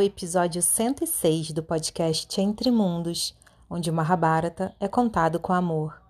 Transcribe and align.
Ao 0.00 0.06
episódio 0.06 0.62
106 0.62 1.52
do 1.52 1.62
podcast 1.62 2.40
Entre 2.40 2.70
Mundos, 2.70 3.36
onde 3.68 3.90
o 3.90 3.92
Mahabharata 3.92 4.74
é 4.80 4.88
contado 4.88 5.38
com 5.38 5.52
amor. 5.52 6.00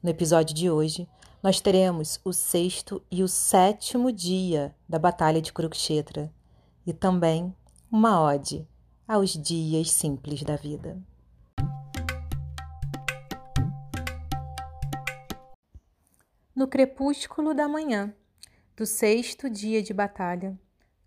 No 0.00 0.08
episódio 0.08 0.54
de 0.54 0.70
hoje, 0.70 1.08
nós 1.42 1.60
teremos 1.60 2.20
o 2.24 2.32
sexto 2.32 3.02
e 3.10 3.24
o 3.24 3.28
sétimo 3.28 4.12
dia 4.12 4.72
da 4.88 5.00
Batalha 5.00 5.42
de 5.42 5.52
Kurukshetra 5.52 6.32
e 6.86 6.92
também 6.92 7.52
uma 7.90 8.22
ode 8.22 8.64
aos 9.08 9.30
dias 9.30 9.90
simples 9.90 10.44
da 10.44 10.54
vida. 10.54 10.96
No 16.54 16.68
crepúsculo 16.68 17.52
da 17.52 17.66
manhã 17.66 18.14
do 18.76 18.86
sexto 18.86 19.50
dia 19.50 19.82
de 19.82 19.92
batalha, 19.92 20.56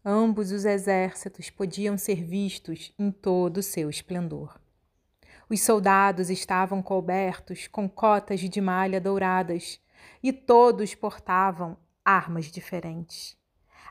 ambos 0.06 0.52
os 0.52 0.66
exércitos 0.66 1.50
podiam 1.50 1.98
ser 1.98 2.24
vistos 2.24 2.94
em 2.98 3.12
todo 3.12 3.58
o 3.58 3.64
seu 3.64 3.90
esplendor. 3.90 4.60
Os 5.50 5.62
soldados 5.62 6.30
estavam 6.30 6.82
cobertos 6.82 7.68
com 7.68 7.88
cotas 7.88 8.40
de 8.40 8.62
malha 8.62 9.00
douradas 9.00 9.80
e 10.22 10.34
todos 10.34 10.96
portavam 10.96 11.78
armas 12.04 12.46
diferentes. 12.46 13.38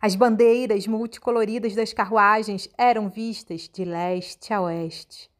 As 0.01 0.17
bandeiras 0.17 0.86
multicoloridas 0.86 1.75
das 1.75 1.92
carruagens 1.92 2.69
eram 2.77 3.08
vistas 3.08 3.69
de 3.69 3.84
leste 3.84 4.53
a 4.53 4.61
oeste. 4.61 5.31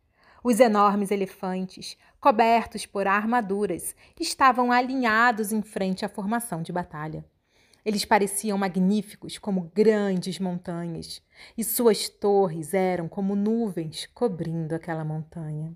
Os 0.45 0.61
enormes 0.61 1.11
elefantes, 1.11 1.97
cobertos 2.21 2.87
por 2.87 3.07
armaduras, 3.07 3.95
estavam 4.19 4.71
alinhados 4.71 5.53
em 5.53 5.63
frente 5.63 6.05
à 6.05 6.09
formação 6.09 6.63
de 6.63 6.73
batalha. 6.73 7.25
Eles 7.85 8.05
pareciam 8.05 8.57
magníficos 8.57 9.39
como 9.39 9.71
grandes 9.75 10.39
montanhas, 10.39 11.21
e 11.59 11.65
suas 11.65 12.09
torres 12.09 12.75
eram 12.75 13.09
como 13.09 13.35
nuvens 13.35 14.07
cobrindo 14.15 14.75
aquela 14.75 15.05
montanha. 15.05 15.75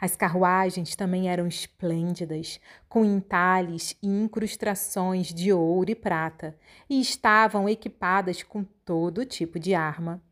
As 0.00 0.16
carruagens 0.16 0.96
também 0.96 1.28
eram 1.28 1.46
esplêndidas, 1.46 2.58
com 2.88 3.04
entalhes 3.04 3.96
e 4.02 4.08
incrustações 4.08 5.28
de 5.28 5.52
ouro 5.52 5.90
e 5.90 5.94
prata, 5.94 6.56
e 6.88 7.00
estavam 7.00 7.68
equipadas 7.68 8.42
com 8.42 8.64
todo 8.64 9.24
tipo 9.24 9.58
de 9.58 9.74
arma. 9.74 10.22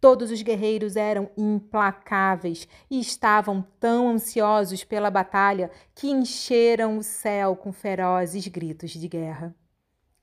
Todos 0.00 0.30
os 0.30 0.40
guerreiros 0.40 0.96
eram 0.96 1.30
implacáveis 1.36 2.66
e 2.90 2.98
estavam 2.98 3.62
tão 3.78 4.08
ansiosos 4.08 4.82
pela 4.82 5.10
batalha 5.10 5.70
que 5.94 6.08
encheram 6.08 6.96
o 6.96 7.02
céu 7.02 7.54
com 7.54 7.70
ferozes 7.70 8.46
gritos 8.48 8.92
de 8.92 9.06
guerra. 9.06 9.54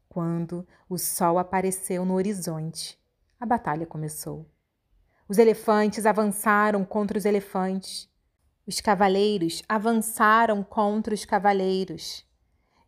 Quando 0.09 0.67
o 0.89 0.97
sol 0.97 1.37
apareceu 1.37 2.05
no 2.05 2.15
horizonte, 2.15 2.99
a 3.39 3.45
batalha 3.45 3.85
começou. 3.85 4.49
Os 5.27 5.37
elefantes 5.37 6.05
avançaram 6.05 6.85
contra 6.85 7.17
os 7.17 7.25
elefantes. 7.25 8.09
Os 8.65 8.79
cavaleiros 8.79 9.61
avançaram 9.67 10.63
contra 10.63 11.13
os 11.13 11.25
cavaleiros. 11.25 12.25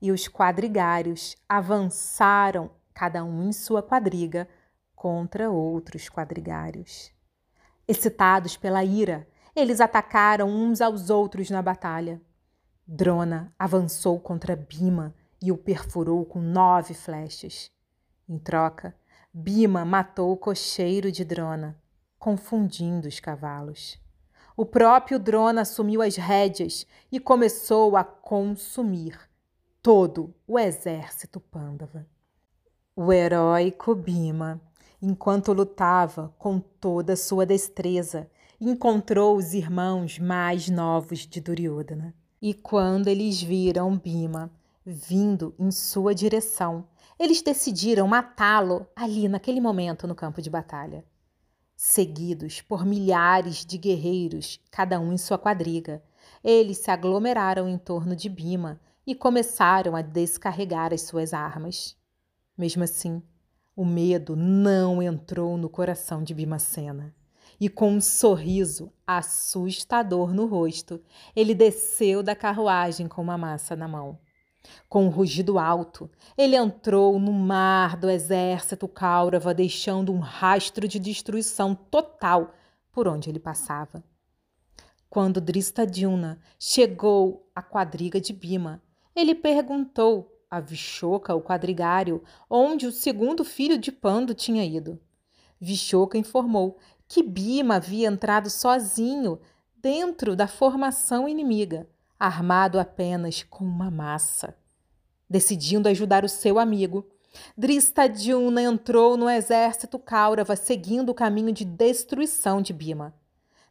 E 0.01 0.11
os 0.11 0.27
quadrigários 0.27 1.35
avançaram, 1.47 2.71
cada 2.93 3.23
um 3.23 3.43
em 3.43 3.51
sua 3.51 3.83
quadriga, 3.83 4.47
contra 4.95 5.49
outros 5.49 6.09
quadrigários. 6.09 7.11
Excitados 7.87 8.55
pela 8.55 8.83
ira, 8.83 9.27
eles 9.55 9.81
atacaram 9.81 10.49
uns 10.49 10.79
aos 10.79 11.09
outros 11.09 11.49
na 11.49 11.61
batalha. 11.61 12.21
Drona 12.87 13.53
avançou 13.59 14.19
contra 14.19 14.55
Bima 14.55 15.13
e 15.41 15.51
o 15.51 15.57
perfurou 15.57 16.25
com 16.25 16.39
nove 16.41 16.93
flechas. 16.93 17.71
Em 18.27 18.37
troca, 18.37 18.95
Bima 19.33 19.85
matou 19.85 20.31
o 20.31 20.37
cocheiro 20.37 21.11
de 21.11 21.23
Drona, 21.23 21.77
confundindo 22.17 23.07
os 23.07 23.19
cavalos. 23.19 23.99
O 24.57 24.65
próprio 24.65 25.17
Drona 25.17 25.61
assumiu 25.61 26.01
as 26.01 26.15
rédeas 26.15 26.85
e 27.11 27.19
começou 27.19 27.95
a 27.95 28.03
consumir 28.03 29.17
todo 29.81 30.35
o 30.45 30.59
exército 30.59 31.39
Pândava. 31.39 32.05
O 32.95 33.13
heróico 33.13 33.95
Bima, 33.95 34.59
enquanto 35.01 35.53
lutava 35.53 36.33
com 36.37 36.59
toda 36.59 37.15
sua 37.15 37.45
destreza, 37.45 38.29
encontrou 38.59 39.37
os 39.37 39.53
irmãos 39.53 40.19
mais 40.19 40.67
novos 40.67 41.19
de 41.19 41.39
Duryodhana. 41.39 42.13
E 42.41 42.53
quando 42.53 43.07
eles 43.07 43.41
viram 43.41 43.97
Bima 43.97 44.51
vindo 44.85 45.53
em 45.59 45.71
sua 45.71 46.13
direção. 46.15 46.87
Eles 47.17 47.41
decidiram 47.41 48.07
matá-lo 48.07 48.87
ali 48.95 49.27
naquele 49.27 49.59
momento 49.59 50.07
no 50.07 50.15
campo 50.15 50.41
de 50.41 50.49
batalha. 50.49 51.05
Seguidos 51.75 52.61
por 52.61 52.85
milhares 52.85 53.65
de 53.65 53.77
guerreiros, 53.77 54.59
cada 54.69 54.99
um 54.99 55.13
em 55.13 55.17
sua 55.17 55.37
quadriga, 55.37 56.03
eles 56.43 56.77
se 56.77 56.91
aglomeraram 56.91 57.67
em 57.69 57.77
torno 57.77 58.15
de 58.15 58.27
Bima 58.29 58.79
e 59.05 59.15
começaram 59.15 59.95
a 59.95 60.01
descarregar 60.01 60.93
as 60.93 61.01
suas 61.01 61.33
armas. 61.33 61.97
Mesmo 62.57 62.83
assim, 62.83 63.23
o 63.75 63.85
medo 63.85 64.35
não 64.35 65.01
entrou 65.01 65.57
no 65.57 65.69
coração 65.69 66.21
de 66.21 66.33
Bimacena. 66.33 67.15
E 67.59 67.69
com 67.69 67.91
um 67.91 68.01
sorriso 68.01 68.91
assustador 69.07 70.33
no 70.33 70.45
rosto, 70.45 71.01
ele 71.35 71.55
desceu 71.55 72.21
da 72.21 72.35
carruagem 72.35 73.07
com 73.07 73.21
uma 73.21 73.37
massa 73.37 73.75
na 73.75 73.87
mão. 73.87 74.19
Com 74.87 75.05
um 75.05 75.09
rugido 75.09 75.57
alto, 75.57 76.09
ele 76.37 76.55
entrou 76.55 77.19
no 77.19 77.31
mar 77.31 77.95
do 77.95 78.09
exército 78.09 78.87
Kaurava, 78.87 79.53
deixando 79.53 80.11
um 80.11 80.19
rastro 80.19 80.87
de 80.87 80.99
destruição 80.99 81.75
total 81.75 82.53
por 82.91 83.07
onde 83.07 83.29
ele 83.29 83.39
passava. 83.39 84.03
Quando 85.09 85.41
Dristadilna 85.41 86.39
chegou 86.59 87.49
à 87.55 87.61
quadriga 87.61 88.19
de 88.19 88.33
Bima, 88.33 88.81
ele 89.15 89.33
perguntou 89.33 90.35
a 90.49 90.59
Vishoka, 90.59 91.33
o 91.33 91.41
quadrigário, 91.41 92.23
onde 92.49 92.87
o 92.87 92.91
segundo 92.91 93.43
filho 93.43 93.77
de 93.77 93.91
Pando 93.91 94.33
tinha 94.33 94.65
ido. 94.65 94.99
Vishoka 95.59 96.17
informou 96.17 96.77
que 97.07 97.23
Bima 97.23 97.75
havia 97.75 98.07
entrado 98.07 98.49
sozinho 98.49 99.39
dentro 99.75 100.35
da 100.35 100.47
formação 100.47 101.27
inimiga 101.27 101.87
armado 102.19 102.79
apenas 102.79 103.43
com 103.43 103.63
uma 103.63 103.89
massa. 103.89 104.53
Decidindo 105.29 105.87
ajudar 105.87 106.25
o 106.25 106.29
seu 106.29 106.59
amigo, 106.59 107.07
Dristadjuna 107.57 108.61
entrou 108.61 109.15
no 109.15 109.29
exército 109.29 109.97
Kaurava, 109.97 110.55
seguindo 110.55 111.09
o 111.09 111.13
caminho 111.13 111.53
de 111.53 111.63
destruição 111.63 112.61
de 112.61 112.73
Bima. 112.73 113.13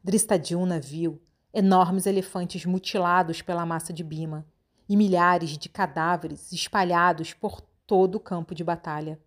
Dristadjuna 0.02 0.80
viu 0.80 1.20
enormes 1.52 2.06
elefantes 2.06 2.64
mutilados 2.64 3.42
pela 3.42 3.66
massa 3.66 3.92
de 3.92 4.04
Bima 4.04 4.46
e 4.88 4.96
milhares 4.96 5.58
de 5.58 5.68
cadáveres 5.68 6.52
espalhados 6.52 7.34
por 7.34 7.60
todo 7.86 8.14
o 8.14 8.20
campo 8.20 8.54
de 8.54 8.64
batalha. 8.64 9.20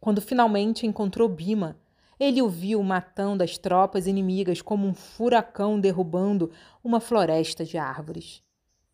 Quando 0.00 0.20
finalmente 0.20 0.86
encontrou 0.86 1.28
Bima, 1.28 1.78
ele 2.18 2.42
o 2.42 2.48
viu 2.48 2.82
matando 2.82 3.44
as 3.44 3.56
tropas 3.56 4.06
inimigas 4.06 4.60
como 4.60 4.86
um 4.86 4.92
furacão 4.92 5.78
derrubando 5.78 6.50
uma 6.82 7.00
floresta 7.00 7.64
de 7.64 7.78
árvores. 7.78 8.42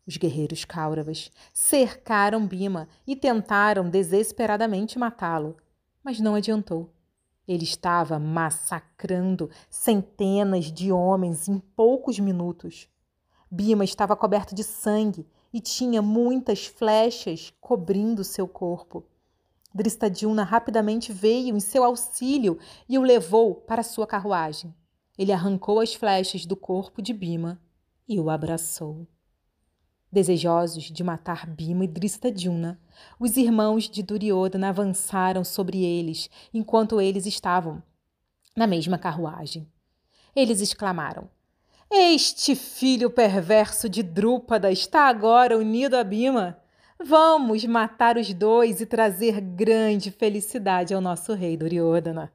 Os 0.07 0.17
guerreiros 0.17 0.63
Kauravas 0.63 1.31
cercaram 1.51 2.45
Bima 2.45 2.87
e 3.07 3.15
tentaram 3.15 3.89
desesperadamente 3.89 4.99
matá-lo, 4.99 5.57
mas 6.03 6.19
não 6.19 6.35
adiantou. 6.35 6.93
Ele 7.47 7.63
estava 7.63 8.19
massacrando 8.19 9.49
centenas 9.69 10.71
de 10.71 10.91
homens 10.91 11.47
em 11.47 11.59
poucos 11.59 12.19
minutos. 12.19 12.87
Bima 13.49 13.83
estava 13.83 14.15
coberto 14.15 14.53
de 14.53 14.63
sangue 14.63 15.27
e 15.53 15.59
tinha 15.59 16.01
muitas 16.01 16.65
flechas 16.65 17.53
cobrindo 17.59 18.23
seu 18.23 18.47
corpo. 18.47 19.05
Dristadilna 19.73 20.43
rapidamente 20.43 21.11
veio 21.11 21.55
em 21.55 21.59
seu 21.59 21.83
auxílio 21.83 22.59
e 22.87 22.97
o 22.97 23.03
levou 23.03 23.55
para 23.55 23.83
sua 23.83 24.07
carruagem. 24.07 24.73
Ele 25.17 25.31
arrancou 25.31 25.79
as 25.79 25.93
flechas 25.93 26.45
do 26.45 26.55
corpo 26.55 27.01
de 27.01 27.13
Bima 27.13 27.59
e 28.07 28.19
o 28.19 28.29
abraçou. 28.29 29.07
Desejosos 30.15 30.85
de 30.85 31.03
matar 31.03 31.45
Bima 31.45 31.83
e 31.83 31.87
Dristadjuna, 31.89 32.79
os 33.19 33.35
irmãos 33.35 33.89
de 33.89 34.01
Duryodhana 34.01 34.69
avançaram 34.69 35.43
sobre 35.43 35.83
eles 35.83 36.29
enquanto 36.53 37.01
eles 37.01 37.25
estavam 37.25 37.83
na 38.55 38.65
mesma 38.65 38.97
carruagem. 38.97 39.67
Eles 40.33 40.61
exclamaram: 40.61 41.29
Este 41.91 42.55
filho 42.55 43.09
perverso 43.09 43.89
de 43.89 44.01
Drúpada 44.01 44.71
está 44.71 45.09
agora 45.09 45.57
unido 45.57 45.95
a 45.95 46.03
Bima. 46.05 46.57
Vamos 46.97 47.65
matar 47.65 48.15
os 48.15 48.33
dois 48.33 48.79
e 48.79 48.85
trazer 48.85 49.41
grande 49.41 50.11
felicidade 50.11 50.93
ao 50.93 51.01
nosso 51.01 51.33
rei 51.33 51.57
Duryodhana. 51.57 52.31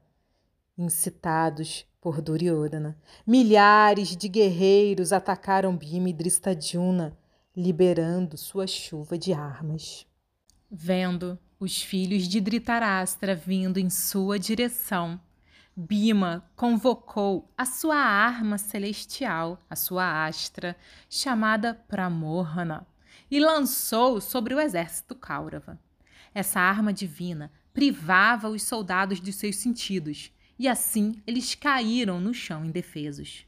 Incitados 0.77 1.83
por 1.99 2.21
Duryodhana, 2.21 2.95
milhares 3.25 4.15
de 4.15 4.27
guerreiros 4.27 5.11
atacaram 5.11 5.75
Bima 5.75 6.09
e 6.09 6.13
Dristadjuna 6.13 7.17
liberando 7.55 8.37
sua 8.37 8.65
chuva 8.65 9.17
de 9.17 9.33
armas. 9.33 10.05
Vendo 10.69 11.37
os 11.59 11.81
filhos 11.81 12.27
de 12.27 12.39
Dhritarashtra 12.39 13.35
vindo 13.35 13.77
em 13.77 13.89
sua 13.89 14.39
direção, 14.39 15.19
Bima 15.75 16.49
convocou 16.55 17.51
a 17.57 17.65
sua 17.65 17.95
arma 17.95 18.57
celestial, 18.57 19.63
a 19.69 19.75
sua 19.75 20.25
astra, 20.25 20.75
chamada 21.09 21.73
Pramohana, 21.73 22.85
e 23.29 23.39
lançou 23.39 24.19
sobre 24.19 24.53
o 24.53 24.59
exército 24.59 25.15
Kaurava. 25.15 25.79
Essa 26.33 26.59
arma 26.59 26.93
divina 26.93 27.51
privava 27.73 28.49
os 28.49 28.63
soldados 28.63 29.19
de 29.19 29.31
seus 29.31 29.57
sentidos, 29.57 30.31
e 30.59 30.67
assim 30.67 31.21
eles 31.25 31.55
caíram 31.55 32.19
no 32.19 32.33
chão 32.33 32.65
indefesos. 32.65 33.45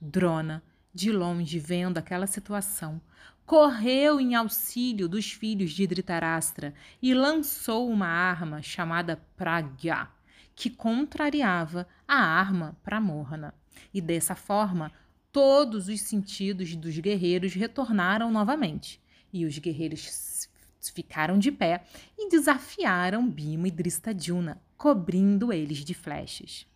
Drona, 0.00 0.62
de 0.92 1.12
longe 1.12 1.58
vendo 1.58 1.98
aquela 1.98 2.26
situação, 2.26 3.00
correu 3.46 4.20
em 4.20 4.34
auxílio 4.34 5.08
dos 5.08 5.32
filhos 5.32 5.72
de 5.72 5.86
Dhritarashtra 5.86 6.74
e 7.02 7.12
lançou 7.14 7.90
uma 7.90 8.06
arma 8.06 8.62
chamada 8.62 9.20
Pragya, 9.36 10.08
que 10.54 10.70
contrariava 10.70 11.86
a 12.06 12.16
arma 12.16 12.76
Pramorna. 12.82 13.54
E 13.92 14.00
dessa 14.00 14.34
forma, 14.34 14.92
todos 15.32 15.88
os 15.88 16.00
sentidos 16.02 16.76
dos 16.76 16.98
guerreiros 16.98 17.54
retornaram 17.54 18.30
novamente, 18.30 19.00
e 19.32 19.44
os 19.44 19.58
guerreiros 19.58 20.48
ficaram 20.94 21.38
de 21.38 21.52
pé 21.52 21.84
e 22.16 22.28
desafiaram 22.28 23.28
Bima 23.28 23.68
e 23.68 23.70
Dristadjuna, 23.70 24.60
cobrindo 24.76 25.52
eles 25.52 25.78
de 25.78 25.94
flechas. 25.94 26.66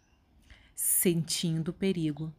Sentindo 0.75 1.69
o 1.69 1.73
perigo, 1.73 2.33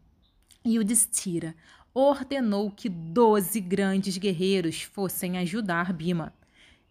Yudhishthira 0.66 1.56
ordenou 1.94 2.72
que 2.72 2.90
doze 2.90 3.62
grandes 3.62 4.18
guerreiros 4.18 4.82
fossem 4.82 5.38
ajudar 5.38 5.94
Bima. 5.94 6.34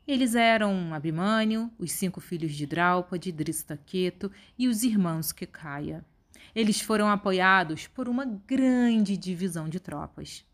Eles 0.06 0.34
eram 0.34 0.94
Abimânio, 0.94 1.70
os 1.78 1.90
cinco 1.92 2.20
filhos 2.20 2.54
de 2.54 2.66
Draupadi, 2.66 3.32
Dristaketo 3.32 4.30
e 4.56 4.68
os 4.68 4.82
irmãos 4.82 5.32
Kekaya. 5.32 6.04
Eles 6.54 6.80
foram 6.80 7.08
apoiados 7.08 7.86
por 7.86 8.08
uma 8.08 8.24
grande 8.24 9.16
divisão 9.16 9.68
de 9.68 9.80
tropas. 9.80 10.44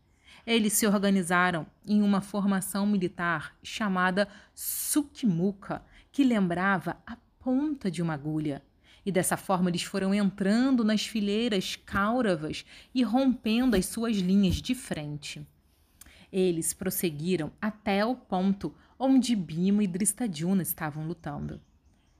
Eles 0.45 0.73
se 0.73 0.87
organizaram 0.87 1.67
em 1.85 2.01
uma 2.01 2.21
formação 2.21 2.85
militar 2.87 3.55
chamada 3.61 4.27
Sukmuka, 4.55 5.83
que 6.11 6.23
lembrava 6.23 6.97
a 7.05 7.15
ponta 7.39 7.91
de 7.91 8.01
uma 8.01 8.13
agulha. 8.13 8.63
E 9.05 9.11
dessa 9.11 9.35
forma 9.35 9.69
eles 9.69 9.83
foram 9.83 10.13
entrando 10.13 10.83
nas 10.83 11.05
fileiras 11.05 11.75
cáuravas 11.75 12.65
e 12.93 13.03
rompendo 13.03 13.75
as 13.75 13.85
suas 13.87 14.17
linhas 14.17 14.55
de 14.55 14.75
frente. 14.75 15.45
Eles 16.31 16.73
prosseguiram 16.73 17.51
até 17.61 18.05
o 18.05 18.15
ponto 18.15 18.73
onde 18.97 19.35
Bima 19.35 19.83
e 19.83 19.87
Dristadjuna 19.87 20.61
estavam 20.61 21.05
lutando. 21.07 21.59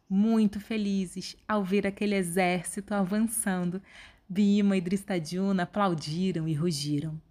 Muito 0.09 0.59
felizes 0.59 1.37
ao 1.47 1.63
ver 1.63 1.87
aquele 1.87 2.15
exército 2.15 2.93
avançando, 2.93 3.81
Bima 4.27 4.75
e 4.75 4.81
Dristadjuna 4.81 5.63
aplaudiram 5.63 6.47
e 6.47 6.53
rugiram. 6.53 7.21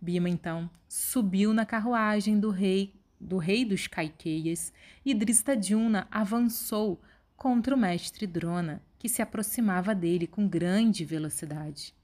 Bima 0.00 0.28
então 0.28 0.68
subiu 0.88 1.54
na 1.54 1.64
carruagem 1.64 2.38
do 2.38 2.50
rei 2.50 2.94
do 3.20 3.36
rei 3.36 3.66
dos 3.66 3.86
Kaikeias 3.86 4.72
e 5.04 5.12
Dristadjuna 5.12 6.08
avançou 6.10 7.00
contra 7.40 7.74
o 7.74 7.78
mestre 7.78 8.26
Drona, 8.26 8.82
que 8.98 9.08
se 9.08 9.22
aproximava 9.22 9.94
dele 9.94 10.26
com 10.26 10.46
grande 10.46 11.06
velocidade. 11.06 11.94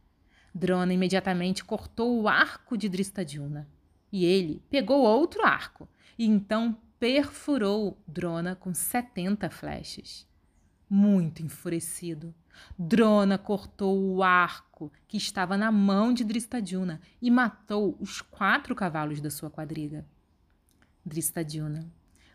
Drona 0.55 0.94
imediatamente 0.94 1.62
cortou 1.62 2.23
o 2.23 2.27
arco 2.27 2.75
de 2.75 2.88
Dristadjuna 2.88 3.69
e 4.11 4.25
ele 4.25 4.62
pegou 4.71 5.03
outro 5.03 5.44
arco 5.44 5.87
e 6.19 6.25
então 6.25 6.75
perfurou 6.99 8.03
Drona 8.09 8.56
com 8.56 8.73
setenta 8.73 9.50
flechas. 9.50 10.27
Muito 10.88 11.43
enfurecido, 11.43 12.35
Drona 12.79 13.37
cortou 13.37 14.15
o 14.15 14.23
arco 14.23 14.91
que 15.06 15.19
estava 15.19 15.59
na 15.59 15.71
mão 15.71 16.15
de 16.15 16.25
Dristadjuna 16.25 16.99
e 17.21 17.31
matou 17.31 17.94
os 18.00 18.23
quatro 18.23 18.75
cavalos 18.75 19.21
da 19.21 19.31
sua 19.31 19.50
quadriga. 19.50 20.06
Dristadjuna, 21.05 21.87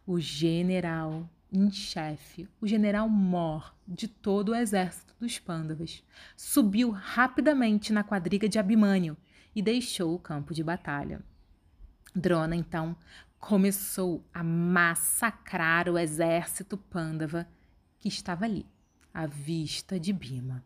o 0.05 0.19
general 0.19 1.27
em 1.51 1.69
chefe, 1.69 2.47
o 2.61 2.67
general 2.67 3.09
mor 3.09 3.75
de 3.85 4.07
todo 4.07 4.49
o 4.49 4.55
exército 4.55 5.13
dos 5.19 5.37
Pândavas, 5.37 6.03
subiu 6.35 6.89
rapidamente 6.91 7.91
na 7.91 8.03
quadriga 8.03 8.47
de 8.47 8.57
Abimânio 8.57 9.17
e 9.53 9.61
deixou 9.61 10.15
o 10.15 10.19
campo 10.19 10.53
de 10.53 10.63
batalha. 10.63 11.21
Drona, 12.15 12.55
então, 12.55 12.95
começou 13.37 14.23
a 14.33 14.43
massacrar 14.43 15.89
o 15.89 15.97
exército 15.97 16.77
Pândava 16.77 17.47
que 17.99 18.07
estava 18.07 18.45
ali, 18.45 18.65
à 19.13 19.25
vista 19.25 19.99
de 19.99 20.13
Bima. 20.13 20.63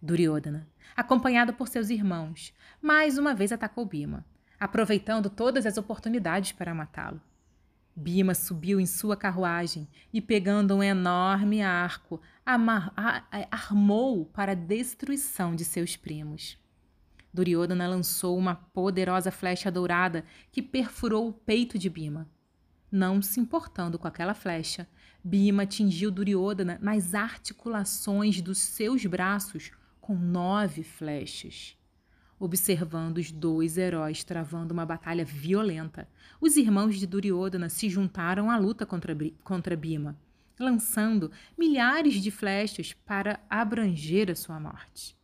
Duryodhana, 0.00 0.66
acompanhado 0.96 1.52
por 1.52 1.68
seus 1.68 1.90
irmãos, 1.90 2.54
mais 2.80 3.18
uma 3.18 3.34
vez 3.34 3.52
atacou 3.52 3.84
Bima, 3.84 4.24
aproveitando 4.58 5.28
todas 5.28 5.66
as 5.66 5.76
oportunidades 5.76 6.52
para 6.52 6.74
matá-lo. 6.74 7.20
Bima 7.96 8.34
subiu 8.34 8.80
em 8.80 8.86
sua 8.86 9.16
carruagem 9.16 9.88
e, 10.12 10.20
pegando 10.20 10.74
um 10.74 10.82
enorme 10.82 11.62
arco, 11.62 12.20
armou 13.50 14.26
para 14.26 14.52
a 14.52 14.56
destruição 14.56 15.54
de 15.54 15.64
seus 15.64 15.96
primos. 15.96 16.58
Duryodhana 17.32 17.86
lançou 17.86 18.36
uma 18.36 18.54
poderosa 18.54 19.30
flecha 19.30 19.70
dourada 19.70 20.24
que 20.50 20.62
perfurou 20.62 21.28
o 21.28 21.32
peito 21.32 21.78
de 21.78 21.88
Bima. 21.88 22.28
Não 22.90 23.20
se 23.22 23.40
importando 23.40 23.98
com 23.98 24.06
aquela 24.06 24.34
flecha, 24.34 24.88
Bima 25.22 25.62
atingiu 25.62 26.10
Duryodhana 26.10 26.78
nas 26.80 27.14
articulações 27.14 28.40
dos 28.40 28.58
seus 28.58 29.04
braços 29.06 29.72
com 30.00 30.14
nove 30.14 30.82
flechas. 30.82 31.76
Observando 32.38 33.18
os 33.18 33.30
dois 33.30 33.78
heróis 33.78 34.24
travando 34.24 34.74
uma 34.74 34.84
batalha 34.84 35.24
violenta, 35.24 36.08
os 36.40 36.56
irmãos 36.56 36.98
de 36.98 37.06
Duryodhana 37.06 37.68
se 37.68 37.88
juntaram 37.88 38.50
à 38.50 38.58
luta 38.58 38.84
contra, 38.84 39.16
contra 39.42 39.76
Bima, 39.76 40.18
lançando 40.58 41.30
milhares 41.56 42.14
de 42.14 42.30
flechas 42.30 42.92
para 42.92 43.40
abranger 43.48 44.30
a 44.30 44.34
sua 44.34 44.58
morte. 44.58 45.16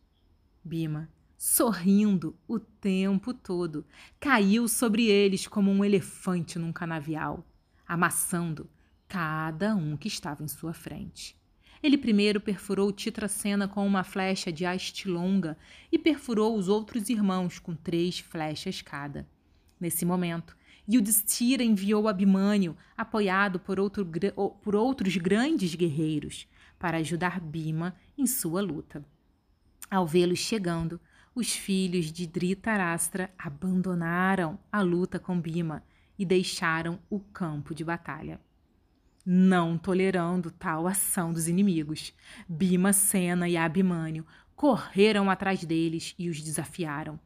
Bima, 0.63 1.09
sorrindo 1.37 2.37
o 2.47 2.59
tempo 2.59 3.33
todo, 3.33 3.85
caiu 4.19 4.67
sobre 4.67 5.07
eles 5.07 5.47
como 5.47 5.71
um 5.71 5.83
elefante 5.83 6.57
num 6.57 6.71
canavial, 6.71 7.45
amassando 7.85 8.69
cada 9.07 9.75
um 9.75 9.97
que 9.97 10.07
estava 10.07 10.43
em 10.43 10.47
sua 10.47 10.73
frente. 10.73 11.40
Ele 11.83 11.97
primeiro 11.97 12.39
perfurou 12.39 12.91
Titracena 12.91 13.67
com 13.67 13.85
uma 13.85 14.03
flecha 14.03 14.51
de 14.51 14.65
haste 14.65 15.09
longa 15.09 15.57
e 15.91 15.97
perfurou 15.97 16.55
os 16.55 16.67
outros 16.67 17.09
irmãos 17.09 17.57
com 17.57 17.75
três 17.75 18.19
flechas 18.19 18.81
cada. 18.81 19.27
Nesse 19.79 20.05
momento, 20.05 20.55
Yudhishthira 20.87 21.63
enviou 21.63 22.07
Abimânio, 22.07 22.77
apoiado 22.95 23.59
por, 23.59 23.79
outro, 23.79 24.07
por 24.61 24.75
outros 24.75 25.17
grandes 25.17 25.73
guerreiros, 25.73 26.47
para 26.77 26.97
ajudar 26.97 27.39
Bima 27.39 27.95
em 28.15 28.27
sua 28.27 28.61
luta. 28.61 29.03
Ao 29.89 30.05
vê-los 30.05 30.39
chegando, 30.39 30.99
os 31.33 31.51
filhos 31.51 32.11
de 32.11 32.27
Dhritarashtra 32.27 33.31
abandonaram 33.37 34.59
a 34.71 34.81
luta 34.81 35.17
com 35.17 35.39
Bima 35.39 35.83
e 36.17 36.25
deixaram 36.25 36.99
o 37.09 37.19
campo 37.19 37.73
de 37.73 37.83
batalha 37.83 38.39
não 39.25 39.77
tolerando 39.77 40.51
tal 40.51 40.87
ação 40.87 41.31
dos 41.31 41.47
inimigos. 41.47 42.13
Bima, 42.47 42.93
Sena 42.93 43.47
e 43.47 43.57
Abimânio 43.57 44.25
correram 44.55 45.29
atrás 45.29 45.63
deles 45.63 46.13
e 46.17 46.29
os 46.29 46.41
desafiaram. 46.41 47.19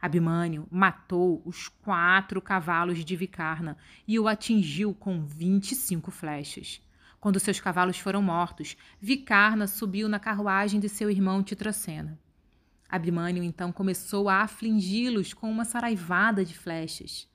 Abimânio 0.00 0.66
matou 0.70 1.42
os 1.44 1.68
quatro 1.68 2.40
cavalos 2.40 3.04
de 3.04 3.16
Vicarna 3.16 3.76
e 4.06 4.18
o 4.18 4.28
atingiu 4.28 4.94
com 4.94 5.24
25 5.24 6.10
flechas. 6.10 6.80
Quando 7.18 7.40
seus 7.40 7.58
cavalos 7.58 7.98
foram 7.98 8.22
mortos, 8.22 8.76
Vicarna 9.00 9.66
subiu 9.66 10.08
na 10.08 10.20
carruagem 10.20 10.78
de 10.78 10.88
seu 10.88 11.10
irmão 11.10 11.42
Titracena. 11.42 12.18
Abimânio 12.88 13.42
então 13.42 13.72
começou 13.72 14.28
a 14.28 14.42
afligi-los 14.42 15.34
com 15.34 15.50
uma 15.50 15.64
saraivada 15.64 16.44
de 16.44 16.56
flechas. 16.56 17.28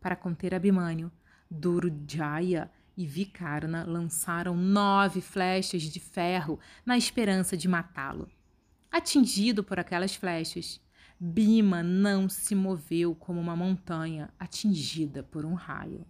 Para 0.00 0.16
conter 0.16 0.54
Abimânio, 0.54 1.12
Durujaya 1.50 2.70
e 2.96 3.06
Vicarna 3.06 3.84
lançaram 3.84 4.56
nove 4.56 5.20
flechas 5.20 5.82
de 5.82 6.00
ferro 6.00 6.58
na 6.84 6.96
esperança 6.96 7.56
de 7.56 7.68
matá-lo. 7.68 8.28
Atingido 8.90 9.64
por 9.64 9.78
aquelas 9.78 10.14
flechas, 10.14 10.80
Bima 11.18 11.82
não 11.82 12.28
se 12.28 12.54
moveu 12.54 13.14
como 13.14 13.40
uma 13.40 13.56
montanha 13.56 14.30
atingida 14.38 15.22
por 15.22 15.44
um 15.44 15.54
raio. 15.54 16.06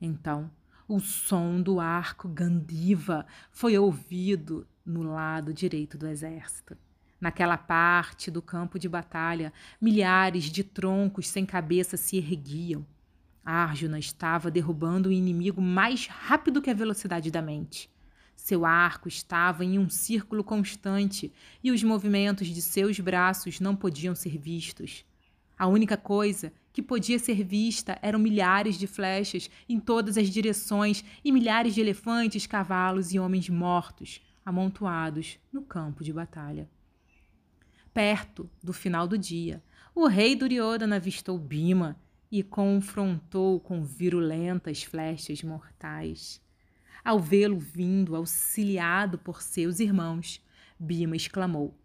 Então, 0.00 0.50
o 0.88 1.00
som 1.00 1.60
do 1.60 1.80
arco 1.80 2.28
Gandiva 2.28 3.26
foi 3.50 3.78
ouvido 3.78 4.66
no 4.84 5.02
lado 5.02 5.54
direito 5.54 5.96
do 5.96 6.06
exército. 6.06 6.76
Naquela 7.20 7.56
parte 7.56 8.30
do 8.30 8.42
campo 8.42 8.78
de 8.78 8.88
batalha, 8.88 9.52
milhares 9.80 10.44
de 10.44 10.64
troncos 10.64 11.28
sem 11.28 11.46
cabeça 11.46 11.96
se 11.96 12.16
erguiam. 12.16 12.84
Arjuna 13.44 13.98
estava 13.98 14.50
derrubando 14.50 15.08
o 15.08 15.12
inimigo 15.12 15.60
mais 15.60 16.06
rápido 16.06 16.62
que 16.62 16.70
a 16.70 16.74
velocidade 16.74 17.30
da 17.30 17.42
mente. 17.42 17.90
Seu 18.36 18.64
arco 18.64 19.08
estava 19.08 19.64
em 19.64 19.78
um 19.78 19.88
círculo 19.88 20.42
constante 20.42 21.32
e 21.62 21.70
os 21.70 21.82
movimentos 21.82 22.48
de 22.48 22.62
seus 22.62 22.98
braços 22.98 23.60
não 23.60 23.76
podiam 23.76 24.14
ser 24.14 24.38
vistos. 24.38 25.04
A 25.58 25.66
única 25.66 25.96
coisa 25.96 26.52
que 26.72 26.82
podia 26.82 27.18
ser 27.18 27.44
vista 27.44 27.98
eram 28.02 28.18
milhares 28.18 28.78
de 28.78 28.86
flechas 28.86 29.50
em 29.68 29.78
todas 29.78 30.16
as 30.16 30.28
direções 30.30 31.04
e 31.24 31.30
milhares 31.30 31.74
de 31.74 31.80
elefantes, 31.80 32.46
cavalos 32.46 33.12
e 33.12 33.18
homens 33.18 33.48
mortos 33.48 34.20
amontoados 34.44 35.38
no 35.52 35.62
campo 35.62 36.02
de 36.02 36.12
batalha. 36.12 36.68
Perto 37.94 38.48
do 38.62 38.72
final 38.72 39.06
do 39.06 39.18
dia, 39.18 39.62
o 39.94 40.06
rei 40.06 40.34
Duryodhana 40.34 40.96
avistou 40.96 41.38
Bima 41.38 41.96
e 42.32 42.42
confrontou 42.42 43.60
com 43.60 43.84
virulentas 43.84 44.82
flechas 44.82 45.42
mortais. 45.42 46.40
Ao 47.04 47.20
vê-lo 47.20 47.58
vindo, 47.58 48.16
auxiliado 48.16 49.18
por 49.18 49.42
seus 49.42 49.80
irmãos, 49.80 50.42
Bima 50.80 51.14
exclamou: 51.14 51.76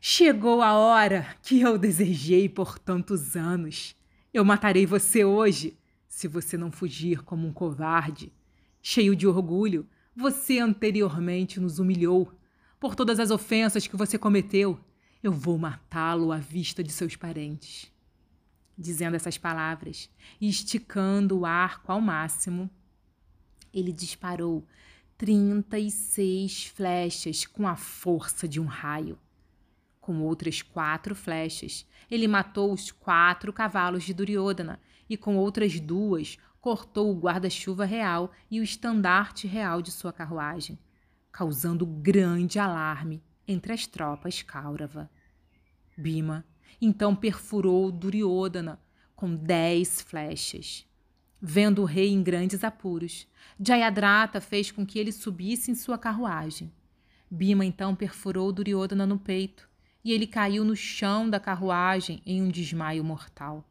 Chegou 0.00 0.62
a 0.62 0.74
hora 0.74 1.36
que 1.42 1.60
eu 1.60 1.76
desejei 1.76 2.48
por 2.48 2.78
tantos 2.78 3.34
anos. 3.36 3.96
Eu 4.32 4.44
matarei 4.44 4.86
você 4.86 5.24
hoje, 5.24 5.76
se 6.08 6.28
você 6.28 6.56
não 6.56 6.70
fugir 6.70 7.24
como 7.24 7.48
um 7.48 7.52
covarde. 7.52 8.32
Cheio 8.80 9.16
de 9.16 9.26
orgulho, 9.26 9.88
você 10.14 10.60
anteriormente 10.60 11.58
nos 11.58 11.80
humilhou. 11.80 12.32
Por 12.78 12.94
todas 12.94 13.18
as 13.18 13.32
ofensas 13.32 13.86
que 13.86 13.96
você 13.96 14.16
cometeu, 14.16 14.78
eu 15.22 15.32
vou 15.32 15.58
matá-lo 15.58 16.30
à 16.30 16.38
vista 16.38 16.84
de 16.84 16.92
seus 16.92 17.16
parentes. 17.16 17.91
Dizendo 18.76 19.14
essas 19.14 19.36
palavras 19.36 20.10
e 20.40 20.48
esticando 20.48 21.40
o 21.40 21.46
arco 21.46 21.92
ao 21.92 22.00
máximo, 22.00 22.70
ele 23.72 23.92
disparou 23.92 24.66
36 25.16 26.66
flechas 26.66 27.46
com 27.46 27.66
a 27.66 27.76
força 27.76 28.48
de 28.48 28.60
um 28.60 28.64
raio. 28.64 29.18
Com 30.00 30.20
outras 30.20 30.62
quatro 30.62 31.14
flechas, 31.14 31.86
ele 32.10 32.26
matou 32.26 32.72
os 32.72 32.90
quatro 32.90 33.52
cavalos 33.52 34.02
de 34.02 34.12
Duryodhana 34.12 34.80
e 35.08 35.16
com 35.16 35.36
outras 35.36 35.78
duas 35.78 36.38
cortou 36.60 37.10
o 37.10 37.18
guarda-chuva 37.18 37.84
real 37.84 38.32
e 38.50 38.60
o 38.60 38.62
estandarte 38.62 39.46
real 39.46 39.82
de 39.82 39.92
sua 39.92 40.12
carruagem, 40.12 40.78
causando 41.30 41.86
grande 41.86 42.58
alarme 42.58 43.22
entre 43.46 43.72
as 43.72 43.86
tropas 43.86 44.42
Kaurava. 44.42 45.10
Bima 45.96 46.44
então 46.84 47.14
perfurou 47.14 47.92
Duryodhana 47.92 48.80
com 49.14 49.36
dez 49.36 50.00
flechas. 50.00 50.84
Vendo 51.40 51.82
o 51.82 51.84
rei 51.84 52.10
em 52.10 52.22
grandes 52.22 52.64
apuros, 52.64 53.28
Jayadratha 53.60 54.40
fez 54.40 54.72
com 54.72 54.84
que 54.84 54.98
ele 54.98 55.12
subisse 55.12 55.70
em 55.70 55.76
sua 55.76 55.96
carruagem. 55.96 56.72
Bima 57.30 57.64
então 57.64 57.94
perfurou 57.94 58.52
Duryodhana 58.52 59.06
no 59.06 59.16
peito, 59.18 59.68
e 60.04 60.12
ele 60.12 60.26
caiu 60.26 60.64
no 60.64 60.74
chão 60.74 61.30
da 61.30 61.38
carruagem 61.38 62.20
em 62.26 62.42
um 62.42 62.48
desmaio 62.48 63.04
mortal. 63.04 63.64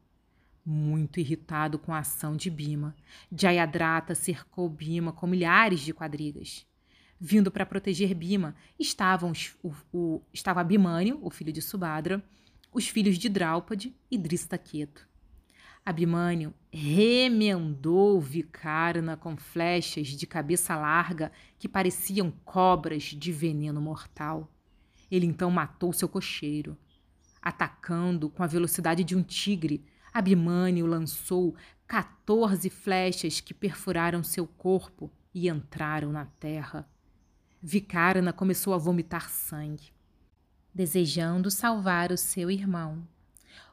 Muito 0.66 1.20
irritado 1.20 1.78
com 1.78 1.94
a 1.94 2.00
ação 2.00 2.38
de 2.38 2.50
Bima, 2.50 2.96
Jayadratha 3.30 4.16
cercou 4.16 4.70
Bima 4.70 5.12
com 5.12 5.28
milhares 5.28 5.82
de 5.82 5.94
quadrigas. 5.94 6.66
Vindo 7.24 7.52
para 7.52 7.68
proteger 7.68 8.16
Bima 8.16 8.56
estavam 8.80 9.30
os, 9.30 9.56
o, 9.62 9.72
o, 9.94 10.22
estava 10.34 10.60
Abimânio, 10.60 11.20
o 11.22 11.30
filho 11.30 11.54
de 11.54 11.62
Subhadra, 11.62 12.24
os 12.74 12.88
filhos 12.88 13.16
de 13.16 13.30
Draupadi 13.30 13.96
e 14.10 14.18
Dristaketo. 14.18 15.08
Abimânio 15.86 16.52
remendou 16.72 18.20
Vikarna 18.20 19.16
com 19.16 19.38
flechas 19.38 20.08
de 20.08 20.26
cabeça 20.26 20.76
larga 20.76 21.32
que 21.60 21.70
pareciam 21.70 22.32
cobras 22.44 23.04
de 23.04 23.32
veneno 23.32 23.80
mortal. 23.80 24.52
Ele 25.12 25.28
então 25.28 25.52
matou 25.52 25.94
seu 25.94 26.10
cocheiro. 26.10 26.76
Atacando 27.40 28.32
com 28.32 28.42
a 28.42 28.48
velocidade 28.48 29.04
de 29.04 29.16
um 29.16 29.22
tigre, 29.22 29.86
Abimânio 30.12 30.88
lançou 30.88 31.56
14 31.86 32.68
flechas 32.72 33.40
que 33.40 33.54
perfuraram 33.54 34.24
seu 34.24 34.48
corpo 34.48 35.12
e 35.36 35.48
entraram 35.48 36.12
na 36.12 36.26
terra. 36.26 36.90
Vicarna 37.62 38.34
começou 38.34 38.74
a 38.74 38.78
vomitar 38.78 39.30
sangue, 39.30 39.92
desejando 40.74 41.52
salvar 41.52 42.12
o 42.12 42.18
seu 42.18 42.50
irmão. 42.50 43.08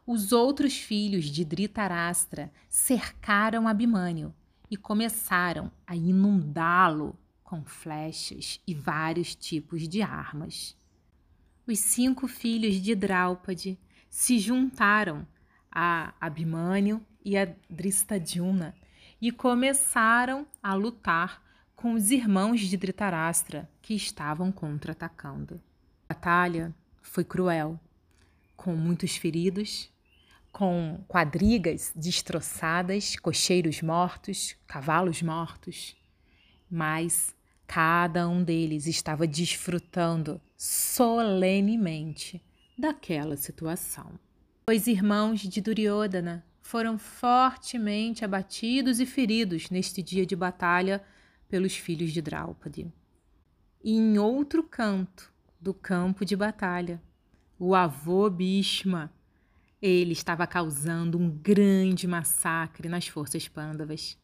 Os 0.07 0.33
outros 0.33 0.77
filhos 0.77 1.27
de 1.27 1.45
Dhritarashtra 1.45 2.53
cercaram 2.69 3.67
Abimânio 3.67 4.35
e 4.71 4.77
começaram 4.77 5.71
a 5.87 5.97
inundá-lo 5.97 7.19
com 7.43 7.65
flechas 7.65 8.61
e 8.67 8.75
vários 8.75 9.35
tipos 9.35 9.89
de 9.89 10.03
armas 10.03 10.77
os 11.69 11.81
cinco 11.81 12.27
filhos 12.27 12.81
de 12.81 12.95
Draupadi 12.95 13.79
se 14.09 14.39
juntaram 14.39 15.27
a 15.71 16.15
Abimânio 16.19 17.05
e 17.23 17.37
a 17.37 17.47
Dristadyumna 17.69 18.75
e 19.21 19.31
começaram 19.31 20.47
a 20.63 20.73
lutar 20.73 21.43
com 21.79 21.95
os 21.95 22.11
irmãos 22.11 22.61
de 22.61 22.77
Dhritarashtra 22.77 23.71
que 23.81 23.95
estavam 23.95 24.53
contra-atacando. 24.53 25.63
A 26.09 26.15
batalha 26.15 26.75
foi 27.01 27.23
cruel, 27.25 27.81
com 28.57 28.75
muitos 28.75 29.17
feridos, 29.17 29.89
com 30.53 30.99
quadrigas 31.07 31.93
destroçadas, 31.95 33.17
cocheiros 33.17 33.81
mortos, 33.81 34.57
cavalos 34.67 35.23
mortos, 35.23 35.97
mas 36.71 37.35
Cada 37.69 38.27
um 38.27 38.43
deles 38.43 38.87
estava 38.87 39.27
desfrutando 39.27 40.41
solenemente 40.57 42.43
daquela 42.79 43.37
situação. 43.37 44.19
Os 44.71 44.87
irmãos 44.87 45.41
de 45.41 45.61
Duryodhana 45.61 46.43
foram 46.63 46.99
fortemente 46.99 48.25
abatidos 48.25 49.01
e 49.01 49.07
feridos 49.07 49.69
neste 49.69 50.03
dia 50.03 50.25
de 50.25 50.35
batalha 50.35 51.05
pelos 51.49 51.77
filhos 51.77 52.13
de 52.13 52.21
Draupadi. 52.21 52.93
E 53.83 53.93
em 53.97 54.19
outro 54.19 54.63
canto 54.63 55.33
do 55.61 55.73
campo 55.73 56.25
de 56.25 56.37
batalha, 56.37 57.03
o 57.59 57.75
avô 57.75 58.29
Bhishma, 58.29 59.13
ele 59.81 60.13
estava 60.13 60.47
causando 60.47 61.19
um 61.19 61.31
grande 61.31 62.07
massacre 62.07 62.89
nas 62.89 63.07
forças 63.07 63.49
pândavas. 63.49 64.19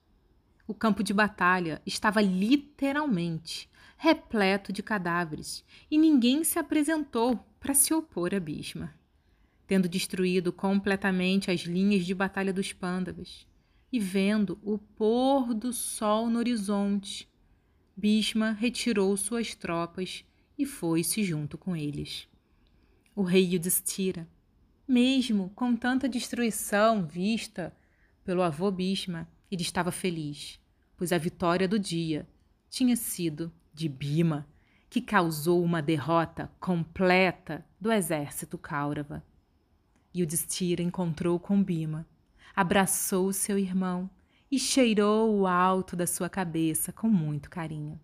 O 0.66 0.74
campo 0.74 1.02
de 1.02 1.12
batalha 1.12 1.80
estava 1.86 2.20
literalmente 2.20 3.68
repleto 3.96 4.72
de 4.72 4.82
cadáveres 4.82 5.64
e 5.90 5.96
ninguém 5.96 6.42
se 6.44 6.58
apresentou 6.58 7.38
para 7.60 7.74
se 7.74 7.94
opor 7.94 8.34
a 8.34 8.40
Bhishma. 8.40 8.92
Tendo 9.66 9.88
destruído 9.88 10.52
completamente 10.52 11.50
as 11.50 11.60
linhas 11.60 12.04
de 12.04 12.14
batalha 12.14 12.52
dos 12.52 12.72
Pândavas 12.72 13.46
e 13.94 14.00
vendo 14.00 14.58
o 14.60 14.76
pôr 14.76 15.54
do 15.54 15.72
sol 15.72 16.28
no 16.28 16.40
horizonte, 16.40 17.28
Bhishma 17.96 18.50
retirou 18.50 19.16
suas 19.16 19.54
tropas 19.54 20.24
e 20.58 20.66
foi-se 20.66 21.22
junto 21.22 21.56
com 21.56 21.76
eles. 21.76 22.26
O 23.14 23.22
rei 23.22 23.54
Yudhishthira, 23.54 24.28
mesmo 24.88 25.48
com 25.50 25.76
tanta 25.76 26.08
destruição 26.08 27.06
vista 27.06 27.72
pelo 28.24 28.42
avô 28.42 28.68
Bhishma, 28.68 29.28
ele 29.48 29.62
estava 29.62 29.92
feliz, 29.92 30.58
pois 30.96 31.12
a 31.12 31.18
vitória 31.18 31.68
do 31.68 31.78
dia 31.78 32.28
tinha 32.68 32.96
sido 32.96 33.52
de 33.72 33.88
Bima, 33.88 34.44
que 34.90 35.00
causou 35.00 35.62
uma 35.62 35.80
derrota 35.80 36.50
completa 36.58 37.64
do 37.80 37.92
exército 37.92 38.58
Kaurava. 38.58 39.24
E 40.12 40.20
o 40.20 40.26
Destira 40.26 40.82
encontrou 40.82 41.38
com 41.38 41.62
Bima, 41.62 42.04
abraçou 42.54 43.32
seu 43.32 43.58
irmão 43.58 44.08
e 44.50 44.58
cheirou 44.58 45.36
o 45.36 45.46
alto 45.46 45.96
da 45.96 46.06
sua 46.06 46.28
cabeça 46.28 46.92
com 46.92 47.08
muito 47.08 47.50
carinho. 47.50 48.00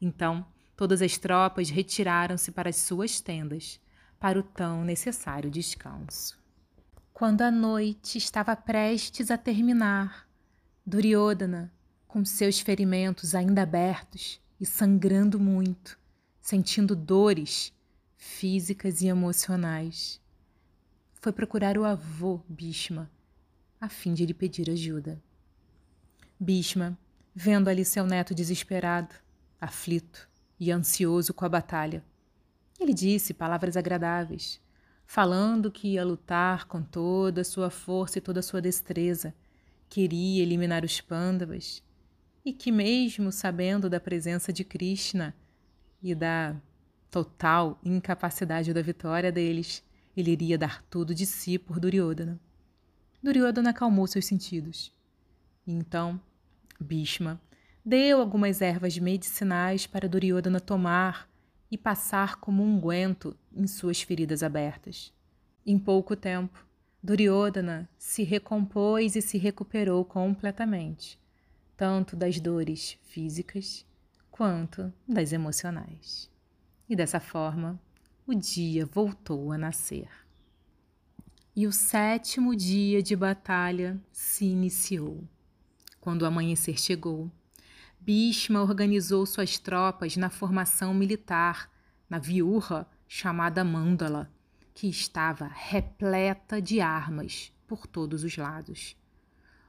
Então, 0.00 0.46
todas 0.74 1.02
as 1.02 1.18
tropas 1.18 1.68
retiraram-se 1.68 2.50
para 2.52 2.70
as 2.70 2.76
suas 2.76 3.20
tendas, 3.20 3.78
para 4.18 4.38
o 4.38 4.42
tão 4.42 4.82
necessário 4.84 5.50
descanso. 5.50 6.38
Quando 7.12 7.42
a 7.42 7.50
noite 7.50 8.16
estava 8.16 8.56
prestes 8.56 9.30
a 9.30 9.36
terminar, 9.36 10.26
Duryodhana, 10.86 11.72
com 12.08 12.24
seus 12.24 12.60
ferimentos 12.60 13.34
ainda 13.34 13.62
abertos 13.62 14.40
e 14.58 14.64
sangrando 14.64 15.38
muito, 15.38 15.98
sentindo 16.40 16.96
dores 16.96 17.72
físicas 18.16 19.02
e 19.02 19.06
emocionais, 19.06 20.20
foi 21.14 21.32
procurar 21.32 21.76
o 21.76 21.84
avô 21.84 22.40
Bhishma 22.48 23.10
a 23.84 23.88
fim 23.88 24.14
de 24.14 24.24
lhe 24.24 24.34
pedir 24.34 24.70
ajuda. 24.70 25.22
Bhishma, 26.40 26.98
vendo 27.34 27.68
ali 27.68 27.84
seu 27.84 28.06
neto 28.06 28.34
desesperado, 28.34 29.14
aflito 29.60 30.28
e 30.58 30.70
ansioso 30.70 31.34
com 31.34 31.44
a 31.44 31.48
batalha, 31.48 32.02
ele 32.80 32.94
disse 32.94 33.34
palavras 33.34 33.76
agradáveis, 33.76 34.60
falando 35.06 35.70
que 35.70 35.88
ia 35.88 36.04
lutar 36.04 36.66
com 36.66 36.82
toda 36.82 37.42
a 37.42 37.44
sua 37.44 37.70
força 37.70 38.18
e 38.18 38.22
toda 38.22 38.40
a 38.40 38.42
sua 38.42 38.60
destreza 38.60 39.34
queria 39.88 40.42
eliminar 40.42 40.84
os 40.84 41.00
pândavas 41.00 41.82
e 42.44 42.52
que, 42.52 42.72
mesmo 42.72 43.30
sabendo 43.30 43.88
da 43.88 44.00
presença 44.00 44.52
de 44.52 44.64
Krishna 44.64 45.34
e 46.02 46.14
da 46.14 46.56
total 47.10 47.78
incapacidade 47.84 48.72
da 48.72 48.82
vitória 48.82 49.30
deles, 49.30 49.84
ele 50.16 50.32
iria 50.32 50.58
dar 50.58 50.82
tudo 50.84 51.14
de 51.14 51.24
si 51.26 51.58
por 51.58 51.78
Duryodhana. 51.78 52.40
Duryodhana 53.24 53.70
acalmou 53.70 54.06
seus 54.06 54.26
sentidos. 54.26 54.92
Então, 55.66 56.20
Bhishma 56.78 57.40
deu 57.82 58.20
algumas 58.20 58.60
ervas 58.60 58.98
medicinais 58.98 59.86
para 59.86 60.06
Duryodhana 60.06 60.60
tomar 60.60 61.26
e 61.70 61.78
passar 61.78 62.36
como 62.36 62.62
unguento 62.62 63.34
em 63.50 63.66
suas 63.66 64.02
feridas 64.02 64.42
abertas. 64.42 65.10
Em 65.64 65.78
pouco 65.78 66.14
tempo, 66.14 66.66
Duryodhana 67.02 67.88
se 67.96 68.22
recompôs 68.24 69.16
e 69.16 69.22
se 69.22 69.38
recuperou 69.38 70.04
completamente, 70.04 71.18
tanto 71.78 72.14
das 72.14 72.38
dores 72.38 72.98
físicas 73.04 73.86
quanto 74.30 74.92
das 75.08 75.32
emocionais. 75.32 76.30
E 76.86 76.94
dessa 76.94 77.20
forma, 77.20 77.80
o 78.26 78.34
dia 78.34 78.84
voltou 78.84 79.50
a 79.50 79.56
nascer. 79.56 80.23
E 81.56 81.68
o 81.68 81.72
sétimo 81.72 82.56
dia 82.56 83.00
de 83.00 83.14
batalha 83.14 84.00
se 84.10 84.44
iniciou. 84.44 85.22
Quando 86.00 86.22
o 86.22 86.26
amanhecer 86.26 86.80
chegou, 86.80 87.30
Bhishma 88.00 88.60
organizou 88.60 89.24
suas 89.24 89.56
tropas 89.56 90.16
na 90.16 90.28
formação 90.28 90.92
militar, 90.92 91.70
na 92.10 92.18
viurra 92.18 92.88
chamada 93.06 93.62
Mandala, 93.62 94.28
que 94.74 94.88
estava 94.88 95.46
repleta 95.46 96.60
de 96.60 96.80
armas 96.80 97.52
por 97.68 97.86
todos 97.86 98.24
os 98.24 98.36
lados. 98.36 98.96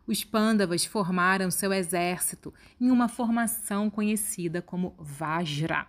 Os 0.07 0.23
Pandavas 0.23 0.85
formaram 0.85 1.51
seu 1.51 1.71
exército 1.71 2.51
em 2.81 2.89
uma 2.89 3.07
formação 3.07 3.91
conhecida 3.91 4.59
como 4.59 4.95
Vajra. 4.97 5.85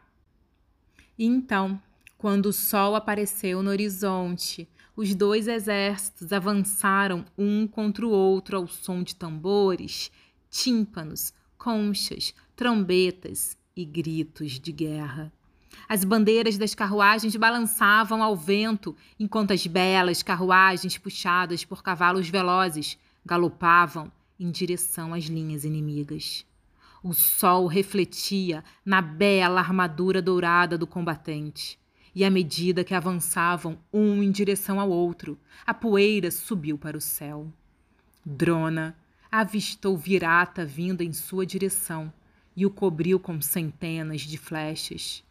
E 1.18 1.24
então, 1.24 1.80
quando 2.18 2.46
o 2.46 2.52
sol 2.52 2.94
apareceu 2.94 3.62
no 3.62 3.70
horizonte, 3.70 4.68
os 4.96 5.14
dois 5.14 5.46
exércitos 5.46 6.32
avançaram 6.32 7.24
um 7.36 7.66
contra 7.66 8.06
o 8.06 8.10
outro 8.10 8.56
ao 8.56 8.66
som 8.66 9.02
de 9.02 9.14
tambores, 9.14 10.10
tímpanos, 10.50 11.34
conchas, 11.58 12.34
trombetas 12.56 13.58
e 13.76 13.84
gritos 13.84 14.58
de 14.58 14.72
guerra. 14.72 15.30
As 15.86 16.02
bandeiras 16.02 16.56
das 16.56 16.74
carruagens 16.74 17.36
balançavam 17.36 18.22
ao 18.22 18.34
vento, 18.34 18.96
enquanto 19.20 19.52
as 19.52 19.66
belas 19.66 20.22
carruagens 20.22 20.96
puxadas 20.96 21.64
por 21.64 21.82
cavalos 21.82 22.28
velozes 22.28 22.98
galopavam 23.24 24.10
em 24.40 24.50
direção 24.50 25.12
às 25.12 25.24
linhas 25.24 25.64
inimigas. 25.64 26.46
O 27.02 27.12
sol 27.12 27.66
refletia 27.66 28.64
na 28.84 29.02
bela 29.02 29.60
armadura 29.60 30.22
dourada 30.22 30.78
do 30.78 30.86
combatente, 30.86 31.78
e 32.16 32.24
à 32.24 32.30
medida 32.30 32.82
que 32.82 32.94
avançavam 32.94 33.78
um 33.92 34.22
em 34.22 34.30
direção 34.30 34.80
ao 34.80 34.88
outro, 34.88 35.38
a 35.66 35.74
poeira 35.74 36.30
subiu 36.30 36.78
para 36.78 36.96
o 36.96 37.00
céu. 37.00 37.52
Drona 38.24 38.96
avistou 39.30 39.98
Virata 39.98 40.64
vindo 40.64 41.02
em 41.02 41.12
sua 41.12 41.44
direção 41.44 42.10
e 42.56 42.64
o 42.64 42.70
cobriu 42.70 43.20
com 43.20 43.38
centenas 43.42 44.22
de 44.22 44.38
flechas. 44.38 45.22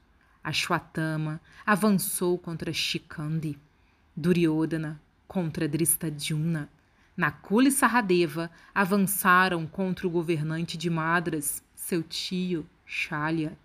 Ashwatthama 0.43 1.41
avançou 1.65 2.37
contra 2.37 2.71
Shikandi, 2.71 3.57
Duryodhana 4.15 5.01
contra 5.27 5.67
Dristadjumna. 5.67 6.69
Nakula 7.17 7.69
e 7.69 7.71
Saradeva 7.71 8.51
avançaram 8.75 9.65
contra 9.65 10.05
o 10.05 10.11
governante 10.11 10.77
de 10.77 10.91
Madras, 10.91 11.63
seu 11.73 12.03
tio, 12.03 12.63
Shalya. 12.85 13.57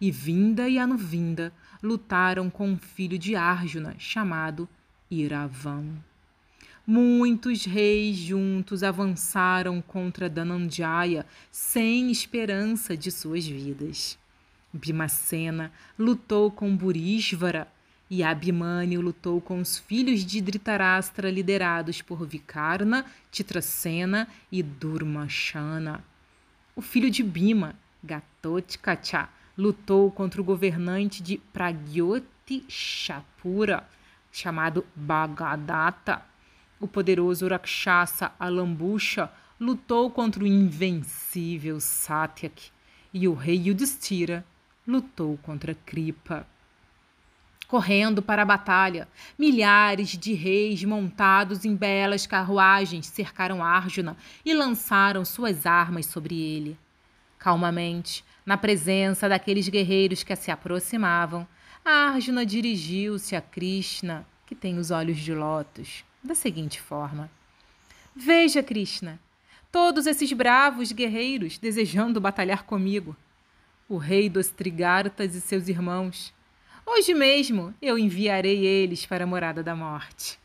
E 0.00 0.10
Vinda 0.10 0.68
e 0.68 0.78
Anuvinda 0.78 1.52
lutaram 1.82 2.48
com 2.50 2.70
um 2.70 2.78
filho 2.78 3.18
de 3.18 3.36
Arjuna 3.36 3.94
chamado 3.98 4.68
Iravan. 5.10 5.86
Muitos 6.86 7.64
reis 7.64 8.16
juntos 8.16 8.82
avançaram 8.82 9.82
contra 9.82 10.28
Dananjaya 10.28 11.26
sem 11.50 12.10
esperança 12.10 12.96
de 12.96 13.10
suas 13.10 13.46
vidas. 13.46 14.18
Bhimacena 14.72 15.70
lutou 15.98 16.50
com 16.50 16.74
Burisvara 16.74 17.68
e 18.10 18.22
Abhimanyu 18.22 19.00
lutou 19.00 19.40
com 19.40 19.60
os 19.60 19.76
filhos 19.76 20.24
de 20.24 20.40
Dhritarashtra 20.40 21.30
liderados 21.30 22.00
por 22.00 22.26
Vikarna, 22.26 23.04
Titracena 23.30 24.26
e 24.50 24.62
Durmashana. 24.62 26.02
O 26.74 26.80
filho 26.80 27.10
de 27.10 27.22
Bhima, 27.22 27.74
Gatotkacha, 28.02 29.28
lutou 29.58 30.10
contra 30.10 30.40
o 30.40 30.44
governante 30.44 31.22
de 31.22 31.36
Pragyoti 31.52 32.64
Shapura, 32.68 33.86
chamado 34.30 34.86
Bhagadatta 34.94 36.22
o 36.80 36.86
poderoso 36.86 37.48
Rakshasa 37.48 38.32
Alambusha 38.38 39.30
lutou 39.58 40.10
contra 40.10 40.44
o 40.44 40.46
invencível 40.46 41.80
Satyak 41.80 42.70
e 43.12 43.26
o 43.26 43.34
rei 43.34 43.68
Yudhishthira 43.68 44.44
lutou 44.86 45.36
contra 45.38 45.74
Kripa. 45.74 46.46
Correndo 47.66 48.22
para 48.22 48.42
a 48.42 48.46
batalha, 48.46 49.08
milhares 49.38 50.10
de 50.16 50.32
reis 50.32 50.82
montados 50.84 51.64
em 51.64 51.74
belas 51.74 52.26
carruagens 52.26 53.06
cercaram 53.06 53.62
Arjuna 53.62 54.16
e 54.44 54.54
lançaram 54.54 55.24
suas 55.24 55.66
armas 55.66 56.06
sobre 56.06 56.40
ele. 56.40 56.78
Calmamente, 57.38 58.24
na 58.48 58.56
presença 58.56 59.28
daqueles 59.28 59.68
guerreiros 59.68 60.22
que 60.22 60.34
se 60.34 60.50
aproximavam, 60.50 61.46
Arjuna 61.84 62.46
dirigiu-se 62.46 63.36
a 63.36 63.42
Krishna, 63.42 64.26
que 64.46 64.54
tem 64.54 64.78
os 64.78 64.90
olhos 64.90 65.18
de 65.18 65.34
lótus 65.34 66.02
da 66.24 66.34
seguinte 66.34 66.80
forma: 66.80 67.30
Veja, 68.16 68.62
Krishna, 68.62 69.20
todos 69.70 70.06
esses 70.06 70.32
bravos 70.32 70.92
guerreiros 70.92 71.58
desejando 71.58 72.22
batalhar 72.22 72.62
comigo, 72.62 73.14
o 73.86 73.98
rei 73.98 74.30
dos 74.30 74.48
Trigartas 74.48 75.34
e 75.34 75.42
seus 75.42 75.68
irmãos. 75.68 76.32
Hoje 76.86 77.12
mesmo 77.12 77.74
eu 77.82 77.98
enviarei 77.98 78.64
eles 78.64 79.04
para 79.04 79.24
a 79.24 79.26
morada 79.26 79.62
da 79.62 79.76
morte. 79.76 80.40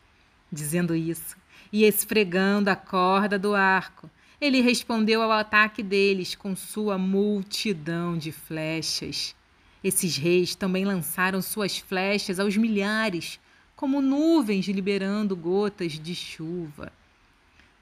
Dizendo 0.51 0.93
isso 0.93 1.37
e 1.71 1.85
esfregando 1.85 2.69
a 2.69 2.75
corda 2.75 3.39
do 3.39 3.55
arco, 3.55 4.09
ele 4.43 4.59
respondeu 4.59 5.21
ao 5.21 5.31
ataque 5.31 5.81
deles 5.81 6.35
com 6.35 6.53
sua 6.53 6.97
multidão 6.97 8.17
de 8.17 8.29
flechas. 8.29 9.33
Esses 9.81 10.17
reis 10.17 10.53
também 10.53 10.83
lançaram 10.83 11.41
suas 11.41 11.77
flechas 11.77 12.41
aos 12.41 12.57
milhares, 12.57 13.39
como 13.73 14.01
nuvens 14.01 14.67
liberando 14.67 15.33
gotas 15.33 15.93
de 15.93 16.13
chuva. 16.13 16.91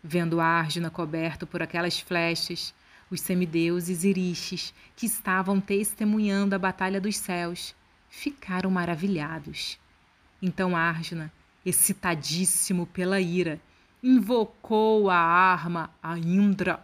Vendo 0.03 0.39
Arjuna 0.39 0.91
coberto 0.91 1.47
por 1.47 1.63
aquelas 1.63 1.99
flechas, 1.99 2.75
os 3.09 3.21
semideuses 3.21 4.03
iriches 4.03 4.71
que 4.95 5.07
estavam 5.07 5.59
testemunhando 5.59 6.53
a 6.53 6.59
batalha 6.59 7.01
dos 7.01 7.17
céus 7.17 7.73
ficaram 8.07 8.69
maravilhados. 8.69 9.79
Então 10.39 10.75
Arjuna, 10.77 11.33
excitadíssimo 11.65 12.85
pela 12.85 13.19
ira, 13.19 13.59
invocou 14.03 15.09
a 15.09 15.17
arma 15.17 15.89
a 16.01 16.17
Indra 16.17 16.83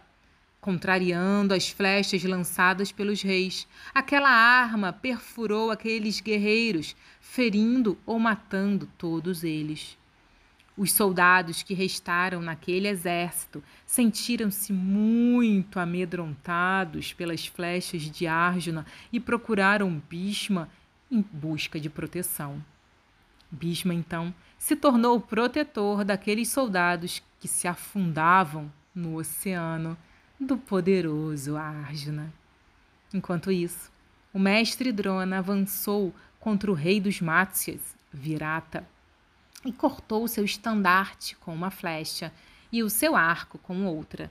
Contrariando 0.60 1.54
as 1.54 1.70
flechas 1.70 2.22
lançadas 2.24 2.90
pelos 2.90 3.22
reis, 3.22 3.66
aquela 3.94 4.28
arma 4.28 4.92
perfurou 4.92 5.70
aqueles 5.70 6.20
guerreiros, 6.20 6.96
ferindo 7.20 7.96
ou 8.04 8.18
matando 8.18 8.86
todos 8.98 9.44
eles. 9.44 9.96
Os 10.76 10.92
soldados 10.92 11.62
que 11.62 11.74
restaram 11.74 12.42
naquele 12.42 12.88
exército 12.88 13.62
sentiram-se 13.86 14.72
muito 14.72 15.78
amedrontados 15.78 17.12
pelas 17.12 17.46
flechas 17.46 18.02
de 18.02 18.26
Arjuna 18.26 18.84
e 19.12 19.20
procuraram 19.20 20.02
Bhishma 20.10 20.68
em 21.10 21.22
busca 21.32 21.78
de 21.80 21.88
proteção. 21.88 22.62
Bhishma, 23.50 23.94
então, 23.94 24.34
se 24.58 24.76
tornou 24.76 25.16
o 25.16 25.20
protetor 25.20 26.04
daqueles 26.04 26.48
soldados 26.48 27.22
que 27.40 27.48
se 27.48 27.66
afundavam 27.66 28.70
no 28.94 29.16
oceano 29.16 29.96
do 30.38 30.56
poderoso 30.56 31.56
Arjuna. 31.56 32.32
Enquanto 33.12 33.50
isso, 33.50 33.90
o 34.32 34.38
mestre 34.38 34.92
Drona 34.92 35.38
avançou 35.38 36.14
contra 36.38 36.70
o 36.70 36.74
rei 36.74 37.00
dos 37.00 37.20
Matsyas, 37.20 37.96
Virata, 38.12 38.86
e 39.64 39.72
cortou 39.72 40.28
seu 40.28 40.44
estandarte 40.44 41.36
com 41.36 41.54
uma 41.54 41.70
flecha 41.70 42.32
e 42.70 42.82
o 42.82 42.90
seu 42.90 43.16
arco 43.16 43.58
com 43.58 43.86
outra. 43.86 44.30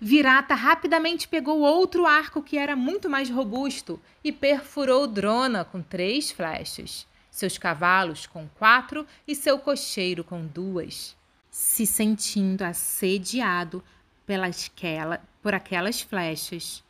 Virata 0.00 0.54
rapidamente 0.54 1.28
pegou 1.28 1.60
outro 1.60 2.06
arco 2.06 2.42
que 2.42 2.56
era 2.56 2.76
muito 2.76 3.10
mais 3.10 3.28
robusto 3.28 4.00
e 4.22 4.32
perfurou 4.32 5.06
Drona 5.06 5.64
com 5.64 5.82
três 5.82 6.30
flechas, 6.30 7.06
seus 7.38 7.56
cavalos 7.56 8.26
com 8.26 8.48
quatro 8.48 9.06
e 9.26 9.34
seu 9.34 9.58
cocheiro 9.58 10.24
com 10.24 10.44
duas. 10.46 11.16
Se 11.50 11.86
sentindo 11.86 12.62
assediado, 12.62 13.82
pelas, 14.26 14.70
por 15.42 15.54
aquelas 15.54 16.00
flechas. 16.00 16.84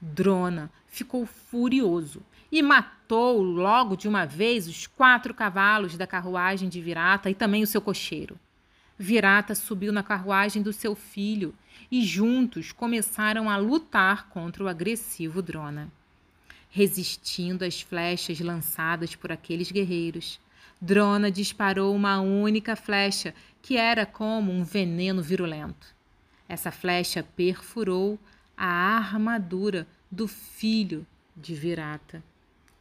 Drona 0.00 0.70
ficou 0.86 1.24
furioso 1.26 2.22
e 2.52 2.62
matou 2.62 3.42
logo 3.42 3.96
de 3.96 4.06
uma 4.06 4.24
vez 4.24 4.68
os 4.68 4.86
quatro 4.86 5.34
cavalos 5.34 5.96
da 5.96 6.06
carruagem 6.06 6.68
de 6.68 6.80
Virata 6.80 7.30
e 7.30 7.34
também 7.34 7.62
o 7.62 7.66
seu 7.66 7.80
cocheiro. 7.80 8.38
Virata 8.96 9.54
subiu 9.54 9.92
na 9.92 10.02
carruagem 10.02 10.62
do 10.62 10.72
seu 10.72 10.94
filho 10.94 11.54
e 11.90 12.04
juntos 12.04 12.70
começaram 12.70 13.50
a 13.50 13.56
lutar 13.56 14.28
contra 14.28 14.62
o 14.62 14.68
agressivo 14.68 15.42
Drona. 15.42 15.90
Resistindo 16.76 17.64
às 17.64 17.80
flechas 17.80 18.40
lançadas 18.40 19.14
por 19.14 19.30
aqueles 19.30 19.70
guerreiros, 19.70 20.40
Drona 20.80 21.30
disparou 21.30 21.94
uma 21.94 22.20
única 22.20 22.74
flecha 22.74 23.32
que 23.62 23.76
era 23.76 24.04
como 24.04 24.50
um 24.50 24.64
veneno 24.64 25.22
virulento. 25.22 25.94
Essa 26.48 26.72
flecha 26.72 27.22
perfurou 27.22 28.18
a 28.56 28.66
armadura 28.66 29.86
do 30.10 30.26
filho 30.26 31.06
de 31.36 31.54
Virata 31.54 32.20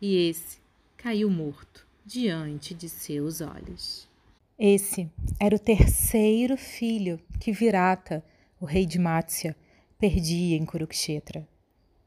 e 0.01 0.27
esse 0.27 0.57
caiu 0.97 1.29
morto 1.29 1.85
diante 2.03 2.73
de 2.73 2.89
seus 2.89 3.41
olhos. 3.41 4.09
Esse 4.57 5.07
era 5.39 5.55
o 5.55 5.59
terceiro 5.59 6.57
filho 6.57 7.19
que 7.39 7.51
Virata, 7.51 8.25
o 8.59 8.65
rei 8.65 8.87
de 8.87 8.97
Mátsya, 8.97 9.55
perdia 9.99 10.57
em 10.57 10.65
Kurukshetra. 10.65 11.47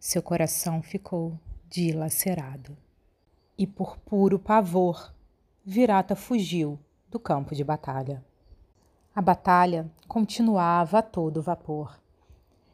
Seu 0.00 0.20
coração 0.20 0.82
ficou 0.82 1.38
dilacerado. 1.68 2.76
E 3.58 3.66
por 3.66 3.98
puro 3.98 4.38
pavor, 4.38 5.12
Virata 5.64 6.14
fugiu 6.14 6.78
do 7.10 7.18
campo 7.18 7.54
de 7.54 7.64
batalha. 7.64 8.24
A 9.14 9.22
batalha 9.22 9.90
continuava 10.06 10.98
a 10.98 11.02
todo 11.02 11.42
vapor. 11.42 11.98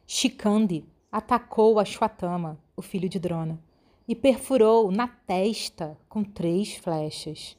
Shikandi 0.05 0.85
atacou 1.11 1.79
Ashwatthama, 1.79 2.59
o 2.75 2.81
filho 2.81 3.07
de 3.07 3.19
Drona, 3.19 3.59
e 4.07 4.13
perfurou 4.13 4.91
na 4.91 5.07
testa 5.07 5.97
com 6.09 6.23
três 6.23 6.75
flechas. 6.75 7.57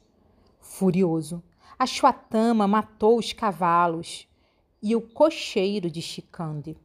Furioso, 0.59 1.43
Ashwatthama 1.77 2.67
matou 2.67 3.17
os 3.17 3.33
cavalos 3.33 4.27
e 4.81 4.95
o 4.95 5.01
cocheiro 5.01 5.89
de 5.89 6.01
Shikandi. 6.01 6.77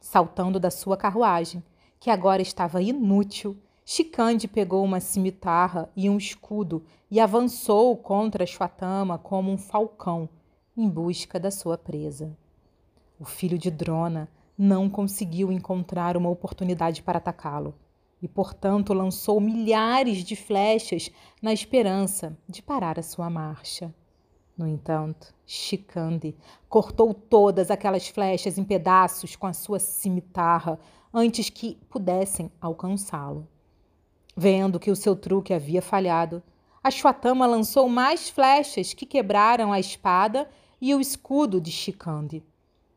Saltando 0.00 0.58
da 0.58 0.70
sua 0.70 0.96
carruagem, 0.96 1.62
que 2.00 2.10
agora 2.10 2.42
estava 2.42 2.82
inútil, 2.82 3.56
Shikandi 3.86 4.48
pegou 4.48 4.82
uma 4.82 4.98
cimitarra 4.98 5.90
e 5.94 6.08
um 6.08 6.16
escudo 6.16 6.82
e 7.10 7.20
avançou 7.20 7.94
contra 7.98 8.44
Ashwatthama 8.44 9.18
como 9.18 9.52
um 9.52 9.58
falcão 9.58 10.26
em 10.74 10.88
busca 10.88 11.38
da 11.38 11.50
sua 11.50 11.76
presa. 11.76 12.34
O 13.20 13.26
filho 13.26 13.58
de 13.58 13.70
Drona 13.70 14.26
não 14.56 14.88
conseguiu 14.88 15.52
encontrar 15.52 16.16
uma 16.16 16.30
oportunidade 16.30 17.02
para 17.02 17.18
atacá-lo 17.18 17.74
e, 18.22 18.26
portanto, 18.26 18.94
lançou 18.94 19.38
milhares 19.38 20.24
de 20.24 20.34
flechas 20.34 21.10
na 21.42 21.52
esperança 21.52 22.34
de 22.48 22.62
parar 22.62 22.98
a 22.98 23.02
sua 23.02 23.28
marcha. 23.28 23.94
No 24.56 24.66
entanto, 24.66 25.34
Shikandi 25.44 26.34
cortou 26.70 27.12
todas 27.12 27.70
aquelas 27.70 28.08
flechas 28.08 28.56
em 28.56 28.64
pedaços 28.64 29.36
com 29.36 29.46
a 29.46 29.52
sua 29.52 29.78
cimitarra 29.78 30.78
antes 31.12 31.50
que 31.50 31.78
pudessem 31.90 32.50
alcançá-lo. 32.62 33.46
Vendo 34.36 34.80
que 34.80 34.90
o 34.90 34.96
seu 34.96 35.14
truque 35.14 35.54
havia 35.54 35.80
falhado, 35.80 36.42
Ashwatthama 36.82 37.46
lançou 37.46 37.88
mais 37.88 38.28
flechas 38.28 38.92
que 38.92 39.06
quebraram 39.06 39.72
a 39.72 39.80
espada 39.80 40.48
e 40.80 40.94
o 40.94 41.00
escudo 41.00 41.60
de 41.60 41.70
Shikandi. 41.70 42.44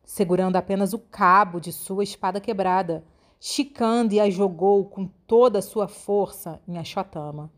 Segurando 0.04 0.56
apenas 0.56 0.93
o 0.93 1.00
cabo 1.00 1.60
de 1.60 1.71
sua 1.71 2.04
espada 2.04 2.41
quebrada, 2.41 3.04
Shikandi 3.39 4.19
a 4.19 4.30
jogou 4.30 4.86
com 4.86 5.08
toda 5.28 5.60
a 5.60 5.62
sua 5.62 5.88
força 5.88 6.60
em 6.67 6.78
Ashwatthama. 6.78 7.52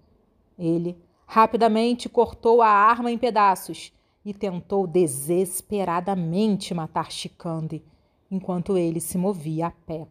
Ele 0.57 0.97
rapidamente 1.25 2.09
cortou 2.09 2.61
a 2.61 2.67
arma 2.67 3.11
em 3.11 3.17
pedaços 3.17 3.93
e 4.25 4.33
tentou 4.33 4.85
desesperadamente 4.85 6.73
matar 6.73 7.11
Shikandi, 7.11 7.83
enquanto 8.29 8.77
ele 8.77 8.99
se 8.99 9.17
movia 9.17 9.67
a 9.67 9.71
pé. 9.71 10.05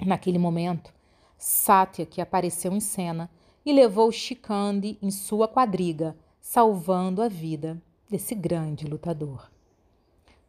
Naquele 0.00 0.38
momento, 0.38 0.94
Satya 1.38 2.04
que 2.04 2.20
apareceu 2.20 2.72
em 2.72 2.80
cena 2.80 3.30
e 3.64 3.72
levou 3.72 4.10
Shikandi 4.10 4.98
em 5.00 5.10
sua 5.10 5.46
quadriga, 5.46 6.16
salvando 6.40 7.22
a 7.22 7.28
vida 7.28 7.80
desse 8.10 8.34
grande 8.34 8.86
lutador. 8.86 9.48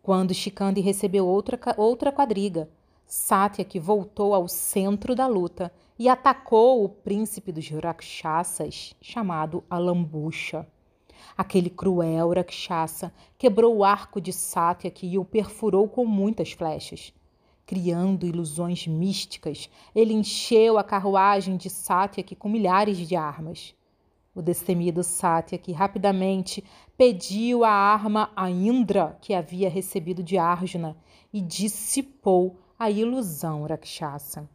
Quando 0.01 0.33
Shikandi 0.33 0.81
recebeu 0.81 1.27
outra, 1.27 1.59
outra 1.77 2.11
quadriga, 2.11 2.69
Satyaki 3.05 3.79
voltou 3.79 4.33
ao 4.33 4.47
centro 4.47 5.15
da 5.15 5.27
luta 5.27 5.71
e 5.97 6.07
atacou 6.07 6.83
o 6.83 6.89
príncipe 6.89 7.51
dos 7.51 7.67
Rakshasas, 7.69 8.95
chamado 9.01 9.63
Alambusha. 9.69 10.67
Aquele 11.35 11.69
cruel 11.69 12.31
Rakshasa 12.31 13.11
quebrou 13.37 13.77
o 13.77 13.83
arco 13.83 14.21
de 14.21 14.31
Satyaki 14.31 15.07
e 15.07 15.17
o 15.17 15.25
perfurou 15.25 15.87
com 15.87 16.05
muitas 16.05 16.51
flechas. 16.51 17.13
Criando 17.69 18.25
ilusões 18.25 18.87
místicas, 18.87 19.69
ele 19.93 20.11
encheu 20.11 20.79
a 20.79 20.83
carruagem 20.83 21.55
de 21.55 21.69
Satyaki 21.69 22.35
com 22.35 22.49
milhares 22.49 22.97
de 22.97 23.15
armas. 23.15 23.75
O 24.33 24.41
destemido 24.41 25.03
Satyaki 25.03 25.71
rapidamente 25.71 26.63
pediu 26.97 27.63
a 27.63 27.69
arma 27.69 28.31
a 28.35 28.49
Indra 28.49 29.15
que 29.21 29.35
havia 29.35 29.69
recebido 29.69 30.23
de 30.23 30.35
Arjuna 30.35 30.97
e 31.31 31.39
dissipou 31.41 32.57
a 32.79 32.89
ilusão 32.89 33.67
Rakshasa. 33.67 34.49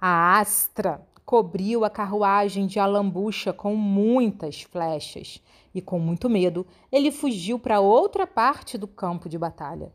A 0.00 0.38
Astra 0.38 1.04
cobriu 1.26 1.84
a 1.84 1.90
carruagem 1.90 2.68
de 2.68 2.78
Alambucha 2.78 3.52
com 3.52 3.74
muitas 3.74 4.62
flechas 4.62 5.42
e, 5.74 5.82
com 5.82 5.98
muito 5.98 6.30
medo, 6.30 6.64
ele 6.92 7.10
fugiu 7.10 7.58
para 7.58 7.80
outra 7.80 8.28
parte 8.28 8.78
do 8.78 8.86
campo 8.86 9.28
de 9.28 9.36
batalha. 9.36 9.92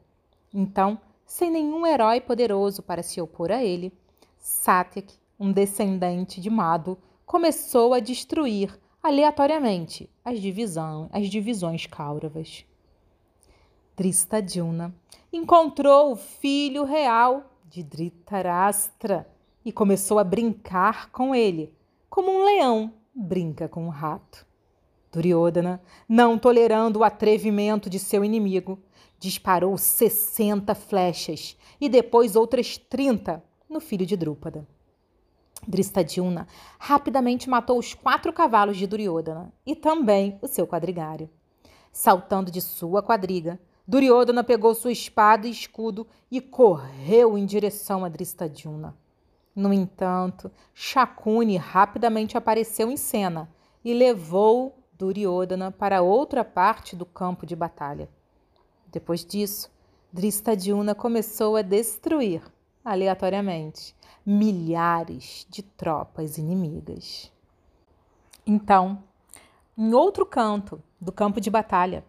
Então, 0.54 1.00
sem 1.34 1.50
nenhum 1.50 1.84
herói 1.84 2.22
poderoso 2.22 2.84
para 2.84 3.02
se 3.02 3.19
opor 3.19 3.52
a 3.52 3.63
ele, 3.63 3.91
Satyaki, 4.38 5.15
um 5.39 5.52
descendente 5.52 6.39
de 6.39 6.48
Mado, 6.48 6.96
começou 7.26 7.96
a 7.96 8.00
destruir 8.00 8.80
aleatoriamente 9.02 10.08
as, 10.24 10.39
divisão, 10.39 11.10
as 11.12 11.28
divisões 11.28 11.88
Kauravas. 11.88 12.67
Dristadhyuna 13.96 14.93
encontrou 15.32 16.12
o 16.12 16.15
filho 16.15 16.84
real 16.84 17.52
de 17.65 17.82
Dhritarashtra 17.82 19.28
e 19.65 19.72
começou 19.72 20.19
a 20.19 20.24
brincar 20.24 21.10
com 21.10 21.34
ele, 21.34 21.74
como 22.12 22.30
um 22.30 22.46
leão 22.46 22.93
brinca 23.12 23.67
com 23.67 23.88
um 23.88 23.89
rato. 23.89 24.46
Duryodhana, 25.12 25.82
não 26.08 26.38
tolerando 26.38 27.00
o 27.00 27.04
atrevimento 27.04 27.89
de 27.89 27.98
seu 27.98 28.24
inimigo, 28.24 28.80
disparou 29.24 29.78
60 29.78 30.76
flechas 30.76 31.58
e 31.80 31.88
depois 31.88 32.36
outras 32.36 32.78
30 32.78 33.42
no 33.70 33.80
filho 33.80 34.06
de 34.06 34.18
Drúpada. 34.18 34.68
Dristadhyuna 35.66 36.46
rapidamente 36.78 37.50
matou 37.50 37.80
os 37.80 37.94
quatro 37.94 38.34
cavalos 38.34 38.76
de 38.76 38.86
Duryodhana 38.86 39.54
e 39.66 39.78
também 39.78 40.38
o 40.42 40.48
seu 40.48 40.68
quadrigário. 40.68 41.30
Saltando 41.90 42.52
de 42.52 42.60
sua 42.60 43.02
quadriga, 43.02 43.58
Duryodhana 43.88 44.44
pegou 44.44 44.76
sua 44.76 44.92
espada 44.92 45.48
e 45.48 45.52
escudo 45.52 46.06
e 46.30 46.42
correu 46.42 47.38
em 47.38 47.46
direção 47.46 48.04
a 48.04 48.10
Dristadhyuna. 48.10 48.94
No 49.56 49.72
entanto, 49.72 50.52
Shakuni 50.74 51.56
rapidamente 51.56 52.38
apareceu 52.38 52.92
em 52.92 52.98
cena 52.98 53.50
e 53.86 53.94
levou 53.94 54.84
Duryodhana 54.92 55.72
para 55.72 56.02
outra 56.02 56.44
parte 56.44 56.94
do 56.94 57.06
campo 57.06 57.46
de 57.46 57.56
batalha. 57.56 58.10
Depois 58.94 59.26
disso, 59.26 59.72
Dristadhyuna 60.14 60.94
começou 60.94 61.56
a 61.56 61.64
destruir, 61.64 62.44
aleatoriamente, 62.86 63.96
milhares 64.24 65.48
de 65.50 65.64
tropas 65.64 66.38
inimigas. 66.38 67.32
Então, 68.46 69.04
em 69.76 69.94
outro 69.96 70.28
canto 70.28 70.80
do 71.02 71.12
campo 71.12 71.42
de 71.42 71.50
batalha, 71.50 72.06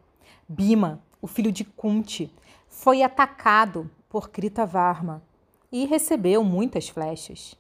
Bima 0.47 1.03
o 1.23 1.27
filho 1.27 1.51
de 1.51 1.64
Kunti, 1.64 2.31
foi 2.68 3.03
atacado 3.03 3.90
por 4.11 4.29
Kritavarma 4.29 5.23
e 5.73 5.87
recebeu 5.87 6.44
muitas 6.44 6.90
flechas. 6.90 7.55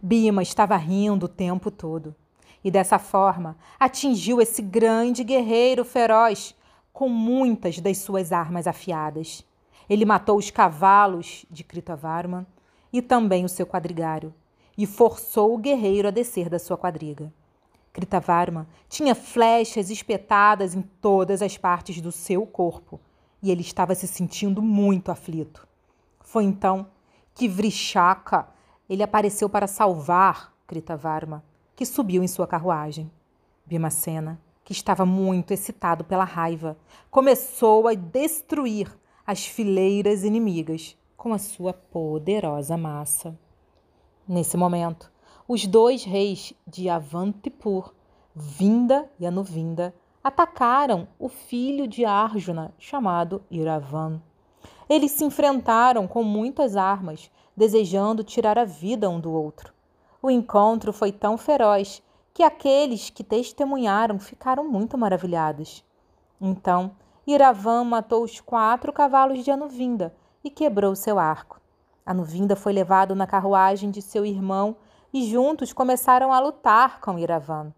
Bima 0.00 0.44
estava 0.44 0.76
rindo 0.76 1.26
o 1.26 1.28
tempo 1.28 1.72
todo 1.72 2.14
e 2.62 2.70
dessa 2.70 3.00
forma 3.00 3.56
atingiu 3.80 4.40
esse 4.40 4.62
grande 4.62 5.24
guerreiro 5.24 5.84
feroz 5.84 6.54
com 6.92 7.08
muitas 7.08 7.78
das 7.78 7.98
suas 7.98 8.32
armas 8.32 8.66
afiadas. 8.66 9.44
Ele 9.88 10.04
matou 10.04 10.38
os 10.38 10.50
cavalos 10.50 11.44
de 11.50 11.64
Kritavarma 11.64 12.46
e 12.92 13.00
também 13.00 13.44
o 13.44 13.48
seu 13.48 13.66
quadrigário 13.66 14.34
e 14.76 14.86
forçou 14.86 15.54
o 15.54 15.58
guerreiro 15.58 16.08
a 16.08 16.10
descer 16.10 16.48
da 16.48 16.58
sua 16.58 16.76
quadriga. 16.76 17.32
Kritavarma 17.92 18.68
tinha 18.88 19.14
flechas 19.14 19.90
espetadas 19.90 20.74
em 20.74 20.82
todas 20.82 21.42
as 21.42 21.56
partes 21.58 22.00
do 22.00 22.12
seu 22.12 22.46
corpo 22.46 23.00
e 23.42 23.50
ele 23.50 23.62
estava 23.62 23.94
se 23.94 24.06
sentindo 24.06 24.62
muito 24.62 25.10
aflito. 25.10 25.66
Foi 26.20 26.44
então 26.44 26.86
que 27.34 27.48
Vrishaka 27.48 28.48
Ele 28.88 29.02
apareceu 29.02 29.48
para 29.48 29.66
salvar 29.66 30.52
Kritavarma, 30.66 31.44
que 31.74 31.86
subiu 31.86 32.22
em 32.22 32.28
sua 32.28 32.46
carruagem. 32.46 33.10
Bimacena, 33.66 34.40
que 34.70 34.74
estava 34.74 35.04
muito 35.04 35.50
excitado 35.50 36.04
pela 36.04 36.22
raiva, 36.22 36.76
começou 37.10 37.88
a 37.88 37.94
destruir 37.94 38.96
as 39.26 39.44
fileiras 39.44 40.22
inimigas 40.22 40.96
com 41.16 41.34
a 41.34 41.38
sua 41.38 41.72
poderosa 41.72 42.76
massa. 42.76 43.36
Nesse 44.28 44.56
momento, 44.56 45.10
os 45.48 45.66
dois 45.66 46.04
reis 46.04 46.54
de 46.68 46.88
Avantipur, 46.88 47.92
Vinda 48.32 49.10
e 49.18 49.26
Anuvinda, 49.26 49.92
atacaram 50.22 51.08
o 51.18 51.28
filho 51.28 51.88
de 51.88 52.04
Arjuna, 52.04 52.72
chamado 52.78 53.42
Iravan. 53.50 54.22
Eles 54.88 55.10
se 55.10 55.24
enfrentaram 55.24 56.06
com 56.06 56.22
muitas 56.22 56.76
armas, 56.76 57.28
desejando 57.56 58.22
tirar 58.22 58.56
a 58.56 58.64
vida 58.64 59.10
um 59.10 59.18
do 59.18 59.32
outro. 59.32 59.74
O 60.22 60.30
encontro 60.30 60.92
foi 60.92 61.10
tão 61.10 61.36
feroz 61.36 62.00
que 62.32 62.42
aqueles 62.42 63.10
que 63.10 63.24
testemunharam 63.24 64.18
ficaram 64.18 64.68
muito 64.68 64.96
maravilhados. 64.96 65.84
Então, 66.40 66.92
Iravan 67.26 67.84
matou 67.84 68.24
os 68.24 68.40
quatro 68.40 68.92
cavalos 68.92 69.44
de 69.44 69.50
Anuvinda 69.50 70.14
e 70.42 70.50
quebrou 70.50 70.96
seu 70.96 71.18
arco. 71.18 71.60
Anuvinda 72.04 72.56
foi 72.56 72.72
levado 72.72 73.14
na 73.14 73.26
carruagem 73.26 73.90
de 73.90 74.00
seu 74.00 74.24
irmão 74.24 74.76
e 75.12 75.28
juntos 75.28 75.72
começaram 75.72 76.32
a 76.32 76.40
lutar 76.40 77.00
com 77.00 77.18
Iravan. 77.18 77.72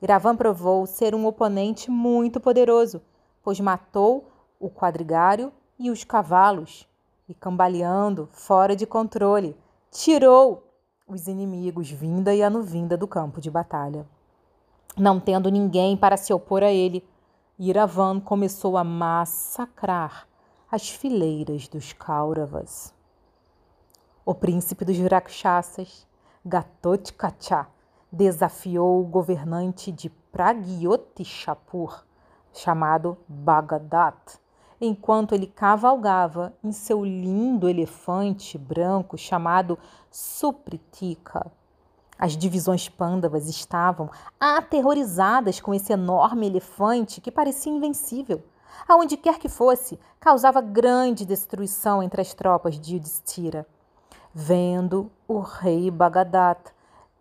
Iravan 0.00 0.36
provou 0.36 0.86
ser 0.86 1.14
um 1.14 1.26
oponente 1.26 1.90
muito 1.90 2.40
poderoso, 2.40 3.02
pois 3.42 3.60
matou 3.60 4.28
o 4.58 4.70
quadrigário 4.70 5.52
e 5.78 5.90
os 5.90 6.02
cavalos, 6.04 6.88
e 7.28 7.34
cambaleando, 7.34 8.28
fora 8.32 8.74
de 8.74 8.86
controle, 8.86 9.56
tirou 9.90 10.71
os 11.14 11.28
inimigos 11.28 11.90
vinda 11.90 12.34
e 12.34 12.42
anuvinda 12.42 12.96
do 12.96 13.06
campo 13.06 13.40
de 13.40 13.50
batalha. 13.50 14.06
Não 14.96 15.20
tendo 15.20 15.50
ninguém 15.50 15.96
para 15.96 16.16
se 16.16 16.32
opor 16.32 16.62
a 16.62 16.70
ele, 16.70 17.06
Iravan 17.58 18.20
começou 18.20 18.76
a 18.76 18.84
massacrar 18.84 20.26
as 20.70 20.88
fileiras 20.88 21.68
dos 21.68 21.92
Kauravas. 21.92 22.94
O 24.24 24.34
príncipe 24.34 24.84
dos 24.84 24.98
Rakshasas, 24.98 26.06
Gatotkacha, 26.44 27.66
desafiou 28.10 29.00
o 29.00 29.04
governante 29.04 29.92
de 29.92 30.10
Pragyotishapur, 30.10 32.04
chamado 32.52 33.16
Bagadat, 33.28 34.38
enquanto 34.84 35.32
ele 35.32 35.46
cavalgava 35.46 36.52
em 36.62 36.72
seu 36.72 37.04
lindo 37.04 37.68
elefante 37.68 38.58
branco 38.58 39.16
chamado 39.16 39.78
Supritika. 40.10 41.52
As 42.18 42.36
divisões 42.36 42.88
pândavas 42.88 43.48
estavam 43.48 44.10
aterrorizadas 44.40 45.60
com 45.60 45.72
esse 45.72 45.92
enorme 45.92 46.48
elefante 46.48 47.20
que 47.20 47.30
parecia 47.30 47.72
invencível. 47.72 48.42
Aonde 48.88 49.16
quer 49.16 49.38
que 49.38 49.48
fosse, 49.48 50.00
causava 50.18 50.60
grande 50.60 51.24
destruição 51.24 52.02
entre 52.02 52.20
as 52.20 52.34
tropas 52.34 52.78
de 52.78 52.96
Yudhishthira. 52.96 53.64
Vendo 54.34 55.12
o 55.28 55.38
rei 55.38 55.92
Bagadat 55.92 56.72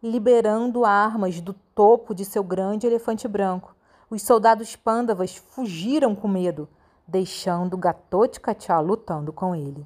liberando 0.01 0.83
armas 0.83 1.39
do 1.39 1.53
topo 1.53 2.15
de 2.15 2.25
seu 2.25 2.43
grande 2.43 2.87
elefante 2.87 3.27
branco. 3.27 3.75
Os 4.09 4.23
soldados 4.23 4.75
pândavas 4.75 5.35
fugiram 5.35 6.15
com 6.15 6.27
medo, 6.27 6.67
deixando 7.11 7.75
Gatotkacha 7.75 8.79
lutando 8.79 9.33
com 9.33 9.53
ele. 9.53 9.85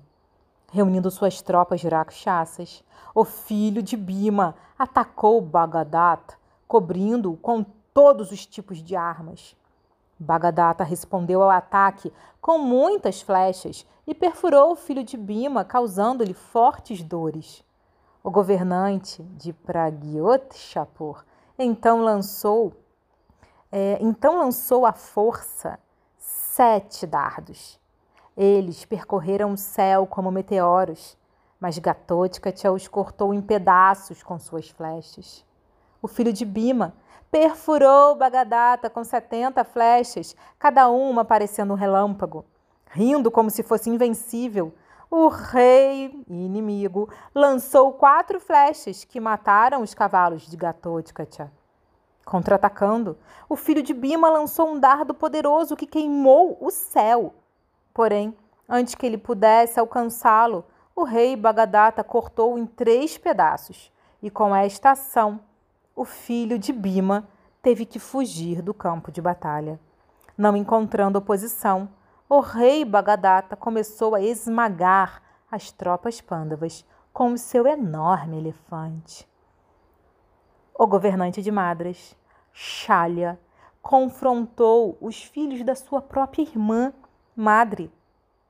Reunindo 0.71 1.09
suas 1.09 1.41
tropas 1.41 1.81
rakshasas, 1.81 2.83
o 3.15 3.25
filho 3.25 3.81
de 3.81 3.97
Bima 3.97 4.55
atacou 4.77 5.41
Bagadat, 5.41 6.37
cobrindo-o 6.67 7.35
com 7.35 7.65
todos 7.91 8.31
os 8.31 8.45
tipos 8.45 8.77
de 8.77 8.95
armas. 8.95 9.55
Bagadata 10.19 10.83
respondeu 10.83 11.41
ao 11.41 11.49
ataque 11.49 12.13
com 12.39 12.59
muitas 12.59 13.21
flechas 13.21 13.87
e 14.05 14.13
perfurou 14.13 14.73
o 14.73 14.75
filho 14.75 15.03
de 15.03 15.17
Bima, 15.17 15.65
causando-lhe 15.65 16.33
fortes 16.33 17.01
dores. 17.01 17.63
O 18.23 18.29
governante 18.29 19.23
de 19.23 19.51
Pragyotshapur 19.51 21.25
então 21.57 22.01
lançou, 22.01 22.73
é, 23.71 23.97
então 23.99 24.37
lançou 24.37 24.85
à 24.85 24.93
força 24.93 25.79
sete 26.55 27.05
dardos. 27.05 27.77
Eles 28.37 28.85
percorreram 28.85 29.51
o 29.51 29.57
céu 29.57 30.07
como 30.07 30.31
meteoros, 30.31 31.17
mas 31.59 31.77
Gatotkacha 31.77 32.71
os 32.71 32.87
cortou 32.87 33.33
em 33.33 33.41
pedaços 33.41 34.23
com 34.23 34.39
suas 34.39 34.69
flechas. 34.69 35.43
O 36.01 36.07
filho 36.07 36.31
de 36.31 36.45
Bima 36.45 36.95
perfurou 37.29 38.15
Bagadata 38.15 38.89
com 38.89 39.03
setenta 39.03 39.65
flechas, 39.65 40.33
cada 40.57 40.87
uma 40.87 41.25
parecendo 41.25 41.73
um 41.73 41.75
relâmpago. 41.75 42.45
Rindo 42.89 43.29
como 43.29 43.49
se 43.49 43.61
fosse 43.61 43.89
invencível, 43.89 44.73
o 45.11 45.27
rei 45.27 46.23
inimigo 46.29 47.09
lançou 47.33 47.91
quatro 47.91 48.39
flechas 48.39 49.03
que 49.03 49.19
mataram 49.19 49.81
os 49.81 49.93
cavalos 49.93 50.47
de 50.47 50.55
Gatotkacha. 50.55 51.51
Contra-atacando, 52.25 53.17
o 53.47 53.55
filho 53.55 53.83
de 53.83 53.93
Bima 53.93 54.27
lançou 54.29 54.67
um 54.71 54.79
dardo 54.79 55.13
poderoso 55.13 55.75
que 55.75 55.85
queimou 55.85 56.57
o 56.59 56.71
céu. 56.71 57.35
Porém, 57.93 58.35
antes 58.67 58.95
que 58.95 59.05
ele 59.05 59.17
pudesse 59.17 59.79
alcançá-lo, 59.79 60.65
o 60.95 61.03
rei 61.03 61.35
Bagadata 61.35 62.03
cortou 62.03 62.57
em 62.57 62.65
três 62.65 63.15
pedaços, 63.15 63.91
e 64.23 64.31
com 64.31 64.55
esta 64.55 64.91
ação, 64.91 65.39
o 65.95 66.03
filho 66.03 66.57
de 66.57 66.73
Bima 66.73 67.27
teve 67.61 67.85
que 67.85 67.99
fugir 67.99 68.61
do 68.61 68.73
campo 68.73 69.11
de 69.11 69.21
batalha. 69.21 69.79
Não 70.35 70.57
encontrando 70.57 71.19
oposição, 71.19 71.87
o 72.27 72.39
rei 72.39 72.83
Bagadata 72.83 73.55
começou 73.55 74.15
a 74.15 74.21
esmagar 74.21 75.21
as 75.51 75.71
tropas 75.71 76.19
pândavas 76.19 76.83
com 77.13 77.33
o 77.33 77.37
seu 77.37 77.67
enorme 77.67 78.37
elefante. 78.37 79.27
O 80.77 80.85
governante 80.85 81.41
de 81.41 81.49
Madras, 81.51 82.17
Shalya, 82.51 83.39
confrontou 83.81 84.97
os 84.99 85.23
filhos 85.23 85.63
da 85.63 85.73
sua 85.73 86.01
própria 86.01 86.41
irmã, 86.41 86.91
Madre, 87.33 87.89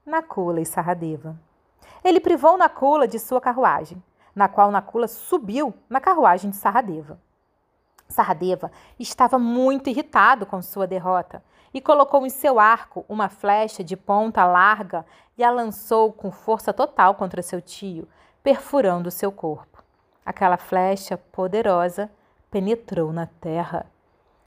Nakula 0.03 0.59
e 0.59 0.65
Saradeva. 0.65 1.39
Ele 2.03 2.19
privou 2.19 2.57
Nakula 2.57 3.07
de 3.07 3.19
sua 3.19 3.39
carruagem, 3.39 4.01
na 4.33 4.47
qual 4.47 4.71
Nakula 4.71 5.07
subiu 5.07 5.71
na 5.87 6.01
carruagem 6.01 6.49
de 6.49 6.55
Saradeva. 6.55 7.19
Saradeva 8.09 8.71
estava 8.99 9.37
muito 9.37 9.87
irritado 9.87 10.47
com 10.47 10.63
sua 10.63 10.87
derrota 10.87 11.43
e 11.71 11.79
colocou 11.79 12.25
em 12.25 12.29
seu 12.31 12.59
arco 12.59 13.05
uma 13.07 13.29
flecha 13.29 13.83
de 13.83 13.95
ponta 13.95 14.43
larga 14.45 15.05
e 15.37 15.43
a 15.43 15.51
lançou 15.51 16.11
com 16.11 16.31
força 16.31 16.73
total 16.73 17.13
contra 17.13 17.43
seu 17.43 17.61
tio, 17.61 18.09
perfurando 18.41 19.11
seu 19.11 19.31
corpo. 19.31 19.74
Aquela 20.25 20.57
flecha 20.57 21.17
poderosa 21.17 22.09
penetrou 22.49 23.13
na 23.13 23.27
terra. 23.27 23.85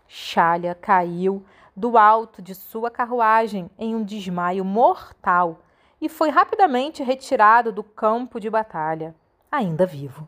Chalha 0.08 0.74
caiu 0.74 1.44
do 1.76 1.96
alto 1.96 2.42
de 2.42 2.54
sua 2.54 2.90
carruagem 2.90 3.70
em 3.78 3.94
um 3.94 4.02
desmaio 4.02 4.64
mortal 4.64 5.60
e 6.00 6.08
foi 6.08 6.30
rapidamente 6.30 7.02
retirado 7.02 7.70
do 7.70 7.84
campo 7.84 8.40
de 8.40 8.50
batalha, 8.50 9.14
ainda 9.50 9.86
vivo. 9.86 10.26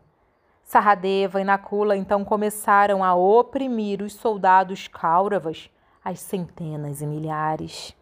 Sarradeva 0.63 1.41
e 1.41 1.43
Nakula 1.43 1.97
então 1.97 2.23
começaram 2.23 3.03
a 3.03 3.13
oprimir 3.13 4.01
os 4.01 4.13
soldados 4.13 4.87
Kauravas, 4.87 5.69
as 6.03 6.19
centenas 6.21 7.01
e 7.01 7.05
milhares. 7.05 7.93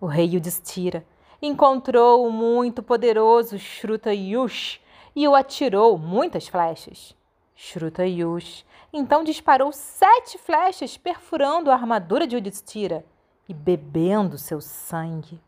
O 0.00 0.06
rei 0.06 0.34
Yudhishthira 0.34 1.04
encontrou 1.42 2.26
o 2.26 2.32
muito 2.32 2.82
poderoso 2.82 3.58
Shrutayush 3.58 4.80
e 5.16 5.26
o 5.26 5.34
atirou 5.34 5.96
muitas 5.96 6.46
flechas. 6.46 7.16
Shrutayush 7.54 8.66
então 8.92 9.24
disparou 9.24 9.72
sete 9.72 10.36
flechas 10.36 10.98
perfurando 10.98 11.70
a 11.70 11.74
armadura 11.74 12.26
de 12.26 12.36
Yudhishthira 12.36 13.02
e 13.48 13.54
bebendo 13.54 14.36
seu 14.36 14.60
sangue. 14.60 15.40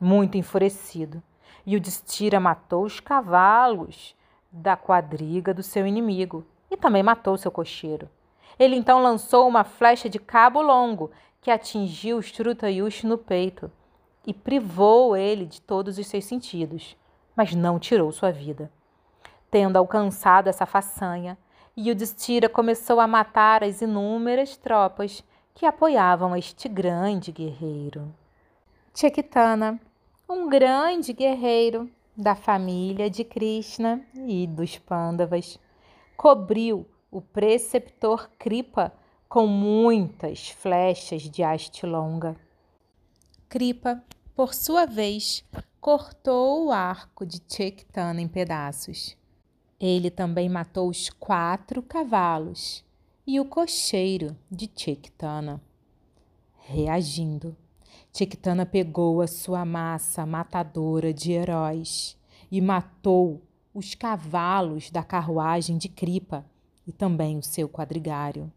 Muito 0.00 0.38
enfurecido, 0.38 1.22
Yudhishthira 1.68 2.40
matou 2.40 2.82
os 2.84 2.98
cavalos 2.98 4.16
da 4.50 4.74
quadriga 4.74 5.52
do 5.52 5.62
seu 5.62 5.86
inimigo 5.86 6.46
e 6.70 6.76
também 6.76 7.02
matou 7.02 7.36
seu 7.36 7.50
cocheiro. 7.50 8.08
Ele 8.58 8.74
então 8.74 9.02
lançou 9.02 9.46
uma 9.46 9.64
flecha 9.64 10.08
de 10.08 10.18
cabo 10.18 10.62
longo 10.62 11.10
que 11.42 11.50
atingiu 11.50 12.18
Strutayush 12.20 13.04
no 13.04 13.18
peito 13.18 13.70
e 14.26 14.32
privou 14.32 15.14
ele 15.14 15.44
de 15.44 15.60
todos 15.60 15.98
os 15.98 16.06
seus 16.06 16.24
sentidos, 16.24 16.96
mas 17.36 17.54
não 17.54 17.78
tirou 17.78 18.10
sua 18.10 18.30
vida. 18.30 18.70
Tendo 19.54 19.76
alcançado 19.76 20.48
essa 20.48 20.66
façanha, 20.66 21.38
Yudhishthira 21.78 22.48
começou 22.48 22.98
a 22.98 23.06
matar 23.06 23.62
as 23.62 23.80
inúmeras 23.80 24.56
tropas 24.56 25.22
que 25.54 25.64
apoiavam 25.64 26.36
este 26.36 26.68
grande 26.68 27.30
guerreiro. 27.30 28.12
Chaitana, 28.92 29.80
um 30.28 30.48
grande 30.48 31.12
guerreiro, 31.12 31.88
da 32.16 32.34
família 32.34 33.08
de 33.08 33.22
Krishna 33.22 34.04
e 34.26 34.44
dos 34.44 34.76
Pandavas, 34.76 35.56
cobriu 36.16 36.84
o 37.08 37.20
preceptor 37.20 38.28
Kripa 38.36 38.92
com 39.28 39.46
muitas 39.46 40.48
flechas 40.48 41.22
de 41.22 41.44
haste 41.44 41.86
longa. 41.86 42.34
Kripa, 43.48 44.02
por 44.34 44.52
sua 44.52 44.84
vez, 44.84 45.44
cortou 45.80 46.66
o 46.66 46.72
arco 46.72 47.24
de 47.24 47.40
Chaitanya 47.48 48.20
em 48.20 48.26
pedaços. 48.26 49.16
Ele 49.78 50.10
também 50.10 50.48
matou 50.48 50.88
os 50.88 51.10
quatro 51.10 51.82
cavalos 51.82 52.84
e 53.26 53.40
o 53.40 53.44
cocheiro 53.44 54.36
de 54.50 54.70
Chaitanya. 54.74 55.60
Reagindo, 56.58 57.56
Chaitanya 58.12 58.64
pegou 58.64 59.20
a 59.20 59.26
sua 59.26 59.64
massa 59.64 60.24
matadora 60.24 61.12
de 61.12 61.32
heróis 61.32 62.16
e 62.50 62.60
matou 62.60 63.42
os 63.74 63.94
cavalos 63.94 64.90
da 64.90 65.02
carruagem 65.02 65.76
de 65.76 65.88
Kripa 65.88 66.46
e 66.86 66.92
também 66.92 67.36
o 67.36 67.42
seu 67.42 67.68
quadrigário. 67.68 68.52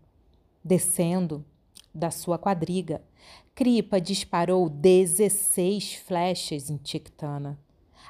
Descendo 0.64 1.44
da 1.94 2.12
sua 2.12 2.38
quadriga, 2.38 3.02
Kripa 3.56 4.00
disparou 4.00 4.70
16 4.70 5.96
flechas 5.96 6.70
em 6.70 6.80
Chaitanya. 6.84 7.58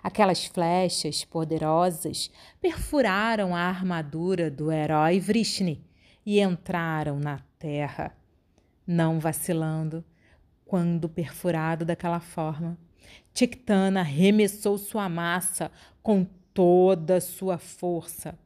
Aquelas 0.04 0.46
flechas 0.46 1.24
poderosas 1.26 2.32
perfuraram 2.62 3.56
a 3.56 3.62
armadura 3.62 4.50
do 4.50 4.72
herói 4.72 5.20
Vrishni 5.20 5.84
e 6.26 6.40
entraram 6.40 7.20
na 7.20 7.40
terra. 7.58 8.16
Não 8.86 9.20
vacilando, 9.20 10.04
quando 10.66 11.10
perfurado 11.10 11.86
daquela 11.86 12.20
forma, 12.20 12.78
Chaitanya 13.34 14.02
arremessou 14.02 14.78
sua 14.78 15.08
massa 15.08 15.72
com 16.02 16.26
toda 16.54 17.18
a 17.18 17.22
sua 17.22 17.58
força 17.58 18.38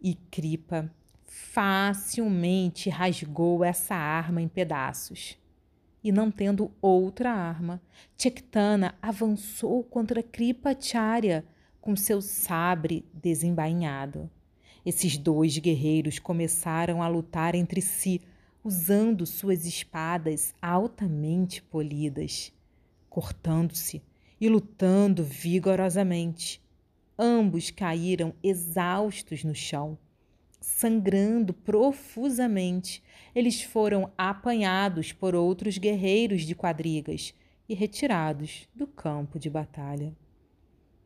e 0.00 0.14
Kripa 0.14 0.90
facilmente 1.24 2.88
rasgou 2.88 3.64
essa 3.64 3.94
arma 3.94 4.40
em 4.40 4.48
pedaços. 4.48 5.36
E 6.04 6.12
não 6.12 6.30
tendo 6.30 6.70
outra 6.82 7.32
arma, 7.32 7.80
Chaitanya 8.18 8.94
avançou 9.00 9.82
contra 9.82 10.22
Kripacharya 10.22 11.42
com 11.80 11.96
seu 11.96 12.20
sabre 12.20 13.06
desembainhado. 13.14 14.30
Esses 14.84 15.16
dois 15.16 15.56
guerreiros 15.56 16.18
começaram 16.18 17.02
a 17.02 17.08
lutar 17.08 17.54
entre 17.54 17.80
si, 17.80 18.20
usando 18.62 19.24
suas 19.24 19.64
espadas 19.64 20.54
altamente 20.60 21.62
polidas, 21.62 22.52
cortando-se 23.08 24.02
e 24.38 24.46
lutando 24.46 25.24
vigorosamente. 25.24 26.62
Ambos 27.18 27.70
caíram 27.70 28.34
exaustos 28.42 29.42
no 29.42 29.54
chão. 29.54 29.96
Sangrando 30.64 31.52
profusamente, 31.52 33.02
eles 33.34 33.60
foram 33.60 34.10
apanhados 34.16 35.12
por 35.12 35.34
outros 35.34 35.76
guerreiros 35.76 36.40
de 36.40 36.54
quadrigas 36.54 37.34
e 37.68 37.74
retirados 37.74 38.66
do 38.74 38.86
campo 38.86 39.38
de 39.38 39.50
batalha. 39.50 40.16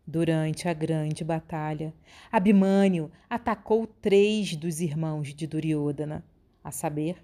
Durante 0.07 0.69
a 0.69 0.73
grande 0.73 1.25
batalha, 1.25 1.93
Abimânio 2.31 3.11
atacou 3.29 3.85
três 3.85 4.55
dos 4.55 4.81
irmãos 4.81 5.35
de 5.35 5.45
Duryodhana, 5.45 6.25
a 6.63 6.71
saber, 6.71 7.21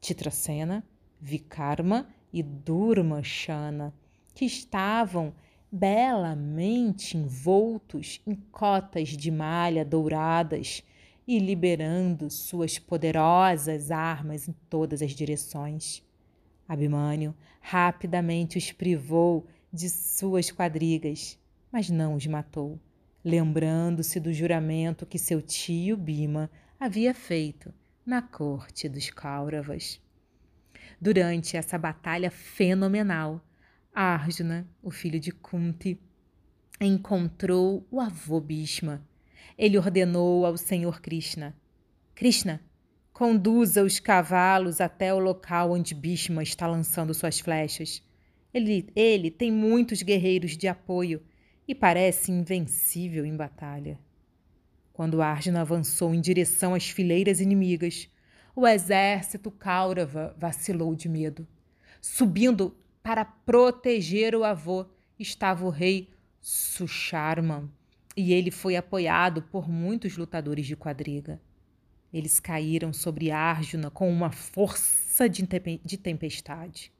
Titracena, 0.00 0.84
Vikarma 1.20 2.08
e 2.32 2.42
Durmashana, 2.42 3.94
que 4.34 4.44
estavam 4.44 5.32
belamente 5.70 7.16
envoltos 7.16 8.20
em 8.26 8.34
cotas 8.34 9.10
de 9.10 9.30
malha 9.30 9.84
douradas 9.84 10.82
e 11.26 11.38
liberando 11.38 12.28
suas 12.30 12.78
poderosas 12.78 13.90
armas 13.90 14.48
em 14.48 14.54
todas 14.68 15.02
as 15.02 15.12
direções. 15.12 16.02
Abimânio 16.68 17.34
rapidamente 17.60 18.58
os 18.58 18.72
privou 18.72 19.46
de 19.72 19.88
suas 19.88 20.50
quadrigas, 20.50 21.38
mas 21.70 21.88
não 21.88 22.14
os 22.14 22.26
matou, 22.26 22.78
lembrando-se 23.24 24.18
do 24.18 24.32
juramento 24.32 25.06
que 25.06 25.18
seu 25.18 25.40
tio 25.40 25.96
Bima 25.96 26.50
havia 26.78 27.14
feito 27.14 27.72
na 28.04 28.20
corte 28.20 28.88
dos 28.88 29.10
Kauravas. 29.10 30.00
Durante 31.00 31.56
essa 31.56 31.78
batalha 31.78 32.30
fenomenal, 32.30 33.40
Arjuna, 33.94 34.66
o 34.82 34.90
filho 34.90 35.20
de 35.20 35.30
Kunti, 35.30 36.00
encontrou 36.80 37.86
o 37.90 38.00
avô 38.00 38.40
Bhishma. 38.40 39.06
Ele 39.56 39.78
ordenou 39.78 40.46
ao 40.46 40.56
Senhor 40.56 41.00
Krishna: 41.00 41.56
Krishna, 42.14 42.60
conduza 43.12 43.82
os 43.82 44.00
cavalos 44.00 44.80
até 44.80 45.12
o 45.12 45.18
local 45.18 45.72
onde 45.72 45.94
Bhishma 45.94 46.42
está 46.42 46.66
lançando 46.66 47.14
suas 47.14 47.40
flechas. 47.40 48.02
Ele, 48.52 48.86
ele 48.94 49.30
tem 49.30 49.50
muitos 49.50 50.02
guerreiros 50.02 50.56
de 50.56 50.68
apoio 50.68 51.22
e 51.66 51.74
parece 51.74 52.30
invencível 52.30 53.24
em 53.24 53.36
batalha. 53.36 53.98
Quando 54.92 55.22
Arjuna 55.22 55.62
avançou 55.62 56.14
em 56.14 56.20
direção 56.20 56.74
às 56.74 56.88
fileiras 56.88 57.40
inimigas, 57.40 58.08
o 58.54 58.66
exército 58.66 59.50
Kaurava 59.50 60.34
vacilou 60.38 60.94
de 60.94 61.08
medo. 61.08 61.46
Subindo 62.00 62.76
para 63.02 63.24
proteger 63.24 64.34
o 64.34 64.44
avô 64.44 64.86
estava 65.18 65.64
o 65.64 65.70
rei 65.70 66.10
Susharman, 66.40 67.70
e 68.16 68.32
ele 68.32 68.50
foi 68.50 68.76
apoiado 68.76 69.42
por 69.42 69.68
muitos 69.68 70.16
lutadores 70.16 70.66
de 70.66 70.76
quadriga. 70.76 71.40
Eles 72.12 72.38
caíram 72.38 72.92
sobre 72.92 73.30
Arjuna 73.30 73.90
com 73.90 74.10
uma 74.10 74.30
força 74.30 75.28
de 75.28 75.96
tempestade. 75.96 76.92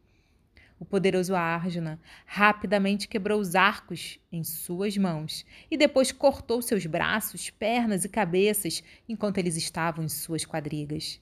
O 0.83 0.85
poderoso 0.85 1.35
Arjuna 1.35 2.01
rapidamente 2.27 3.07
quebrou 3.07 3.41
os 3.41 3.55
arcos 3.55 4.19
em 4.33 4.43
suas 4.43 4.97
mãos 4.97 5.47
e 5.71 5.77
depois 5.77 6.11
cortou 6.11 6.61
seus 6.61 6.87
braços, 6.87 7.51
pernas 7.51 8.05
e 8.05 8.09
cabeças 8.09 8.83
enquanto 9.09 9.39
eles 9.39 9.57
estavam 9.57 10.05
em 10.05 10.09
suas 10.09 10.45
quadrigas. 10.45 11.21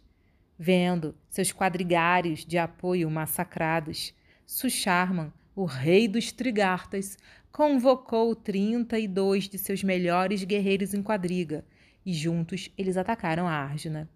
Vendo 0.59 1.15
seus 1.29 1.53
quadrigários 1.53 2.45
de 2.45 2.57
apoio 2.57 3.11
massacrados, 3.11 4.15
Susharman, 4.47 5.33
o 5.55 5.65
rei 5.65 6.09
dos 6.09 6.33
Trigartas, 6.33 7.19
convocou 7.53 8.35
trinta 8.35 8.99
e 8.99 9.09
dois 9.09 9.49
de 9.49 9.59
seus 9.59 9.83
melhores 9.83 10.45
guerreiros 10.45 10.95
em 10.95 11.03
quadriga 11.03 11.65
e 12.05 12.13
juntos 12.13 12.71
eles 12.77 12.97
atacaram 12.97 13.47
a 13.47 13.53
Arjuna. 13.53 14.09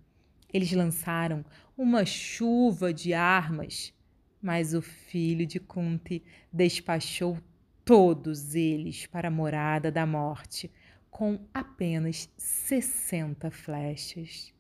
Eles 0.53 0.73
lançaram 0.73 1.44
uma 1.77 2.05
chuva 2.05 2.92
de 2.92 3.12
armas, 3.12 3.92
mas 4.40 4.73
o 4.73 4.81
filho 4.81 5.44
de 5.44 5.59
Kunti 5.59 6.23
despachou 6.53 7.38
todos 7.85 8.55
eles 8.55 9.07
para 9.07 9.29
a 9.29 9.31
morada 9.31 9.90
da 9.90 10.07
morte 10.07 10.70
com 11.11 11.47
apenas 11.53 12.29
sessenta 12.37 13.50
flechas. 13.50 14.52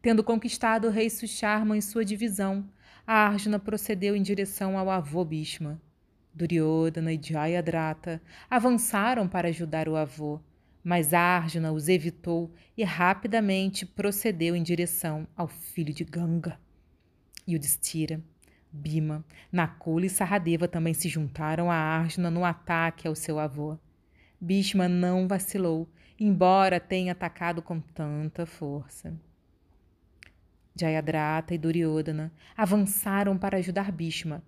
Tendo 0.00 0.24
conquistado 0.24 0.86
o 0.86 0.90
rei 0.90 1.10
Susharman 1.10 1.78
e 1.78 1.82
sua 1.82 2.04
divisão, 2.04 2.68
a 3.06 3.26
Arjuna 3.26 3.58
procedeu 3.58 4.14
em 4.14 4.22
direção 4.22 4.78
ao 4.78 4.90
avô 4.90 5.24
Bhishma. 5.24 5.80
Duryodhana 6.34 7.12
e 7.12 7.20
Jayadratha 7.22 8.20
avançaram 8.48 9.26
para 9.28 9.48
ajudar 9.48 9.88
o 9.88 9.96
avô, 9.96 10.40
mas 10.84 11.12
Arjuna 11.12 11.72
os 11.72 11.88
evitou 11.88 12.52
e 12.76 12.84
rapidamente 12.84 13.84
procedeu 13.84 14.54
em 14.54 14.62
direção 14.62 15.26
ao 15.36 15.48
filho 15.48 15.92
de 15.92 16.04
Ganga. 16.04 16.58
Yudhishthira, 17.48 18.22
Bhima, 18.70 19.24
Nakula 19.50 20.06
e 20.06 20.10
Saradeva 20.10 20.68
também 20.68 20.94
se 20.94 21.08
juntaram 21.08 21.70
a 21.70 21.74
Arjuna 21.74 22.30
no 22.30 22.44
ataque 22.44 23.08
ao 23.08 23.14
seu 23.14 23.38
avô. 23.38 23.78
Bhishma 24.40 24.88
não 24.88 25.26
vacilou, 25.26 25.88
embora 26.18 26.78
tenha 26.78 27.12
atacado 27.12 27.60
com 27.60 27.80
tanta 27.80 28.46
força. 28.46 29.12
Jayadratha 30.78 31.54
e 31.54 31.58
Duryodhana 31.58 32.32
avançaram 32.56 33.36
para 33.36 33.58
ajudar 33.58 33.90
Bhishma, 33.90 34.42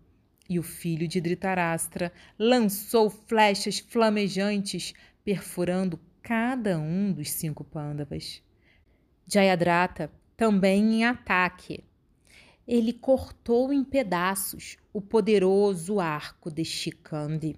e 0.51 0.59
o 0.59 0.65
filho 0.65 1.07
de 1.07 1.21
Dhritarashtra 1.21 2.13
lançou 2.37 3.09
flechas 3.09 3.79
flamejantes, 3.79 4.93
perfurando 5.25 6.01
cada 6.21 6.77
um 6.77 7.13
dos 7.13 7.31
cinco 7.31 7.63
pândavas. 7.63 8.43
Jayadratha 9.29 10.11
também 10.37 10.95
em 10.95 11.05
ataque. 11.05 11.85
Ele 12.67 12.93
cortou 12.93 13.73
em 13.73 13.85
pedaços 13.85 14.77
o 14.93 15.01
poderoso 15.01 16.01
arco 16.01 16.51
de 16.51 16.65
Shikandi. 16.65 17.55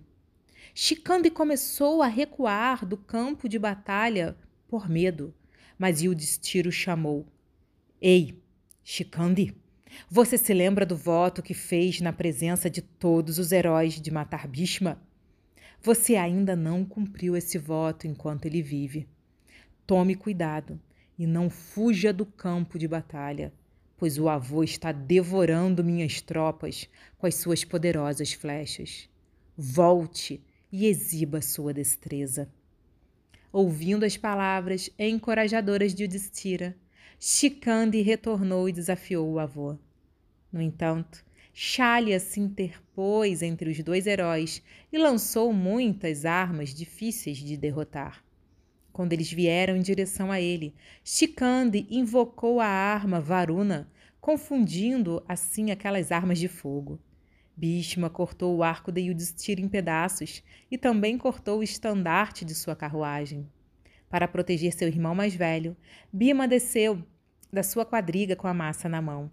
Shikandi 0.75 1.31
começou 1.31 2.03
a 2.03 2.07
recuar 2.07 2.85
do 2.85 2.99
campo 2.99 3.49
de 3.49 3.59
batalha 3.59 4.37
por 4.69 4.87
medo, 4.87 5.35
mas 5.79 6.03
Yudhishthira 6.03 6.69
o 6.69 6.73
chamou. 6.73 7.27
Ei, 7.99 8.39
Chicandi, 8.85 9.57
você 10.09 10.37
se 10.39 10.53
lembra 10.53 10.85
do 10.85 10.97
voto 10.97 11.43
que 11.43 11.55
fez 11.55 12.01
na 12.01 12.13
presença 12.13 12.69
de 12.69 12.83
todos 12.83 13.39
os 13.39 13.53
heróis 13.53 14.01
de 14.01 14.11
matar 14.11 14.47
Bhishma? 14.47 15.01
Você 15.83 16.17
ainda 16.17 16.55
não 16.55 16.85
cumpriu 16.85 17.37
esse 17.37 17.59
voto 17.59 18.07
enquanto 18.07 18.47
ele 18.47 18.63
vive. 18.63 19.09
Tome 19.87 20.15
cuidado 20.15 20.81
e 21.19 21.27
não 21.27 21.51
fuja 21.51 22.13
do 22.13 22.25
campo 22.25 22.79
de 22.79 22.87
batalha, 22.87 23.53
pois 23.97 24.19
o 24.19 24.29
avô 24.29 24.63
está 24.63 24.93
devorando 24.93 25.85
minhas 25.85 26.21
tropas 26.21 26.89
com 27.19 27.27
as 27.27 27.35
suas 27.35 27.65
poderosas 27.65 28.33
flechas. 28.33 29.09
Volte 29.57 30.43
e 30.71 30.87
exiba 30.87 31.43
sua 31.43 31.75
destreza. 31.75 32.49
Ouvindo 33.53 34.05
as 34.05 34.17
palavras 34.17 34.89
encorajadoras 34.99 35.95
de 35.95 36.05
Yudhishthira, 36.05 36.77
Shikandi 37.25 38.03
retornou 38.03 38.69
e 38.69 38.73
desafiou 38.73 39.31
o 39.31 39.39
avô. 39.39 39.79
No 40.53 40.61
entanto, 40.61 41.25
Shalya 41.55 42.19
se 42.19 42.41
interpôs 42.41 43.43
entre 43.43 43.71
os 43.71 43.79
dois 43.79 44.09
heróis 44.09 44.61
e 44.93 44.99
lançou 44.99 45.53
muitas 45.53 46.25
armas 46.25 46.75
difíceis 46.75 47.39
de 47.39 47.57
derrotar. 47.57 48.25
Quando 48.93 49.13
eles 49.13 49.33
vieram 49.33 49.77
em 49.77 49.81
direção 49.81 50.33
a 50.33 50.41
ele, 50.41 50.75
Shikandi 51.05 51.87
invocou 51.89 52.59
a 52.59 52.67
arma 52.67 53.21
Varuna, 53.21 53.89
confundindo 54.21 55.23
assim 55.29 55.71
aquelas 55.71 56.11
armas 56.11 56.41
de 56.41 56.49
fogo. 56.49 56.99
Bhishma 57.57 58.11
cortou 58.11 58.57
o 58.57 58.65
arco 58.65 58.91
de 58.91 59.01
Yudhishthira 59.01 59.61
em 59.61 59.69
pedaços 59.69 60.43
e 60.69 60.77
também 60.77 61.17
cortou 61.17 61.61
o 61.61 61.63
estandarte 61.63 62.45
de 62.45 62.53
sua 62.57 62.75
carruagem. 62.75 63.49
Para 64.11 64.29
proteger 64.29 64.73
seu 64.73 64.89
irmão 64.89 65.15
mais 65.15 65.35
velho, 65.35 65.77
Bhima 66.13 66.47
desceu 66.49 67.03
da 67.53 67.63
sua 67.63 67.85
quadriga 67.85 68.35
com 68.35 68.49
a 68.49 68.55
massa 68.55 68.89
na 68.89 69.03
mão. 69.03 69.31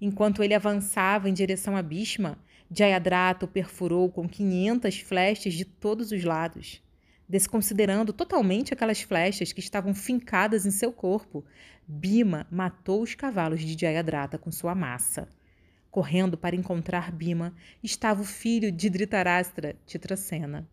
Enquanto 0.00 0.40
ele 0.42 0.54
avançava 0.54 1.28
em 1.28 1.32
direção 1.32 1.76
a 1.76 1.82
Bhishma, 1.82 2.38
Jayadratha 2.70 3.44
o 3.44 3.48
perfurou 3.48 4.08
com 4.08 4.28
500 4.28 5.00
flechas 5.00 5.52
de 5.54 5.64
todos 5.64 6.12
os 6.12 6.22
lados. 6.22 6.80
Desconsiderando 7.28 8.12
totalmente 8.12 8.72
aquelas 8.72 9.00
flechas 9.00 9.52
que 9.52 9.58
estavam 9.58 9.92
fincadas 9.94 10.64
em 10.64 10.70
seu 10.70 10.92
corpo, 10.92 11.44
Bhima 11.88 12.46
matou 12.52 13.02
os 13.02 13.16
cavalos 13.16 13.60
de 13.60 13.76
Jayadratha 13.76 14.38
com 14.38 14.52
sua 14.52 14.74
massa. 14.74 15.28
Correndo 15.90 16.38
para 16.38 16.54
encontrar 16.54 17.10
Bima, 17.10 17.52
estava 17.82 18.22
o 18.22 18.24
filho 18.24 18.70
de 18.70 18.88
Dhritarashtra, 18.88 19.74
Titracena. 19.86 20.68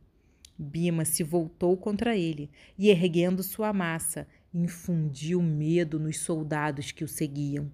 Bima 0.57 1.05
se 1.05 1.23
voltou 1.23 1.75
contra 1.75 2.15
ele 2.15 2.51
e, 2.77 2.89
erguendo 2.89 3.41
sua 3.41 3.73
massa, 3.73 4.27
infundiu 4.53 5.41
medo 5.41 5.99
nos 5.99 6.19
soldados 6.19 6.91
que 6.91 7.03
o 7.03 7.07
seguiam. 7.07 7.71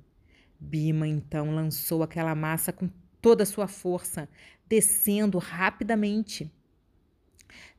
Bima 0.60 1.08
então 1.08 1.52
lançou 1.52 2.04
aquela 2.04 2.36
massa 2.36 2.72
com 2.72 2.90
toda 3.22 3.44
a 3.44 3.46
sua 3.46 3.68
força, 3.68 4.30
descendo 4.68 5.38
rapidamente 5.38 6.52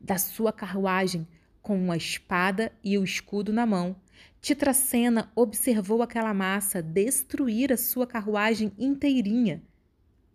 da 0.01 0.19
sua 0.19 0.53
carruagem 0.53 1.27
com 1.63 1.93
a 1.93 1.97
espada 1.97 2.73
e 2.83 2.99
o 2.99 3.05
escudo 3.05 3.53
na 3.53 3.67
mão 3.67 3.97
Titracena 4.41 5.31
observou 5.37 6.03
aquela 6.03 6.33
massa 6.33 6.83
destruir 6.83 7.73
a 7.73 7.77
sua 7.77 8.07
carruagem 8.07 8.73
inteirinha, 8.79 9.63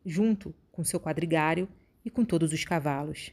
junto 0.06 0.54
com 0.72 0.84
seu 0.84 1.00
quadrigário 1.00 1.68
e 2.04 2.10
com 2.12 2.24
todos 2.24 2.54
os 2.54 2.64
cavalos. 2.64 3.32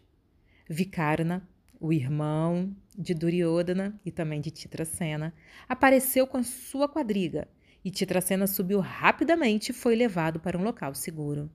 Vikarna, 0.67 1.47
o 1.79 1.93
irmão 1.93 2.75
de 2.97 3.15
Duryodhana 3.15 3.99
e 4.05 4.11
também 4.11 4.41
de 4.41 4.51
Titracena, 4.51 5.35
apareceu 5.69 6.27
com 6.27 6.39
a 6.39 6.43
sua 6.43 6.89
quadriga 6.89 7.49
e 7.85 7.91
Titracena 7.91 8.47
subiu 8.47 8.81
rapidamente 8.81 9.71
e 9.71 9.75
foi 9.75 9.97
levado 9.97 10.39
para 10.39 10.59
um 10.59 10.63
local 10.63 10.95
seguro. 10.95 11.51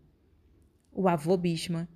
O 0.92 1.08
avô 1.08 1.38
Bhishma 1.38 1.88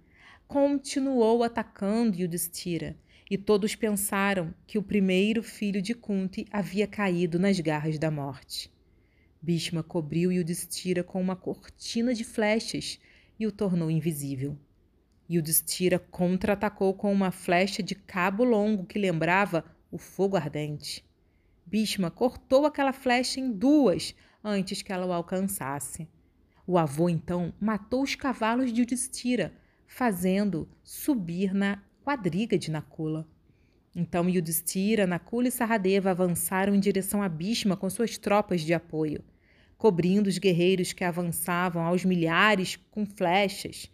continuou 0.48 1.44
atacando 1.44 2.18
Yudhishthira 2.20 2.96
e 3.30 3.38
todos 3.38 3.76
pensaram 3.76 4.54
que 4.68 4.78
o 4.78 4.84
primeiro 4.84 5.42
filho 5.42 5.82
de 5.82 5.94
Kunti 5.94 6.46
havia 6.52 6.86
caído 6.86 7.40
nas 7.40 7.60
garras 7.60 7.98
da 7.98 8.12
morte. 8.12 8.72
Bhishma 9.42 9.82
cobriu 9.82 10.32
Yudhishthira 10.32 11.04
com 11.04 11.20
uma 11.20 11.36
cortina 11.36 12.14
de 12.14 12.24
flechas 12.24 13.00
e 13.40 13.48
o 13.48 13.52
tornou 13.52 13.90
invisível. 13.90 14.58
Yudhishthira 15.36 15.98
contra-atacou 15.98 16.94
com 16.94 17.12
uma 17.12 17.32
flecha 17.32 17.82
de 17.82 17.96
cabo 17.96 18.44
longo 18.44 18.86
que 18.86 19.00
lembrava 19.00 19.64
o 19.92 19.98
fogo 19.98 20.36
ardente. 20.36 21.06
Bhishma 21.66 22.12
cortou 22.12 22.66
aquela 22.66 22.92
flecha 22.92 23.40
em 23.40 23.52
duas 23.52 24.14
antes 24.44 24.82
que 24.82 24.92
ela 24.92 25.06
o 25.06 25.14
alcançasse. 25.14 26.08
O 26.68 26.78
avô 26.78 27.10
então 27.10 27.54
matou 27.60 28.04
os 28.04 28.16
cavalos 28.16 28.74
de 28.74 28.82
Yudhishthira, 28.82 29.54
fazendo 29.88 30.70
subir 30.84 31.54
na 31.54 31.82
quadriga 32.04 32.58
de 32.58 32.72
Nakula. 32.72 33.28
Então 33.96 34.30
Yudhishthira, 34.30 35.06
Nakula 35.06 35.48
e 35.48 35.52
Saradeva 35.52 36.12
avançaram 36.12 36.74
em 36.74 36.80
direção 36.80 37.22
a 37.22 37.30
Bhishma 37.30 37.76
com 37.76 37.90
suas 37.90 38.18
tropas 38.18 38.62
de 38.62 38.74
apoio, 38.74 39.24
cobrindo 39.78 40.30
os 40.30 40.38
guerreiros 40.38 40.94
que 40.94 41.04
avançavam 41.04 41.84
aos 41.84 42.06
milhares 42.06 42.78
com 42.90 43.06
flechas. 43.06 43.92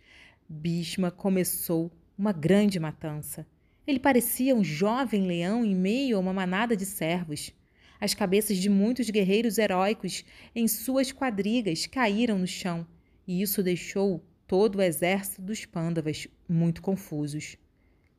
Bhishma 0.49 1.11
começou 1.11 1.91
uma 2.17 2.31
grande 2.31 2.79
matança. 2.79 3.45
Ele 3.85 3.99
parecia 3.99 4.55
um 4.55 4.63
jovem 4.63 5.25
leão 5.27 5.65
em 5.65 5.75
meio 5.75 6.17
a 6.17 6.19
uma 6.19 6.33
manada 6.33 6.75
de 6.75 6.85
servos. 6.85 7.53
As 7.99 8.13
cabeças 8.13 8.57
de 8.57 8.69
muitos 8.69 9.09
guerreiros 9.09 9.57
heróicos 9.57 10.23
em 10.55 10.67
suas 10.67 11.11
quadrigas 11.11 11.85
caíram 11.85 12.37
no 12.37 12.47
chão, 12.47 12.85
e 13.27 13.41
isso 13.41 13.61
deixou 13.61 14.23
todo 14.47 14.77
o 14.77 14.81
exército 14.81 15.41
dos 15.41 15.65
Pandavas 15.65 16.27
muito 16.47 16.81
confusos. 16.81 17.57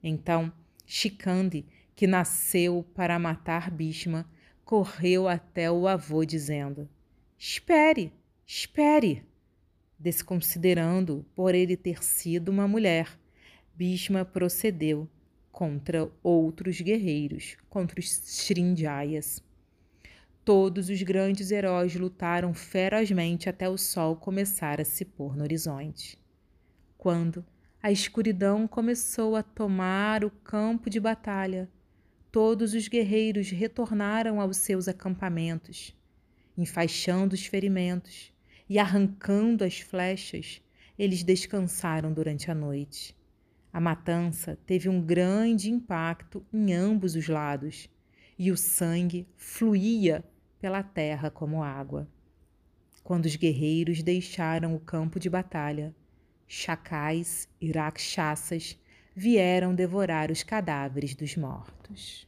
Então, 0.03 0.53
Shikandi, 0.87 1.65
que 1.95 2.07
nasceu 2.07 2.85
para 2.95 3.19
matar 3.19 3.71
Bhishma, 3.71 4.29
correu 4.65 5.27
até 5.27 5.71
o 5.71 5.89
avô 5.89 6.25
dizendo: 6.25 6.89
Espere, 7.39 8.13
espere! 8.47 9.28
Desconsiderando 9.99 11.27
por 11.35 11.55
ele 11.55 11.77
ter 11.77 12.05
sido 12.05 12.51
uma 12.51 12.69
mulher, 12.69 13.19
Bhishma 13.75 14.25
procedeu 14.25 15.09
contra 15.51 16.09
outros 16.23 16.81
guerreiros, 16.81 17.57
contra 17.69 17.99
os 17.99 18.07
Srinjayas. 18.07 19.43
Todos 20.45 20.89
os 20.89 21.03
grandes 21.03 21.51
heróis 21.51 21.97
lutaram 21.97 22.55
ferozmente 22.55 23.49
até 23.49 23.69
o 23.69 23.77
sol 23.77 24.15
começar 24.15 24.81
a 24.81 24.85
se 24.85 25.05
pôr 25.05 25.37
no 25.37 25.43
horizonte. 25.43 26.17
Quando 26.97 27.45
a 27.83 27.93
escuridão 27.93 28.67
começou 28.67 29.37
a 29.37 29.43
tomar 29.43 30.25
o 30.25 30.31
campo 30.31 30.91
de 30.91 30.99
batalha. 30.99 31.69
Todos 32.31 32.75
os 32.75 32.89
guerreiros 32.89 33.51
retornaram 33.51 34.41
aos 34.41 34.57
seus 34.59 34.89
acampamentos, 34.89 35.95
enfaixando 36.57 37.35
os 37.35 37.47
ferimentos 37.47 38.33
e 38.69 38.79
arrancando 38.79 39.65
as 39.65 39.81
flechas. 39.81 40.61
Eles 40.99 41.23
descansaram 41.23 42.13
durante 42.13 42.51
a 42.51 42.55
noite. 42.55 43.17
A 43.73 43.81
matança 43.81 44.59
teve 44.67 44.89
um 44.89 45.01
grande 45.01 45.71
impacto 45.71 46.45
em 46.53 46.73
ambos 46.73 47.15
os 47.15 47.29
lados 47.29 47.89
e 48.39 48.51
o 48.51 48.57
sangue 48.57 49.27
fluía 49.37 50.25
pela 50.61 50.83
terra 50.83 51.31
como 51.31 51.63
água. 51.63 52.09
Quando 53.03 53.25
os 53.25 53.37
guerreiros 53.37 54.03
deixaram 54.03 54.75
o 54.75 54.81
campo 54.81 55.19
de 55.19 55.31
batalha, 55.31 55.95
chacais 56.47 57.49
e 57.61 57.71
rakshasas 57.71 58.79
vieram 59.15 59.75
devorar 59.75 60.31
os 60.31 60.43
cadáveres 60.43 61.15
dos 61.15 61.37
mortos. 61.37 62.28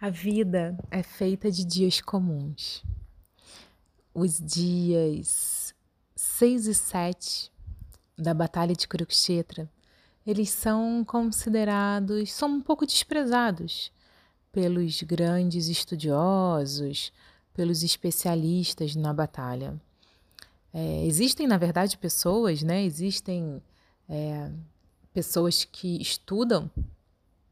A 0.00 0.08
vida 0.08 0.78
é 0.90 1.02
feita 1.02 1.50
de 1.50 1.62
dias 1.62 2.00
comuns. 2.00 2.82
Os 4.14 4.40
dias 4.40 5.74
6 6.16 6.68
e 6.68 6.74
7 6.74 7.52
da 8.16 8.32
Batalha 8.32 8.74
de 8.74 8.88
Kurukshetra, 8.88 9.70
eles 10.26 10.48
são 10.48 11.04
considerados, 11.04 12.32
são 12.32 12.48
um 12.48 12.62
pouco 12.62 12.86
desprezados 12.86 13.92
pelos 14.50 15.02
grandes 15.02 15.68
estudiosos, 15.68 17.12
pelos 17.52 17.82
especialistas 17.82 18.96
na 18.96 19.12
batalha. 19.12 19.78
É, 20.72 21.04
existem, 21.04 21.46
na 21.46 21.58
verdade, 21.58 21.98
pessoas, 21.98 22.62
né? 22.62 22.82
Existem 22.82 23.62
é, 24.08 24.50
pessoas 25.12 25.62
que 25.62 26.00
estudam 26.00 26.70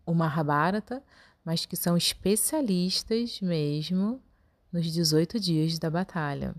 o 0.07 0.15
Mahabharata, 0.15 1.03
mas 1.49 1.65
que 1.65 1.77
são 1.77 1.97
especialistas 1.97 3.41
mesmo 3.41 4.21
nos 4.71 4.85
18 4.93 5.41
dias 5.41 5.79
da 5.79 5.89
batalha. 5.89 6.55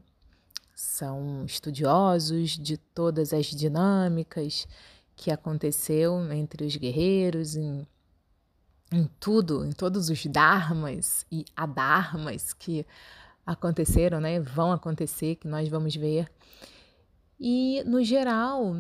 São 0.74 1.46
estudiosos 1.46 2.58
de 2.58 2.76
todas 2.76 3.32
as 3.32 3.46
dinâmicas 3.46 4.68
que 5.16 5.30
aconteceu 5.30 6.20
entre 6.34 6.66
os 6.66 6.76
guerreiros 6.76 7.56
em 7.56 7.86
em 8.92 9.08
tudo, 9.20 9.64
em 9.64 9.72
todos 9.72 10.10
os 10.10 10.26
dharmas 10.26 11.24
e 11.32 11.46
adharmas 11.56 12.52
que 12.52 12.84
aconteceram, 13.46 14.20
né, 14.20 14.40
vão 14.40 14.72
acontecer, 14.72 15.36
que 15.36 15.48
nós 15.48 15.70
vamos 15.70 15.96
ver. 15.96 16.28
E, 17.40 17.84
no 17.86 18.04
geral, 18.04 18.76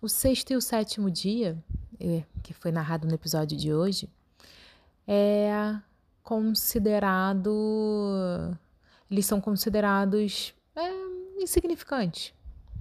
o 0.00 0.08
sexto 0.08 0.54
e 0.54 0.56
o 0.56 0.62
sétimo 0.62 1.10
dia, 1.10 1.62
é, 2.00 2.24
que 2.42 2.54
foi 2.54 2.72
narrado 2.72 3.06
no 3.06 3.12
episódio 3.12 3.58
de 3.58 3.74
hoje, 3.74 4.08
é 5.06 5.78
considerado. 6.22 7.50
Eles 9.10 9.26
são 9.26 9.40
considerados 9.40 10.52
é, 10.74 10.90
insignificantes, 11.38 12.34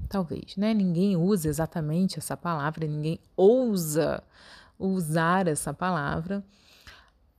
talvez, 0.10 0.56
né? 0.58 0.74
Ninguém 0.74 1.16
usa 1.16 1.48
exatamente 1.48 2.18
essa 2.18 2.36
palavra, 2.36 2.88
ninguém 2.88 3.20
ousa 3.36 4.24
usar 4.78 5.48
essa 5.48 5.74
palavra, 5.74 6.44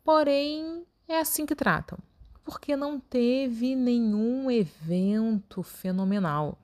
porém 0.04 0.86
é 1.08 1.18
assim 1.18 1.44
que 1.44 1.54
tratam, 1.54 1.98
porque 2.44 2.76
não 2.76 3.00
teve 3.00 3.74
nenhum 3.74 4.50
evento 4.50 5.62
fenomenal 5.62 6.58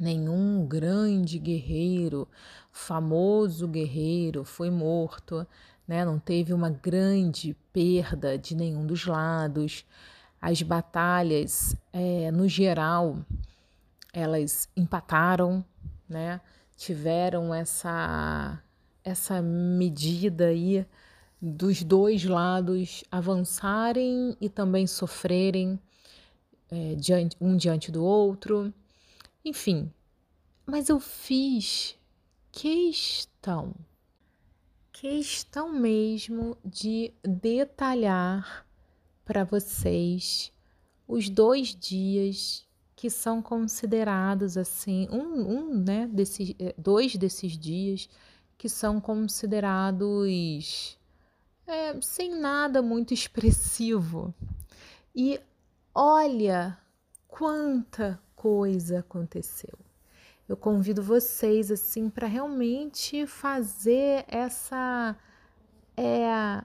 nenhum 0.00 0.66
grande 0.66 1.38
guerreiro, 1.38 2.26
famoso 2.72 3.68
guerreiro 3.68 4.42
foi 4.44 4.70
morto, 4.70 5.46
né? 5.90 6.04
não 6.04 6.20
teve 6.20 6.52
uma 6.54 6.70
grande 6.70 7.52
perda 7.72 8.38
de 8.38 8.54
nenhum 8.54 8.86
dos 8.86 9.06
lados. 9.06 9.84
As 10.40 10.62
batalhas, 10.62 11.74
é, 11.92 12.30
no 12.30 12.46
geral, 12.46 13.18
elas 14.12 14.68
empataram, 14.76 15.64
né? 16.08 16.40
tiveram 16.76 17.52
essa, 17.52 18.62
essa 19.02 19.42
medida 19.42 20.46
aí 20.46 20.86
dos 21.42 21.82
dois 21.82 22.22
lados 22.24 23.02
avançarem 23.10 24.36
e 24.40 24.48
também 24.48 24.86
sofrerem 24.86 25.76
é, 26.70 26.94
diante, 26.94 27.36
um 27.40 27.56
diante 27.56 27.90
do 27.90 28.04
outro. 28.04 28.72
Enfim, 29.44 29.92
mas 30.64 30.88
eu 30.88 31.00
fiz 31.00 31.96
questão, 32.52 33.74
questão 35.00 35.72
mesmo 35.72 36.58
de 36.62 37.10
detalhar 37.24 38.66
para 39.24 39.44
vocês 39.44 40.52
os 41.08 41.30
dois 41.30 41.74
dias 41.74 42.68
que 42.94 43.08
são 43.08 43.40
considerados 43.40 44.58
assim, 44.58 45.08
um, 45.10 45.56
um 45.56 45.74
né, 45.74 46.06
desses, 46.06 46.54
é, 46.58 46.74
dois 46.76 47.16
desses 47.16 47.56
dias 47.56 48.10
que 48.58 48.68
são 48.68 49.00
considerados 49.00 50.98
é, 51.66 51.98
sem 52.02 52.38
nada 52.38 52.82
muito 52.82 53.14
expressivo. 53.14 54.34
E 55.16 55.40
olha 55.94 56.76
quanta 57.26 58.20
coisa 58.36 58.98
aconteceu. 58.98 59.78
Eu 60.50 60.56
convido 60.56 61.00
vocês 61.00 61.70
assim 61.70 62.10
para 62.10 62.26
realmente 62.26 63.24
fazer 63.24 64.24
essa 64.26 65.16
é, 65.96 66.64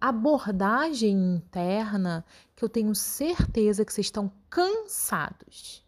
abordagem 0.00 1.34
interna 1.34 2.24
que 2.56 2.64
eu 2.64 2.68
tenho 2.70 2.94
certeza 2.94 3.84
que 3.84 3.92
vocês 3.92 4.06
estão 4.06 4.32
cansados 4.48 5.84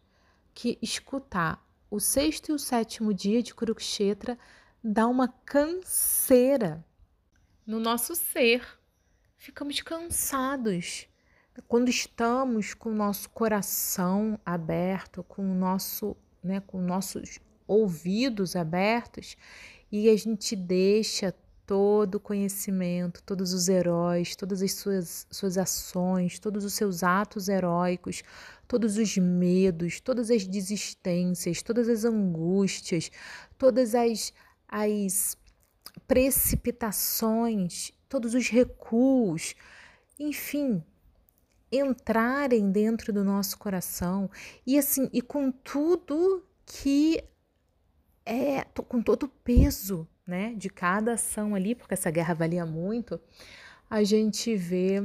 que 0.53 0.79
escutar 0.83 1.67
o 1.91 1.99
sexto 1.99 2.51
e 2.51 2.53
o 2.53 2.59
sétimo 2.59 3.15
dia 3.15 3.43
de 3.43 3.55
Kurukshetra 3.55 4.39
dá 4.85 5.07
uma 5.07 5.27
canseira 5.27 6.85
no 7.67 7.81
nosso 7.81 8.15
ser. 8.15 8.63
Ficamos 9.39 9.81
cansados 9.81 11.09
quando 11.67 11.89
estamos 11.89 12.75
com 12.75 12.91
o 12.91 12.95
nosso 12.95 13.29
coração 13.31 14.39
aberto, 14.45 15.23
com 15.23 15.51
o 15.51 15.55
nosso, 15.55 16.15
né, 16.43 16.61
com 16.67 16.81
nossos 16.81 17.39
ouvidos 17.67 18.57
abertos 18.57 19.37
e 19.91 20.09
a 20.09 20.17
gente 20.17 20.57
deixa 20.57 21.35
todo 21.67 22.17
o 22.17 22.21
conhecimento, 22.21 23.23
todos 23.23 23.53
os 23.53 23.69
heróis, 23.69 24.35
todas 24.35 24.63
as 24.63 24.73
suas, 24.73 25.27
suas 25.31 25.57
ações, 25.57 26.39
todos 26.39 26.65
os 26.65 26.75
seus 26.75 27.03
atos 27.03 27.49
heróicos, 27.49 28.23
todos 28.67 28.97
os 28.97 29.17
medos, 29.17 30.01
todas 30.01 30.31
as 30.31 30.47
desistências, 30.47 31.63
todas 31.63 31.89
as 31.89 32.05
angústias, 32.05 33.11
todas 33.57 33.95
as, 33.95 34.33
as 34.69 35.37
precipitações, 36.07 37.93
todos 38.09 38.35
os 38.35 38.49
recuos, 38.49 39.55
enfim, 40.19 40.83
entrarem 41.73 42.71
dentro 42.71 43.13
do 43.13 43.25
nosso 43.25 43.59
coração 43.59 44.31
e 44.67 44.79
assim, 44.79 45.09
e 45.13 45.23
com 45.23 45.51
tudo 45.51 46.45
que 46.67 47.23
é, 48.25 48.63
com 48.65 49.03
todo 49.03 49.25
o 49.25 49.29
peso, 49.29 50.07
né, 50.27 50.55
de 50.55 50.69
cada 50.69 51.15
ação 51.15 51.55
ali, 51.55 51.75
porque 51.75 51.95
essa 51.95 52.11
guerra 52.11 52.35
valia 52.35 52.65
muito, 52.65 53.21
a 53.91 54.05
gente 54.05 54.55
vê 54.55 55.03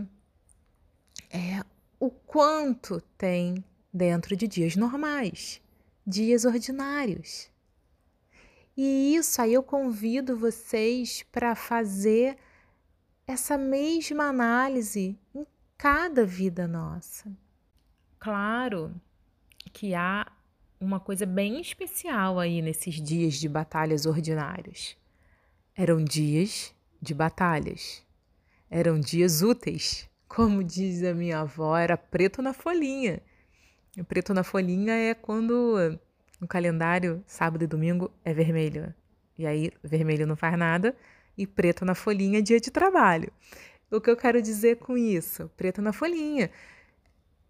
é, 1.30 1.64
o 2.00 2.10
quanto 2.10 3.02
tem 3.18 3.64
dentro 3.92 4.36
de 4.36 4.48
dias 4.48 4.76
normais, 4.76 5.62
dias 6.06 6.46
ordinários. 6.46 7.50
E 8.76 9.16
isso 9.16 9.42
aí 9.42 9.54
eu 9.54 9.64
convido 9.64 10.38
vocês 10.38 11.24
para 11.32 11.56
fazer 11.56 12.38
essa 13.26 13.58
mesma 13.58 14.26
análise 14.26 15.18
em 15.34 15.46
cada 15.78 16.26
vida 16.26 16.68
nossa. 16.68 17.32
Claro 18.20 18.94
que 19.72 19.94
há 19.94 20.26
uma 20.80 21.00
coisa 21.00 21.26
bem 21.26 21.62
especial 21.62 22.40
aí 22.40 22.62
nesses 22.62 22.96
dias 22.96 23.36
de 23.36 23.48
batalhas 23.48 24.06
ordinários. 24.06 24.98
Eram 25.76 26.04
dias 26.04 26.74
de 27.02 27.14
batalhas. 27.14 28.04
Eram 28.70 29.00
dias 29.00 29.42
úteis. 29.42 30.10
Como 30.28 30.64
diz 30.64 31.04
a 31.04 31.14
minha 31.14 31.42
avó, 31.42 31.78
era 31.78 31.96
preto 31.96 32.42
na 32.42 32.54
folhinha. 32.54 33.22
O 33.98 34.04
preto 34.04 34.34
na 34.34 34.44
folhinha 34.44 34.94
é 34.94 35.14
quando 35.14 36.00
no 36.40 36.48
calendário 36.48 37.24
sábado 37.26 37.64
e 37.64 37.68
domingo 37.68 38.12
é 38.26 38.34
vermelho. 38.34 38.94
E 39.38 39.46
aí 39.46 39.72
vermelho 39.84 40.28
não 40.28 40.36
faz 40.36 40.58
nada 40.58 40.96
e 41.38 41.46
preto 41.46 41.86
na 41.86 41.94
folhinha 41.94 42.40
é 42.40 42.42
dia 42.42 42.60
de 42.60 42.72
trabalho. 42.72 43.32
O 43.90 44.02
que 44.02 44.10
eu 44.10 44.18
quero 44.18 44.42
dizer 44.42 44.78
com 44.78 44.98
isso? 44.98 45.50
Preto 45.56 45.82
na 45.82 45.94
folhinha. 45.94 46.52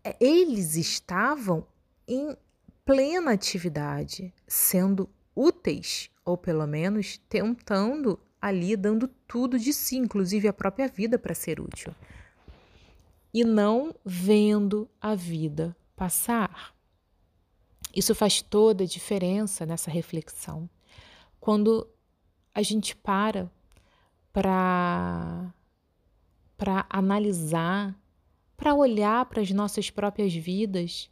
É, 0.04 0.16
eles 0.20 0.76
estavam 0.76 1.66
em 2.08 2.38
plena 2.86 3.32
atividade, 3.32 4.34
sendo 4.48 5.10
úteis, 5.36 6.10
ou 6.24 6.38
pelo 6.38 6.66
menos 6.68 7.18
tentando 7.30 8.20
ali, 8.40 8.76
dando 8.76 9.08
tudo 9.28 9.58
de 9.58 9.74
si, 9.74 9.98
inclusive 9.98 10.48
a 10.48 10.54
própria 10.54 10.88
vida, 10.88 11.18
para 11.18 11.34
ser 11.34 11.60
útil. 11.60 11.94
E 13.34 13.44
não 13.44 13.94
vendo 14.06 14.90
a 15.02 15.16
vida 15.16 15.76
passar. 15.96 16.74
Isso 17.96 18.14
faz 18.14 18.42
toda 18.42 18.84
a 18.84 18.88
diferença 18.88 19.66
nessa 19.66 19.90
reflexão. 19.90 20.70
Quando 21.40 21.90
a 22.54 22.62
gente 22.62 22.96
para 22.96 23.52
para 24.32 25.52
para 26.58 26.86
analisar, 26.90 27.96
para 28.58 28.74
olhar 28.74 29.26
para 29.26 29.42
as 29.42 29.52
nossas 29.52 29.90
próprias 29.90 30.34
vidas, 30.34 31.10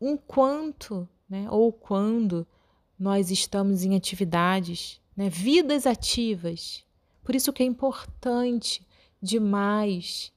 enquanto, 0.00 1.08
né, 1.28 1.48
ou 1.50 1.72
quando 1.72 2.46
nós 2.98 3.30
estamos 3.30 3.82
em 3.82 3.96
atividades, 3.96 5.00
né, 5.16 5.28
vidas 5.30 5.86
ativas. 5.86 6.84
Por 7.22 7.34
isso 7.34 7.52
que 7.52 7.62
é 7.62 7.66
importante 7.66 8.86
demais 9.20 10.30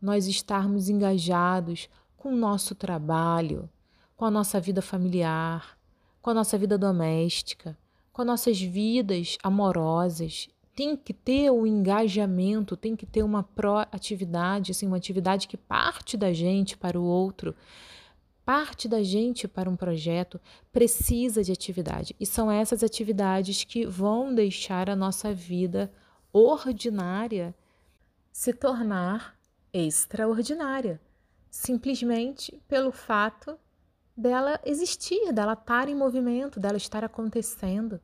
nós 0.00 0.26
estarmos 0.26 0.88
engajados 0.88 1.88
com 2.16 2.32
o 2.34 2.36
nosso 2.36 2.74
trabalho, 2.74 3.68
com 4.16 4.26
a 4.26 4.30
nossa 4.30 4.60
vida 4.60 4.82
familiar, 4.82 5.78
com 6.20 6.30
a 6.30 6.34
nossa 6.34 6.58
vida 6.58 6.76
doméstica, 6.76 7.78
com 8.12 8.20
as 8.20 8.26
nossas 8.26 8.60
vidas 8.60 9.38
amorosas 9.42 10.48
tem 10.80 10.96
que 10.96 11.12
ter 11.12 11.50
o 11.50 11.66
engajamento, 11.66 12.74
tem 12.74 12.96
que 12.96 13.04
ter 13.04 13.22
uma 13.22 13.42
proatividade, 13.42 14.70
assim, 14.70 14.86
uma 14.86 14.96
atividade 14.96 15.46
que 15.46 15.58
parte 15.58 16.16
da 16.16 16.32
gente 16.32 16.74
para 16.74 16.98
o 16.98 17.04
outro, 17.04 17.54
parte 18.46 18.88
da 18.88 19.02
gente 19.02 19.46
para 19.46 19.68
um 19.68 19.76
projeto, 19.76 20.40
precisa 20.72 21.44
de 21.44 21.52
atividade. 21.52 22.16
E 22.18 22.24
são 22.24 22.50
essas 22.50 22.82
atividades 22.82 23.62
que 23.62 23.84
vão 23.84 24.34
deixar 24.34 24.88
a 24.88 24.96
nossa 24.96 25.34
vida 25.34 25.92
ordinária 26.32 27.54
se 28.32 28.54
tornar 28.54 29.38
extraordinária, 29.74 30.98
simplesmente 31.50 32.58
pelo 32.66 32.90
fato 32.90 33.58
dela 34.16 34.58
existir, 34.64 35.30
dela 35.30 35.52
estar 35.52 35.90
em 35.90 35.94
movimento, 35.94 36.58
dela 36.58 36.78
estar 36.78 37.04
acontecendo 37.04 38.00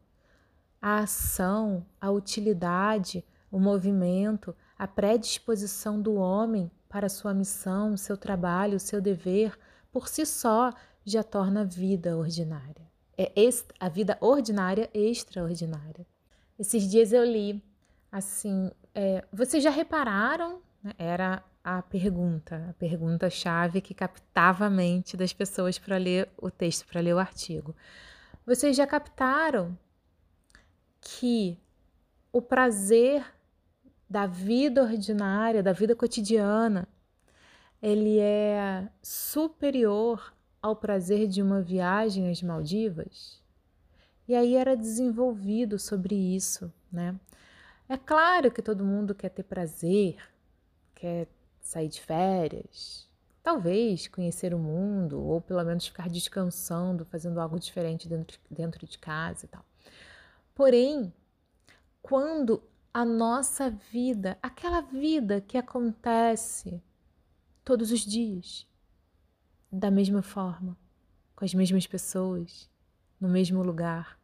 a 0.86 0.98
ação, 0.98 1.84
a 2.00 2.12
utilidade, 2.12 3.24
o 3.50 3.58
movimento, 3.58 4.54
a 4.78 4.86
predisposição 4.86 6.00
do 6.00 6.14
homem 6.14 6.70
para 6.88 7.08
sua 7.08 7.34
missão, 7.34 7.96
seu 7.96 8.16
trabalho, 8.16 8.78
seu 8.78 9.00
dever, 9.00 9.58
por 9.90 10.06
si 10.06 10.24
só, 10.24 10.72
já 11.04 11.24
torna 11.24 11.62
a 11.62 11.64
vida 11.64 12.16
ordinária. 12.16 12.86
É 13.18 13.32
a 13.80 13.88
vida 13.88 14.16
ordinária 14.20 14.88
extraordinária. 14.94 16.06
Esses 16.56 16.88
dias 16.88 17.12
eu 17.12 17.24
li 17.24 17.60
assim, 18.12 18.70
é, 18.94 19.24
vocês 19.32 19.64
já 19.64 19.70
repararam? 19.70 20.62
Né, 20.80 20.92
era 20.96 21.42
a 21.64 21.82
pergunta, 21.82 22.64
a 22.70 22.74
pergunta-chave 22.74 23.80
que 23.80 23.92
captava 23.92 24.66
a 24.66 24.70
mente 24.70 25.16
das 25.16 25.32
pessoas 25.32 25.80
para 25.80 25.96
ler 25.96 26.30
o 26.38 26.48
texto, 26.48 26.86
para 26.86 27.00
ler 27.00 27.12
o 27.12 27.18
artigo. 27.18 27.74
Vocês 28.46 28.76
já 28.76 28.86
captaram 28.86 29.76
que 31.06 31.58
o 32.32 32.42
prazer 32.42 33.24
da 34.10 34.26
vida 34.26 34.82
ordinária, 34.82 35.62
da 35.62 35.72
vida 35.72 35.94
cotidiana, 35.94 36.88
ele 37.80 38.18
é 38.18 38.88
superior 39.00 40.34
ao 40.60 40.74
prazer 40.74 41.28
de 41.28 41.40
uma 41.40 41.62
viagem 41.62 42.28
às 42.28 42.42
Maldivas? 42.42 43.40
E 44.26 44.34
aí 44.34 44.56
era 44.56 44.76
desenvolvido 44.76 45.78
sobre 45.78 46.14
isso, 46.14 46.72
né? 46.90 47.14
É 47.88 47.96
claro 47.96 48.50
que 48.50 48.60
todo 48.60 48.84
mundo 48.84 49.14
quer 49.14 49.28
ter 49.28 49.44
prazer, 49.44 50.16
quer 50.92 51.28
sair 51.60 51.88
de 51.88 52.00
férias, 52.00 53.08
talvez 53.44 54.08
conhecer 54.08 54.52
o 54.52 54.58
mundo, 54.58 55.22
ou 55.22 55.40
pelo 55.40 55.62
menos 55.62 55.86
ficar 55.86 56.08
descansando, 56.08 57.04
fazendo 57.04 57.40
algo 57.40 57.60
diferente 57.60 58.08
dentro, 58.08 58.40
dentro 58.50 58.84
de 58.84 58.98
casa 58.98 59.44
e 59.44 59.48
tal. 59.48 59.64
Porém, 60.56 61.12
quando 62.00 62.62
a 62.92 63.04
nossa 63.04 63.68
vida, 63.68 64.38
aquela 64.40 64.80
vida 64.80 65.38
que 65.38 65.58
acontece 65.58 66.82
todos 67.62 67.92
os 67.92 68.00
dias, 68.00 68.66
da 69.70 69.90
mesma 69.90 70.22
forma, 70.22 70.74
com 71.36 71.44
as 71.44 71.52
mesmas 71.52 71.86
pessoas, 71.86 72.70
no 73.20 73.28
mesmo 73.28 73.62
lugar, 73.62 74.18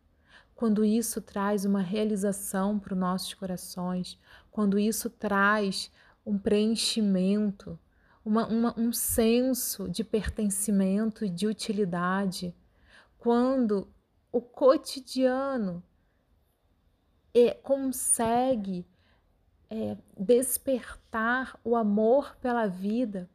quando 0.55 0.87
isso 0.87 1.20
traz 1.20 1.66
uma 1.66 1.83
realização 1.83 2.78
para 2.78 2.95
os 2.95 2.99
nossos 2.99 3.35
corações, 3.35 4.18
quando 4.51 4.78
isso 4.78 5.11
traz 5.11 5.93
um 6.24 6.39
preenchimento, 6.39 7.78
uma, 8.24 8.47
uma, 8.47 8.80
um 8.80 8.91
senso 8.91 9.87
de 9.87 10.03
pertencimento 10.03 11.26
e 11.26 11.28
de 11.28 11.47
utilidade, 11.47 12.57
quando 13.18 13.87
o 14.33 14.41
cotidiano 14.41 15.85
é, 17.35 17.55
consegue 17.55 18.87
é, 19.70 19.97
despertar 20.18 21.59
o 21.64 21.74
amor 21.76 22.37
pela 22.37 22.66
vida 22.66 23.28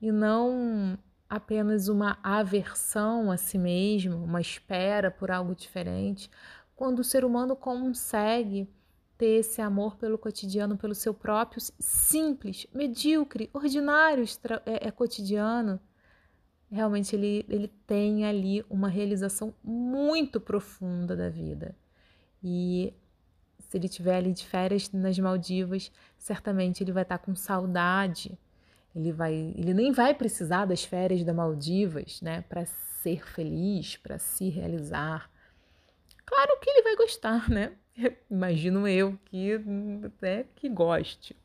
e 0.00 0.10
não 0.10 0.98
apenas 1.28 1.88
uma 1.88 2.18
aversão 2.22 3.30
a 3.30 3.36
si 3.36 3.58
mesmo, 3.58 4.16
uma 4.16 4.40
espera 4.40 5.10
por 5.10 5.30
algo 5.30 5.54
diferente, 5.54 6.30
quando 6.74 7.00
o 7.00 7.04
ser 7.04 7.24
humano 7.24 7.56
consegue 7.56 8.68
ter 9.16 9.40
esse 9.40 9.62
amor 9.62 9.96
pelo 9.96 10.18
cotidiano, 10.18 10.76
pelo 10.76 10.94
seu 10.94 11.14
próprio 11.14 11.60
simples, 11.78 12.66
medíocre, 12.72 13.48
ordinário 13.52 14.24
é, 14.66 14.88
é 14.88 14.90
cotidiano, 14.90 15.80
realmente 16.70 17.16
ele, 17.16 17.44
ele 17.48 17.68
tem 17.86 18.26
ali 18.26 18.64
uma 18.68 18.88
realização 18.88 19.54
muito 19.64 20.40
profunda 20.40 21.16
da 21.16 21.30
vida. 21.30 21.74
E 22.42 22.92
se 23.76 23.78
ele 23.78 23.86
estiver 23.86 24.16
ali 24.16 24.32
de 24.32 24.46
férias 24.46 24.90
nas 24.90 25.18
Maldivas, 25.18 25.92
certamente 26.16 26.82
ele 26.82 26.92
vai 26.92 27.02
estar 27.02 27.18
com 27.18 27.36
saudade. 27.36 28.38
Ele 28.94 29.12
vai, 29.12 29.34
ele 29.54 29.74
nem 29.74 29.92
vai 29.92 30.14
precisar 30.14 30.64
das 30.64 30.82
férias 30.82 31.22
da 31.22 31.34
Maldivas, 31.34 32.22
né, 32.22 32.42
para 32.48 32.64
ser 32.64 33.22
feliz, 33.26 33.96
para 33.96 34.18
se 34.18 34.48
realizar. 34.48 35.30
Claro 36.24 36.58
que 36.58 36.70
ele 36.70 36.82
vai 36.82 36.96
gostar, 36.96 37.50
né? 37.50 37.72
Imagino 38.30 38.88
eu 38.88 39.18
que 39.26 39.60
até 40.06 40.46
que 40.54 40.70
goste. 40.70 41.36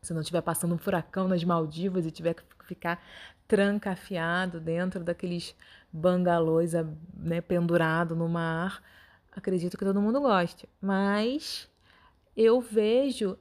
Se 0.00 0.14
não 0.14 0.20
estiver 0.20 0.42
passando 0.42 0.76
um 0.76 0.78
furacão 0.78 1.26
nas 1.26 1.42
Maldivas 1.42 2.06
e 2.06 2.12
tiver 2.12 2.34
que 2.34 2.42
ficar 2.64 3.02
trancafiado 3.48 4.60
dentro 4.60 5.02
daqueles 5.02 5.56
bangalôs 5.92 6.72
né, 7.16 7.40
pendurado 7.40 8.14
no 8.14 8.28
mar, 8.28 8.80
acredito 9.32 9.76
que 9.76 9.84
todo 9.84 10.00
mundo 10.00 10.20
goste. 10.20 10.68
Mas 10.80 11.68
eu 12.36 12.60
vejo 12.60 13.38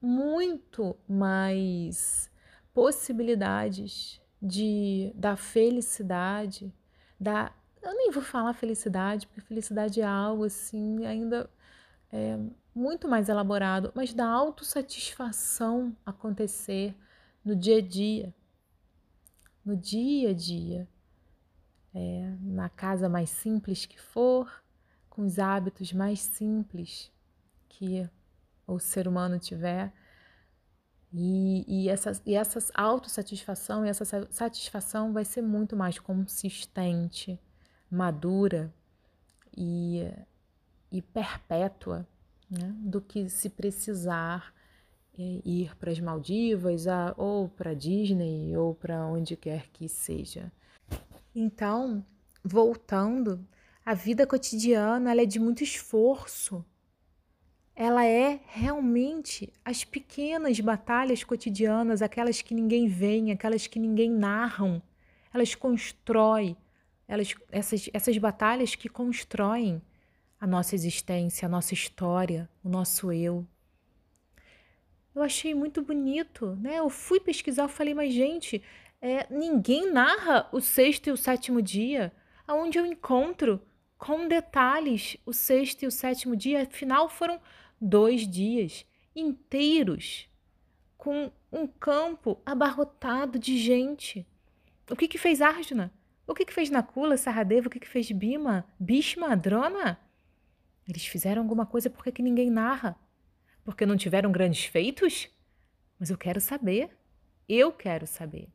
muito 0.00 0.96
mais 1.08 2.30
possibilidades 2.74 4.20
de 4.40 5.12
da 5.14 5.36
felicidade, 5.36 6.72
da 7.18 7.52
eu 7.82 7.94
nem 7.94 8.10
vou 8.10 8.22
falar 8.22 8.54
felicidade, 8.54 9.26
porque 9.26 9.40
felicidade 9.40 10.00
é 10.00 10.04
algo 10.04 10.44
assim 10.44 11.06
ainda 11.06 11.48
é, 12.12 12.38
muito 12.74 13.08
mais 13.08 13.28
elaborado, 13.28 13.92
mas 13.94 14.12
da 14.12 14.26
autossatisfação 14.26 15.96
acontecer 16.04 16.94
no 17.44 17.54
dia 17.56 17.78
a 17.78 17.82
dia, 17.82 18.34
no 19.64 19.76
dia 19.76 20.30
a 20.30 20.32
dia, 20.32 20.88
é, 21.94 22.36
na 22.40 22.68
casa 22.68 23.08
mais 23.08 23.30
simples 23.30 23.86
que 23.86 24.00
for, 24.00 24.62
com 25.18 25.26
os 25.26 25.40
hábitos 25.40 25.92
mais 25.92 26.20
simples 26.20 27.10
que 27.68 28.08
o 28.64 28.78
ser 28.78 29.08
humano 29.08 29.36
tiver. 29.36 29.92
E, 31.12 31.64
e, 31.66 31.88
essa, 31.88 32.12
e 32.24 32.36
essa 32.36 32.60
autossatisfação 32.72 33.84
e 33.84 33.88
essa 33.88 34.04
satisfação 34.30 35.12
vai 35.12 35.24
ser 35.24 35.42
muito 35.42 35.74
mais 35.74 35.98
consistente 35.98 37.36
madura 37.90 38.72
e, 39.56 40.08
e 40.92 41.02
perpétua 41.02 42.06
né, 42.48 42.72
do 42.76 43.00
que 43.00 43.28
se 43.28 43.50
precisar 43.50 44.54
é, 45.18 45.42
ir 45.44 45.76
para 45.78 45.90
as 45.90 45.98
Maldivas 45.98 46.84
ou 47.16 47.48
para 47.48 47.74
Disney 47.74 48.56
ou 48.56 48.72
para 48.72 49.04
onde 49.04 49.36
quer 49.36 49.68
que 49.70 49.88
seja. 49.88 50.52
Então, 51.34 52.06
voltando, 52.44 53.44
a 53.88 53.94
vida 53.94 54.26
cotidiana 54.26 55.18
é 55.18 55.24
de 55.24 55.40
muito 55.40 55.64
esforço. 55.64 56.62
Ela 57.74 58.04
é 58.04 58.38
realmente 58.44 59.50
as 59.64 59.82
pequenas 59.82 60.60
batalhas 60.60 61.24
cotidianas, 61.24 62.02
aquelas 62.02 62.42
que 62.42 62.52
ninguém 62.52 62.86
vê, 62.86 63.32
aquelas 63.32 63.66
que 63.66 63.78
ninguém 63.78 64.10
narram. 64.10 64.82
Elas 65.32 65.54
constroem 65.54 66.54
elas, 67.08 67.34
essas, 67.50 67.88
essas 67.94 68.18
batalhas 68.18 68.74
que 68.74 68.90
constroem 68.90 69.80
a 70.38 70.46
nossa 70.46 70.74
existência, 70.74 71.46
a 71.46 71.48
nossa 71.48 71.72
história, 71.72 72.46
o 72.62 72.68
nosso 72.68 73.10
eu. 73.10 73.46
Eu 75.14 75.22
achei 75.22 75.54
muito 75.54 75.80
bonito, 75.80 76.58
né? 76.60 76.78
Eu 76.78 76.90
fui 76.90 77.20
pesquisar, 77.20 77.62
eu 77.62 77.68
falei, 77.70 77.94
mas 77.94 78.12
gente, 78.12 78.62
é, 79.00 79.26
ninguém 79.30 79.90
narra 79.90 80.46
o 80.52 80.60
sexto 80.60 81.06
e 81.06 81.10
o 81.10 81.16
sétimo 81.16 81.62
dia, 81.62 82.12
aonde 82.46 82.78
eu 82.78 82.84
encontro 82.84 83.62
com 83.98 84.28
detalhes 84.28 85.16
o 85.26 85.32
sexto 85.32 85.82
e 85.82 85.86
o 85.86 85.90
sétimo 85.90 86.36
dia. 86.36 86.62
Afinal, 86.62 87.08
foram 87.08 87.40
dois 87.80 88.26
dias 88.26 88.86
inteiros 89.14 90.28
com 90.96 91.30
um 91.52 91.66
campo 91.66 92.40
abarrotado 92.46 93.38
de 93.38 93.58
gente. 93.58 94.26
O 94.88 94.96
que, 94.96 95.08
que 95.08 95.18
fez 95.18 95.42
Arjuna? 95.42 95.92
O 96.26 96.34
que, 96.34 96.44
que 96.44 96.52
fez 96.52 96.70
Nakula, 96.70 97.16
Saradeva? 97.16 97.68
O 97.68 97.70
que, 97.70 97.80
que 97.80 97.88
fez 97.88 98.10
Bima, 98.10 98.64
Bhishma, 98.78 99.36
Drona? 99.36 99.98
Eles 100.86 101.06
fizeram 101.06 101.42
alguma 101.42 101.66
coisa 101.66 101.90
porque 101.90 102.12
que 102.12 102.22
ninguém 102.22 102.50
narra? 102.50 102.96
Porque 103.64 103.84
não 103.84 103.96
tiveram 103.96 104.30
grandes 104.30 104.64
feitos? 104.64 105.28
Mas 105.98 106.10
eu 106.10 106.16
quero 106.16 106.40
saber. 106.40 106.96
Eu 107.48 107.72
quero 107.72 108.06
saber. 108.06 108.48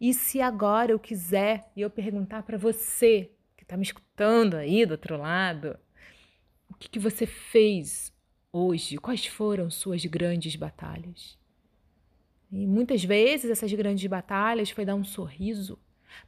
E 0.00 0.14
se 0.14 0.40
agora 0.40 0.92
eu 0.92 0.98
quiser 0.98 1.70
e 1.76 1.80
eu 1.80 1.90
perguntar 1.90 2.42
para 2.42 2.56
você 2.56 3.30
está 3.68 3.76
me 3.76 3.82
escutando 3.82 4.54
aí 4.54 4.86
do 4.86 4.92
outro 4.92 5.18
lado, 5.18 5.78
o 6.70 6.74
que, 6.74 6.88
que 6.88 6.98
você 6.98 7.26
fez 7.26 8.10
hoje? 8.50 8.96
Quais 8.96 9.26
foram 9.26 9.70
suas 9.70 10.02
grandes 10.06 10.56
batalhas? 10.56 11.38
E 12.50 12.66
muitas 12.66 13.04
vezes 13.04 13.50
essas 13.50 13.70
grandes 13.74 14.06
batalhas 14.08 14.70
foi 14.70 14.86
dar 14.86 14.94
um 14.94 15.04
sorriso, 15.04 15.78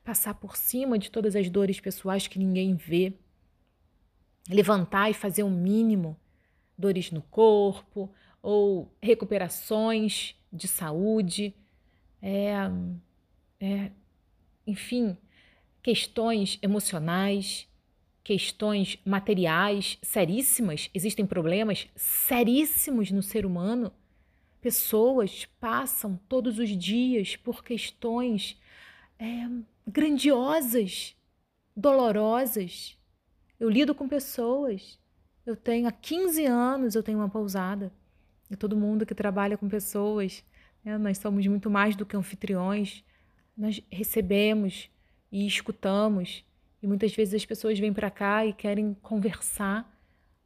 passar 0.05 0.35
por 0.35 0.55
cima 0.55 0.99
de 0.99 1.11
todas 1.11 1.35
as 1.35 1.49
dores 1.49 1.81
pessoais 1.81 2.27
que 2.27 2.39
ninguém 2.39 2.75
vê, 2.75 3.15
levantar 4.47 5.09
e 5.09 5.15
fazer 5.15 5.43
o 5.43 5.47
um 5.47 5.51
mínimo, 5.51 6.21
dores 6.77 7.11
no 7.11 7.23
corpo 7.23 8.13
ou 8.43 8.95
recuperações 9.03 10.35
de 10.53 10.69
saúde, 10.69 11.55
é, 12.21 12.53
é, 13.59 13.93
enfim, 14.67 15.17
questões 15.83 16.59
emocionais, 16.63 17.69
questões 18.23 18.99
materiais 19.05 19.99
seríssimas, 20.03 20.91
existem 20.95 21.27
problemas 21.27 21.89
seríssimos 21.97 23.11
no 23.11 23.23
ser 23.23 23.47
humano. 23.47 23.93
Pessoas 24.61 25.47
passam 25.59 26.21
todos 26.29 26.59
os 26.59 26.69
dias 26.69 27.37
por 27.37 27.65
questões 27.65 28.61
é, 29.19 29.49
grandiosas 29.87 31.17
dolorosas. 31.75 32.97
Eu 33.59 33.71
lido 33.71 33.95
com 33.95 34.09
pessoas. 34.09 34.99
Eu 35.47 35.57
tenho 35.57 35.89
há 35.89 35.93
15 35.93 36.45
anos 36.45 36.95
eu 36.95 37.03
tenho 37.03 37.19
uma 37.19 37.29
pousada. 37.29 37.93
E 38.51 38.57
todo 38.57 38.77
mundo 38.77 39.07
que 39.07 39.15
trabalha 39.15 39.57
com 39.57 39.69
pessoas, 39.69 40.45
né, 40.85 40.99
nós 40.99 41.19
somos 41.19 41.47
muito 41.47 41.71
mais 41.71 41.97
do 41.97 42.05
que 42.05 42.17
anfitriões. 42.17 43.03
Nós 43.57 43.83
recebemos 43.91 44.91
e 45.31 45.47
escutamos. 45.47 46.45
E 46.83 46.87
muitas 46.87 47.15
vezes 47.15 47.35
as 47.35 47.47
pessoas 47.47 47.79
vêm 47.79 47.93
para 47.93 48.11
cá 48.11 48.45
e 48.45 48.53
querem 48.53 48.95
conversar. 49.03 49.89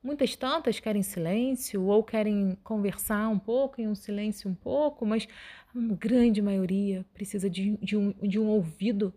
Muitas 0.02 0.36
tantas 0.36 0.80
querem 0.80 1.02
silêncio 1.02 1.84
ou 1.84 2.02
querem 2.02 2.58
conversar 2.62 3.28
um 3.28 3.38
pouco 3.38 3.80
em 3.80 3.88
um 3.88 3.94
silêncio 3.94 4.50
um 4.50 4.54
pouco, 4.54 5.06
mas 5.06 5.26
a 5.74 5.94
grande 5.94 6.42
maioria 6.42 7.06
precisa 7.14 7.48
de, 7.48 7.76
de, 7.78 7.96
um, 7.96 8.12
de 8.12 8.38
um 8.38 8.46
ouvido. 8.46 9.14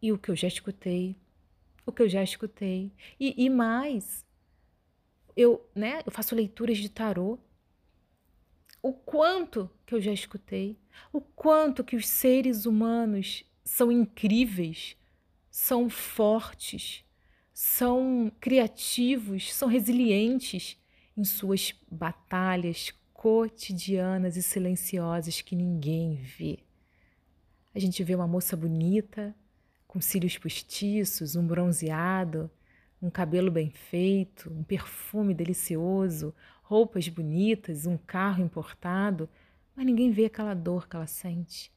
E 0.00 0.12
o 0.12 0.18
que 0.18 0.30
eu 0.30 0.36
já 0.36 0.46
escutei, 0.46 1.16
o 1.84 1.90
que 1.90 2.02
eu 2.02 2.08
já 2.08 2.22
escutei. 2.22 2.92
E, 3.18 3.34
e 3.44 3.50
mais, 3.50 4.24
eu, 5.36 5.68
né, 5.74 6.02
eu 6.06 6.12
faço 6.12 6.34
leituras 6.34 6.78
de 6.78 6.88
tarô. 6.88 7.38
O 8.80 8.92
quanto 8.92 9.68
que 9.84 9.94
eu 9.94 10.00
já 10.00 10.12
escutei, 10.12 10.78
o 11.12 11.20
quanto 11.20 11.82
que 11.82 11.96
os 11.96 12.06
seres 12.06 12.64
humanos 12.64 13.44
são 13.68 13.92
incríveis, 13.92 14.96
são 15.50 15.90
fortes, 15.90 17.04
são 17.52 18.32
criativos, 18.40 19.54
são 19.54 19.68
resilientes 19.68 20.78
em 21.14 21.22
suas 21.22 21.74
batalhas 21.90 22.94
cotidianas 23.12 24.36
e 24.36 24.42
silenciosas 24.42 25.42
que 25.42 25.54
ninguém 25.54 26.14
vê. 26.14 26.60
A 27.74 27.78
gente 27.78 28.02
vê 28.02 28.14
uma 28.14 28.26
moça 28.26 28.56
bonita, 28.56 29.34
com 29.86 30.00
cílios 30.00 30.38
postiços, 30.38 31.36
um 31.36 31.46
bronzeado, 31.46 32.50
um 33.02 33.10
cabelo 33.10 33.50
bem 33.50 33.70
feito, 33.70 34.50
um 34.50 34.64
perfume 34.64 35.34
delicioso, 35.34 36.34
roupas 36.62 37.06
bonitas, 37.08 37.84
um 37.84 37.98
carro 37.98 38.42
importado, 38.42 39.28
mas 39.76 39.84
ninguém 39.84 40.10
vê 40.10 40.24
aquela 40.24 40.54
dor 40.54 40.88
que 40.88 40.96
ela 40.96 41.06
sente. 41.06 41.70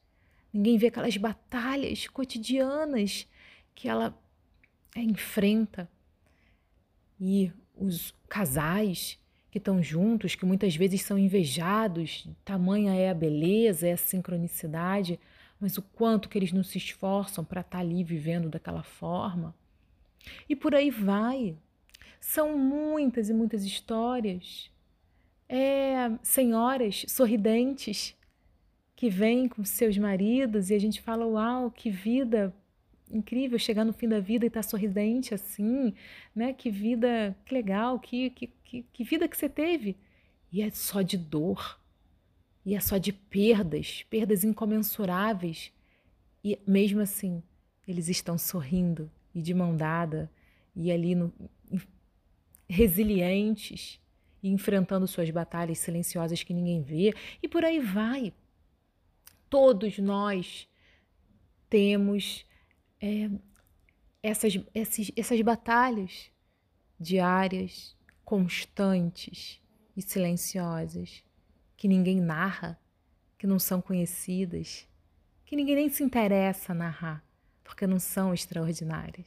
Ninguém 0.52 0.76
vê 0.76 0.88
aquelas 0.88 1.16
batalhas 1.16 2.06
cotidianas 2.06 3.26
que 3.74 3.88
ela 3.88 4.16
é, 4.94 5.00
enfrenta. 5.00 5.88
E 7.18 7.50
os 7.76 8.14
casais 8.28 9.18
que 9.50 9.58
estão 9.58 9.82
juntos, 9.82 10.34
que 10.34 10.44
muitas 10.44 10.74
vezes 10.74 11.02
são 11.02 11.18
invejados, 11.18 12.26
tamanha 12.44 12.94
é 12.94 13.10
a 13.10 13.14
beleza, 13.14 13.86
é 13.86 13.92
a 13.92 13.96
sincronicidade, 13.96 15.20
mas 15.60 15.76
o 15.78 15.82
quanto 15.82 16.28
que 16.28 16.38
eles 16.38 16.52
não 16.52 16.62
se 16.62 16.78
esforçam 16.78 17.44
para 17.44 17.60
estar 17.60 17.78
tá 17.78 17.84
ali 17.84 18.02
vivendo 18.02 18.48
daquela 18.48 18.82
forma. 18.82 19.54
E 20.48 20.56
por 20.56 20.74
aí 20.74 20.90
vai. 20.90 21.56
São 22.20 22.56
muitas 22.56 23.28
e 23.28 23.34
muitas 23.34 23.64
histórias. 23.64 24.70
É, 25.48 26.10
senhoras 26.22 27.04
sorridentes 27.08 28.16
que 29.02 29.10
vêm 29.10 29.48
com 29.48 29.64
seus 29.64 29.98
maridos 29.98 30.70
e 30.70 30.74
a 30.74 30.78
gente 30.78 31.00
fala: 31.00 31.26
Uau, 31.26 31.72
que 31.72 31.90
vida 31.90 32.54
incrível 33.10 33.58
chegar 33.58 33.84
no 33.84 33.92
fim 33.92 34.06
da 34.08 34.20
vida 34.20 34.44
e 34.44 34.46
estar 34.46 34.62
tá 34.62 34.68
sorridente 34.68 35.34
assim, 35.34 35.92
né? 36.32 36.52
Que 36.52 36.70
vida, 36.70 37.36
que 37.44 37.52
legal, 37.52 37.98
que, 37.98 38.30
que, 38.30 38.46
que, 38.62 38.86
que 38.92 39.02
vida 39.02 39.26
que 39.26 39.36
você 39.36 39.48
teve. 39.48 39.96
E 40.52 40.62
é 40.62 40.70
só 40.70 41.02
de 41.02 41.18
dor, 41.18 41.80
e 42.64 42.76
é 42.76 42.80
só 42.80 42.96
de 42.96 43.12
perdas, 43.12 44.04
perdas 44.08 44.44
incomensuráveis. 44.44 45.72
E 46.44 46.56
mesmo 46.64 47.00
assim, 47.00 47.42
eles 47.88 48.08
estão 48.08 48.38
sorrindo 48.38 49.10
e 49.34 49.42
de 49.42 49.52
mão 49.52 49.76
dada 49.76 50.30
e 50.76 50.92
ali 50.92 51.16
no, 51.16 51.32
resilientes 52.68 54.00
e 54.40 54.48
enfrentando 54.48 55.08
suas 55.08 55.28
batalhas 55.30 55.78
silenciosas 55.78 56.44
que 56.44 56.54
ninguém 56.54 56.82
vê 56.82 57.12
e 57.42 57.48
por 57.48 57.64
aí 57.64 57.80
vai. 57.80 58.32
Todos 59.52 59.98
nós 59.98 60.66
temos 61.68 62.46
é, 62.98 63.28
essas, 64.22 64.54
essas, 64.74 65.42
batalhas 65.42 66.30
diárias, 66.98 67.94
constantes 68.24 69.60
e 69.94 70.00
silenciosas 70.00 71.22
que 71.76 71.86
ninguém 71.86 72.18
narra, 72.18 72.80
que 73.36 73.46
não 73.46 73.58
são 73.58 73.82
conhecidas, 73.82 74.88
que 75.44 75.54
ninguém 75.54 75.74
nem 75.74 75.90
se 75.90 76.02
interessa 76.02 76.72
a 76.72 76.74
narrar 76.74 77.22
porque 77.62 77.86
não 77.86 77.98
são 77.98 78.32
extraordinárias. 78.34 79.26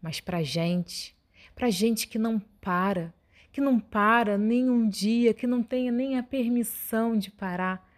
Mas 0.00 0.20
para 0.20 0.42
gente, 0.42 1.16
para 1.52 1.68
gente 1.68 2.06
que 2.06 2.18
não 2.18 2.40
para, 2.60 3.12
que 3.50 3.60
não 3.60 3.78
para 3.78 4.36
nem 4.36 4.68
um 4.70 4.88
dia, 4.88 5.34
que 5.34 5.46
não 5.46 5.62
tenha 5.64 5.92
nem 5.92 6.16
a 6.16 6.22
permissão 6.22 7.16
de 7.16 7.30
parar, 7.30 7.91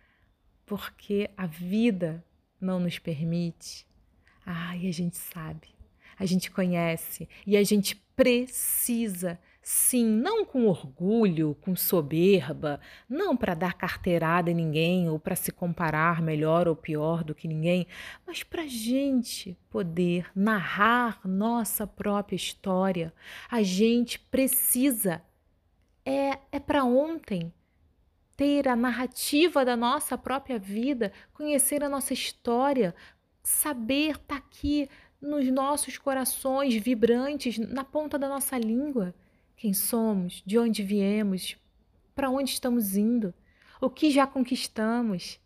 porque 0.66 1.30
a 1.36 1.46
vida 1.46 2.24
não 2.60 2.80
nos 2.80 2.98
permite. 2.98 3.86
Ai, 4.44 4.86
a 4.86 4.92
gente 4.92 5.16
sabe, 5.16 5.68
a 6.18 6.26
gente 6.26 6.50
conhece 6.50 7.28
e 7.46 7.56
a 7.56 7.62
gente 7.62 7.96
precisa 8.14 9.38
Sim, 9.66 10.04
não 10.04 10.44
com 10.44 10.66
orgulho, 10.66 11.56
com 11.62 11.74
soberba, 11.74 12.78
não 13.08 13.34
para 13.34 13.54
dar 13.54 13.72
carteirada 13.72 14.50
em 14.50 14.54
ninguém 14.54 15.08
ou 15.08 15.18
para 15.18 15.34
se 15.34 15.50
comparar 15.50 16.20
melhor 16.20 16.68
ou 16.68 16.76
pior 16.76 17.24
do 17.24 17.34
que 17.34 17.48
ninguém, 17.48 17.86
mas 18.26 18.42
para 18.42 18.64
a 18.64 18.66
gente 18.66 19.56
poder 19.70 20.26
narrar 20.36 21.18
nossa 21.24 21.86
própria 21.86 22.36
história. 22.36 23.10
A 23.50 23.62
gente 23.62 24.18
precisa, 24.18 25.22
é, 26.04 26.38
é 26.52 26.60
para 26.60 26.84
ontem, 26.84 27.50
ter 28.36 28.68
a 28.68 28.76
narrativa 28.76 29.64
da 29.64 29.76
nossa 29.76 30.18
própria 30.18 30.58
vida, 30.58 31.12
conhecer 31.32 31.82
a 31.84 31.88
nossa 31.88 32.12
história, 32.12 32.94
saber 33.42 34.12
estar 34.12 34.22
tá 34.26 34.36
aqui 34.36 34.88
nos 35.20 35.46
nossos 35.50 35.96
corações 35.98 36.74
vibrantes, 36.74 37.58
na 37.58 37.84
ponta 37.84 38.18
da 38.18 38.28
nossa 38.28 38.58
língua 38.58 39.14
quem 39.56 39.72
somos, 39.72 40.42
de 40.44 40.58
onde 40.58 40.82
viemos, 40.82 41.56
para 42.14 42.28
onde 42.28 42.50
estamos 42.50 42.96
indo, 42.96 43.32
o 43.80 43.88
que 43.88 44.10
já 44.10 44.26
conquistamos, 44.26 45.40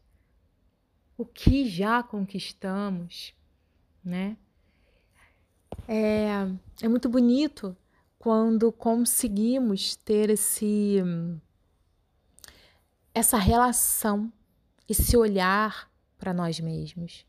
o 1.17 1.25
que 1.25 1.69
já 1.69 2.03
conquistamos, 2.03 3.35
né? 4.05 4.37
É, 5.87 6.49
é 6.83 6.89
muito 6.89 7.09
bonito 7.09 7.77
quando 8.19 8.73
conseguimos 8.73 9.95
ter 9.97 10.31
esse 10.31 11.03
essa 13.15 13.39
relação, 13.39 14.33
esse 14.89 15.17
olhar 15.17 15.91
para 16.19 16.33
nós 16.33 16.61
mesmos. 16.61 17.27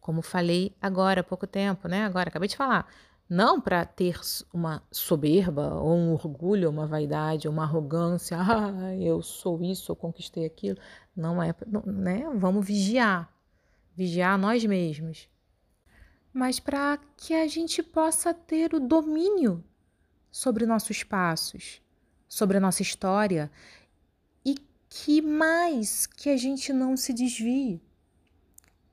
Como 0.00 0.20
falei 0.22 0.74
agora 0.80 1.20
há 1.20 1.24
pouco 1.24 1.46
tempo, 1.46 1.88
né? 1.88 2.04
Agora 2.04 2.28
acabei 2.28 2.48
de 2.48 2.56
falar 2.56 2.88
não 3.32 3.58
para 3.58 3.82
ter 3.86 4.20
uma 4.52 4.82
soberba 4.90 5.74
ou 5.76 5.96
um 5.96 6.12
orgulho, 6.12 6.68
uma 6.68 6.86
vaidade, 6.86 7.48
uma 7.48 7.62
arrogância, 7.62 8.36
ah, 8.38 8.94
eu 8.96 9.22
sou 9.22 9.62
isso, 9.62 9.90
eu 9.90 9.96
conquistei 9.96 10.44
aquilo. 10.44 10.78
Não 11.16 11.42
é, 11.42 11.54
né? 11.86 12.28
Vamos 12.34 12.66
vigiar, 12.66 13.32
vigiar 13.96 14.36
nós 14.36 14.62
mesmos. 14.66 15.30
Mas 16.30 16.60
para 16.60 16.98
que 17.16 17.32
a 17.32 17.48
gente 17.48 17.82
possa 17.82 18.34
ter 18.34 18.74
o 18.74 18.80
domínio 18.80 19.64
sobre 20.30 20.66
nossos 20.66 21.02
passos, 21.02 21.80
sobre 22.28 22.58
a 22.58 22.60
nossa 22.60 22.82
história 22.82 23.50
que 24.94 25.22
mais 25.22 26.04
que 26.04 26.28
a 26.28 26.36
gente 26.36 26.70
não 26.70 26.98
se 26.98 27.14
desvie, 27.14 27.80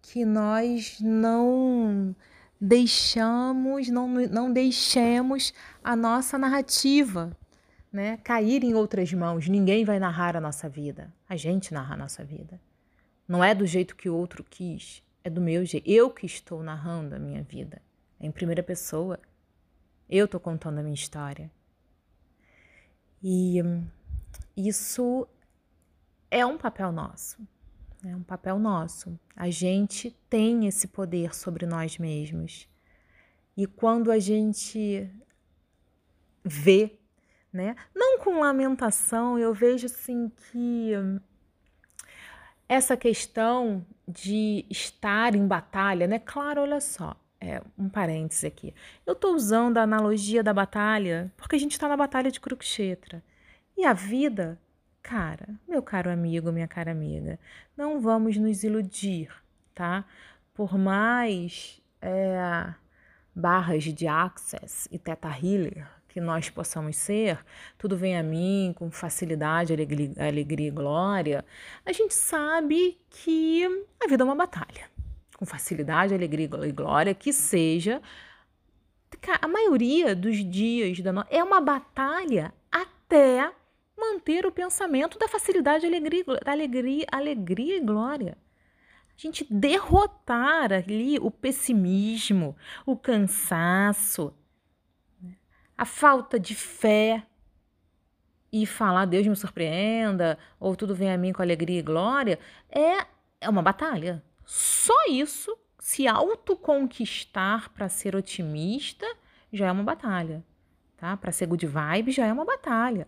que 0.02 0.24
nós 0.24 0.98
não 1.02 2.16
deixamos, 2.60 3.90
não, 3.90 4.08
não 4.08 4.54
deixemos 4.54 5.54
a 5.84 5.98
nossa 5.98 6.38
narrativa 6.38 7.36
né, 7.92 8.16
cair 8.24 8.64
em 8.64 8.74
outras 8.74 9.12
mãos. 9.12 9.50
Ninguém 9.50 9.84
vai 9.84 10.00
narrar 10.00 10.38
a 10.38 10.42
nossa 10.42 10.70
vida. 10.70 11.14
A 11.28 11.36
gente 11.36 11.74
narra 11.74 11.96
a 11.96 11.98
nossa 11.98 12.24
vida. 12.24 12.62
Não 13.28 13.44
é 13.44 13.54
do 13.54 13.66
jeito 13.66 13.94
que 13.94 14.08
o 14.10 14.16
outro 14.16 14.42
quis, 14.42 15.04
é 15.22 15.30
do 15.30 15.42
meu 15.42 15.66
jeito. 15.66 15.90
Eu 15.90 16.10
que 16.10 16.26
estou 16.26 16.64
narrando 16.64 17.16
a 17.16 17.20
minha 17.20 17.44
vida. 17.44 17.82
É 18.22 18.26
em 18.26 18.32
primeira 18.32 18.64
pessoa. 18.64 19.20
Eu 20.10 20.26
estou 20.26 20.40
contando 20.40 20.80
a 20.80 20.82
minha 20.82 20.96
história. 20.96 21.52
E 23.22 23.62
isso 24.56 25.28
é 26.32 26.46
um 26.46 26.58
papel 26.58 26.92
nosso. 26.92 27.38
É 28.06 28.16
um 28.16 28.24
papel 28.24 28.58
nosso. 28.58 29.20
A 29.36 29.50
gente 29.50 30.12
tem 30.30 30.68
esse 30.68 30.88
poder 30.88 31.36
sobre 31.36 31.66
nós 31.66 31.98
mesmos. 31.98 32.68
E 33.58 33.68
quando 33.68 34.12
a 34.12 34.20
gente 34.20 35.10
vê, 36.44 36.98
né? 37.52 37.76
Não 37.94 38.20
com 38.20 38.40
lamentação, 38.40 39.38
eu 39.38 39.54
vejo 39.54 39.86
assim 39.86 40.30
que 40.30 40.92
essa 42.70 42.96
questão 42.96 43.86
de 44.08 44.66
estar 44.70 45.36
em 45.36 45.46
batalha, 45.46 46.08
né? 46.08 46.20
Claro, 46.20 46.62
olha 46.62 46.80
só, 46.80 47.16
é, 47.42 47.62
um 47.78 47.90
parêntese 47.90 48.48
aqui. 48.48 48.74
Eu 49.06 49.14
estou 49.14 49.34
usando 49.36 49.78
a 49.78 49.84
analogia 49.84 50.44
da 50.44 50.54
batalha 50.54 51.34
porque 51.36 51.56
a 51.56 51.60
gente 51.60 51.72
está 51.72 51.88
na 51.88 51.98
batalha 51.98 52.32
de 52.32 52.40
Kurukshetra. 52.40 53.24
E 53.76 53.86
a 53.86 53.94
vida, 53.94 54.60
cara, 55.10 55.48
meu 55.68 55.82
caro 55.82 56.12
amigo, 56.12 56.52
minha 56.52 56.68
cara 56.68 56.92
amiga, 56.92 57.40
não 57.76 58.00
vamos 58.00 58.38
nos 58.38 58.64
iludir, 58.64 59.28
tá? 59.74 60.06
Por 60.54 60.78
mais 60.78 61.82
é, 62.00 62.72
barras 63.34 63.86
de 63.86 64.08
access 64.08 64.88
e 64.92 65.00
teta 65.00 65.30
healer 65.30 65.90
que 66.10 66.22
nós 66.22 66.52
possamos 66.52 66.96
ser, 66.96 67.44
tudo 67.76 67.98
vem 67.98 68.20
a 68.20 68.22
mim 68.22 68.72
com 68.78 68.92
facilidade, 68.92 69.74
alegria, 69.74 70.12
alegria 70.20 70.68
e 70.68 70.72
glória, 70.72 71.44
a 71.84 71.92
gente 71.92 72.14
sabe 72.14 72.96
que 73.10 73.66
a 74.00 74.08
vida 74.08 74.22
é 74.22 74.26
uma 74.26 74.36
batalha 74.36 74.86
com 75.36 75.46
facilidade, 75.46 76.14
alegria 76.14 76.48
e 76.68 76.72
glória, 76.72 77.16
que 77.16 77.34
seja. 77.34 78.00
A 79.42 79.48
maioria 79.48 80.16
dos 80.16 80.38
dias 80.38 81.00
da 81.00 81.12
no... 81.12 81.26
é 81.32 81.44
uma 81.44 81.60
batalha 81.60 82.54
até 82.72 83.52
manter 84.00 84.46
o 84.46 84.52
pensamento 84.52 85.18
da 85.20 85.28
facilidade, 85.28 85.86
alegria, 85.86 86.24
alegria, 86.46 87.06
alegria 87.12 87.78
e 87.78 87.80
glória. 87.82 88.38
A 89.10 89.22
gente 89.22 89.46
derrotar 89.50 90.72
ali 90.72 91.20
o 91.20 91.30
pessimismo, 91.30 92.56
o 92.86 92.96
cansaço, 92.96 94.34
a 95.78 95.86
falta 95.86 96.40
de 96.40 96.56
fé 96.56 97.26
e 98.52 98.66
falar 98.66 99.06
Deus 99.06 99.28
me 99.28 99.36
surpreenda 99.36 100.38
ou 100.60 100.76
tudo 100.76 100.96
vem 100.96 101.12
a 101.12 101.18
mim 101.18 101.32
com 101.32 101.42
alegria 101.42 101.80
e 101.80 101.84
glória 101.84 102.40
é, 102.70 103.06
é 103.40 103.50
uma 103.50 103.62
batalha. 103.62 104.24
Só 104.46 104.96
isso, 105.10 105.56
se 105.78 106.08
autoconquistar 106.08 107.70
para 107.72 107.88
ser 107.88 108.16
otimista, 108.16 109.06
já 109.54 109.68
é 109.68 109.72
uma 109.72 109.84
batalha, 109.84 110.44
tá? 110.98 111.16
Para 111.16 111.32
ser 111.32 111.46
good 111.46 111.66
vibe 111.66 112.12
já 112.12 112.26
é 112.26 112.34
uma 112.34 112.46
batalha. 112.46 113.08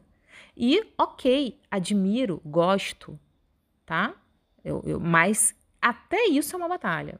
E, 0.55 0.93
ok, 0.97 1.59
admiro, 1.69 2.41
gosto, 2.45 3.19
tá? 3.85 4.15
Eu, 4.63 4.83
eu, 4.85 4.99
mas 4.99 5.55
até 5.81 6.27
isso 6.27 6.55
é 6.55 6.57
uma 6.57 6.67
batalha. 6.67 7.19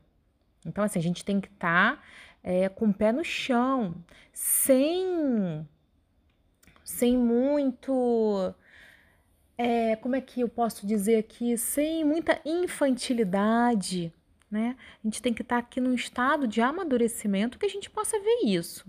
Então, 0.65 0.83
assim, 0.83 0.99
a 0.99 1.01
gente 1.01 1.25
tem 1.25 1.41
que 1.41 1.47
estar 1.47 1.95
tá, 1.95 2.03
é, 2.43 2.69
com 2.69 2.87
o 2.87 2.93
pé 2.93 3.11
no 3.11 3.23
chão, 3.23 3.95
sem, 4.33 5.67
sem 6.83 7.17
muito 7.17 8.53
é, 9.57 9.95
como 9.97 10.15
é 10.15 10.21
que 10.21 10.41
eu 10.41 10.49
posso 10.49 10.87
dizer 10.87 11.17
aqui, 11.17 11.57
sem 11.57 12.03
muita 12.03 12.41
infantilidade, 12.43 14.11
né? 14.49 14.75
A 15.03 15.07
gente 15.07 15.21
tem 15.21 15.33
que 15.33 15.41
estar 15.41 15.57
tá 15.57 15.59
aqui 15.59 15.79
num 15.79 15.93
estado 15.93 16.47
de 16.47 16.61
amadurecimento 16.61 17.59
que 17.59 17.65
a 17.65 17.69
gente 17.69 17.89
possa 17.89 18.19
ver 18.19 18.39
isso. 18.43 18.85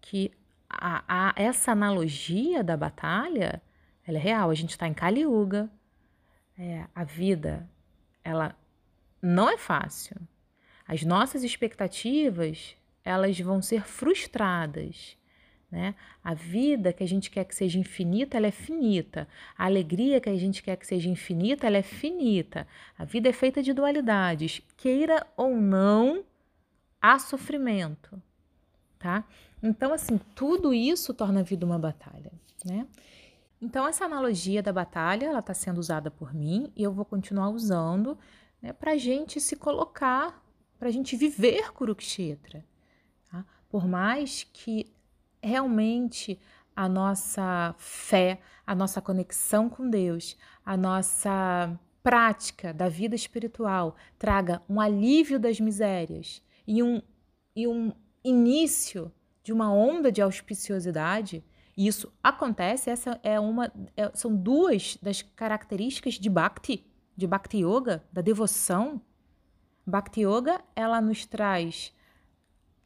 Que 0.00 0.30
a, 0.68 1.04
a, 1.08 1.32
essa 1.36 1.72
analogia 1.72 2.62
da 2.62 2.76
batalha, 2.76 3.62
ela 4.06 4.18
é 4.18 4.20
real. 4.20 4.50
A 4.50 4.54
gente 4.54 4.70
está 4.70 4.86
em 4.86 4.94
Kali 4.94 5.22
Yuga. 5.22 5.70
É, 6.58 6.84
a 6.94 7.04
vida, 7.04 7.68
ela 8.24 8.56
não 9.20 9.48
é 9.48 9.58
fácil. 9.58 10.16
As 10.86 11.02
nossas 11.02 11.42
expectativas, 11.42 12.76
elas 13.04 13.38
vão 13.38 13.60
ser 13.60 13.82
frustradas. 13.82 15.16
Né? 15.70 15.94
A 16.22 16.32
vida 16.32 16.92
que 16.92 17.02
a 17.02 17.08
gente 17.08 17.30
quer 17.30 17.44
que 17.44 17.54
seja 17.54 17.78
infinita, 17.78 18.36
ela 18.36 18.46
é 18.46 18.52
finita. 18.52 19.28
A 19.58 19.64
alegria 19.64 20.20
que 20.20 20.30
a 20.30 20.36
gente 20.36 20.62
quer 20.62 20.76
que 20.76 20.86
seja 20.86 21.08
infinita, 21.08 21.66
ela 21.66 21.76
é 21.76 21.82
finita. 21.82 22.66
A 22.96 23.04
vida 23.04 23.28
é 23.28 23.32
feita 23.32 23.62
de 23.62 23.72
dualidades. 23.72 24.62
Queira 24.76 25.26
ou 25.36 25.56
não, 25.56 26.24
há 27.02 27.18
sofrimento, 27.18 28.22
tá? 29.06 29.24
Então, 29.62 29.92
assim, 29.92 30.18
tudo 30.34 30.74
isso 30.74 31.14
torna 31.14 31.38
a 31.38 31.42
vida 31.44 31.64
uma 31.64 31.78
batalha, 31.78 32.32
né? 32.64 32.88
Então, 33.62 33.86
essa 33.86 34.04
analogia 34.04 34.60
da 34.60 34.72
batalha, 34.72 35.26
ela 35.26 35.38
está 35.38 35.54
sendo 35.54 35.78
usada 35.78 36.10
por 36.10 36.34
mim 36.34 36.72
e 36.74 36.82
eu 36.82 36.92
vou 36.92 37.04
continuar 37.04 37.50
usando 37.50 38.18
né, 38.60 38.72
para 38.72 38.92
a 38.92 38.96
gente 38.98 39.40
se 39.40 39.54
colocar, 39.54 40.44
para 40.76 40.88
a 40.88 40.90
gente 40.90 41.16
viver 41.16 41.72
Kurukshetra. 41.72 42.64
Tá? 43.30 43.44
Por 43.68 43.86
mais 43.86 44.42
que 44.52 44.92
realmente 45.40 46.38
a 46.74 46.88
nossa 46.88 47.74
fé, 47.78 48.40
a 48.66 48.74
nossa 48.74 49.00
conexão 49.00 49.70
com 49.70 49.88
Deus, 49.88 50.36
a 50.64 50.76
nossa 50.76 51.78
prática 52.02 52.74
da 52.74 52.88
vida 52.88 53.14
espiritual 53.14 53.96
traga 54.18 54.60
um 54.68 54.80
alívio 54.80 55.38
das 55.38 55.60
misérias 55.60 56.42
e 56.66 56.82
um, 56.82 57.00
e 57.54 57.66
um 57.66 57.92
início 58.28 59.12
de 59.42 59.52
uma 59.52 59.72
onda 59.72 60.10
de 60.10 60.20
auspiciosidade, 60.20 61.44
e 61.76 61.86
isso 61.86 62.12
acontece, 62.22 62.90
essa 62.90 63.20
é 63.22 63.38
uma, 63.38 63.70
é, 63.96 64.10
são 64.14 64.34
duas 64.34 64.96
das 65.00 65.22
características 65.22 66.14
de 66.14 66.28
Bhakti, 66.28 66.84
de 67.16 67.26
Bhakti 67.26 67.58
Yoga, 67.58 68.02
da 68.12 68.20
devoção. 68.20 69.00
Bhakti 69.86 70.22
Yoga, 70.22 70.60
ela 70.74 71.00
nos 71.00 71.26
traz 71.26 71.94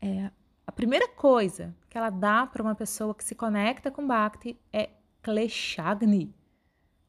é, 0.02 0.30
a 0.66 0.72
primeira 0.72 1.08
coisa 1.08 1.74
que 1.88 1.96
ela 1.96 2.10
dá 2.10 2.46
para 2.46 2.62
uma 2.62 2.74
pessoa 2.74 3.14
que 3.14 3.24
se 3.24 3.34
conecta 3.34 3.90
com 3.90 4.06
Bhakti 4.06 4.58
é 4.72 4.90
Kleshagni, 5.22 6.34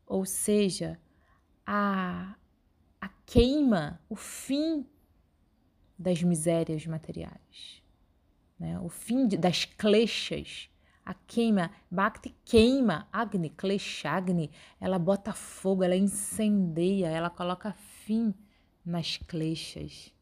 ou 0.05 0.25
seja, 0.25 0.99
a, 1.65 2.35
a 2.99 3.09
queima, 3.25 4.01
o 4.09 4.15
fim 4.15 4.85
das 5.97 6.21
misérias 6.23 6.85
materiais, 6.85 7.80
né? 8.61 8.79
o 8.79 8.89
fim 8.89 9.27
de, 9.27 9.35
das 9.37 9.65
kleshas, 9.65 10.69
a 11.03 11.15
queima, 11.15 11.71
Bhakti 11.89 12.35
queima, 12.45 13.07
Agni, 13.11 13.49
Kleshagni, 13.49 14.51
ela 14.79 14.99
bota 14.99 15.33
fogo, 15.33 15.83
ela 15.83 15.95
incendeia, 15.95 17.07
ela 17.07 17.31
coloca 17.31 17.73
fim 17.73 18.31
nas 18.85 19.17
kleshas. 19.17 20.13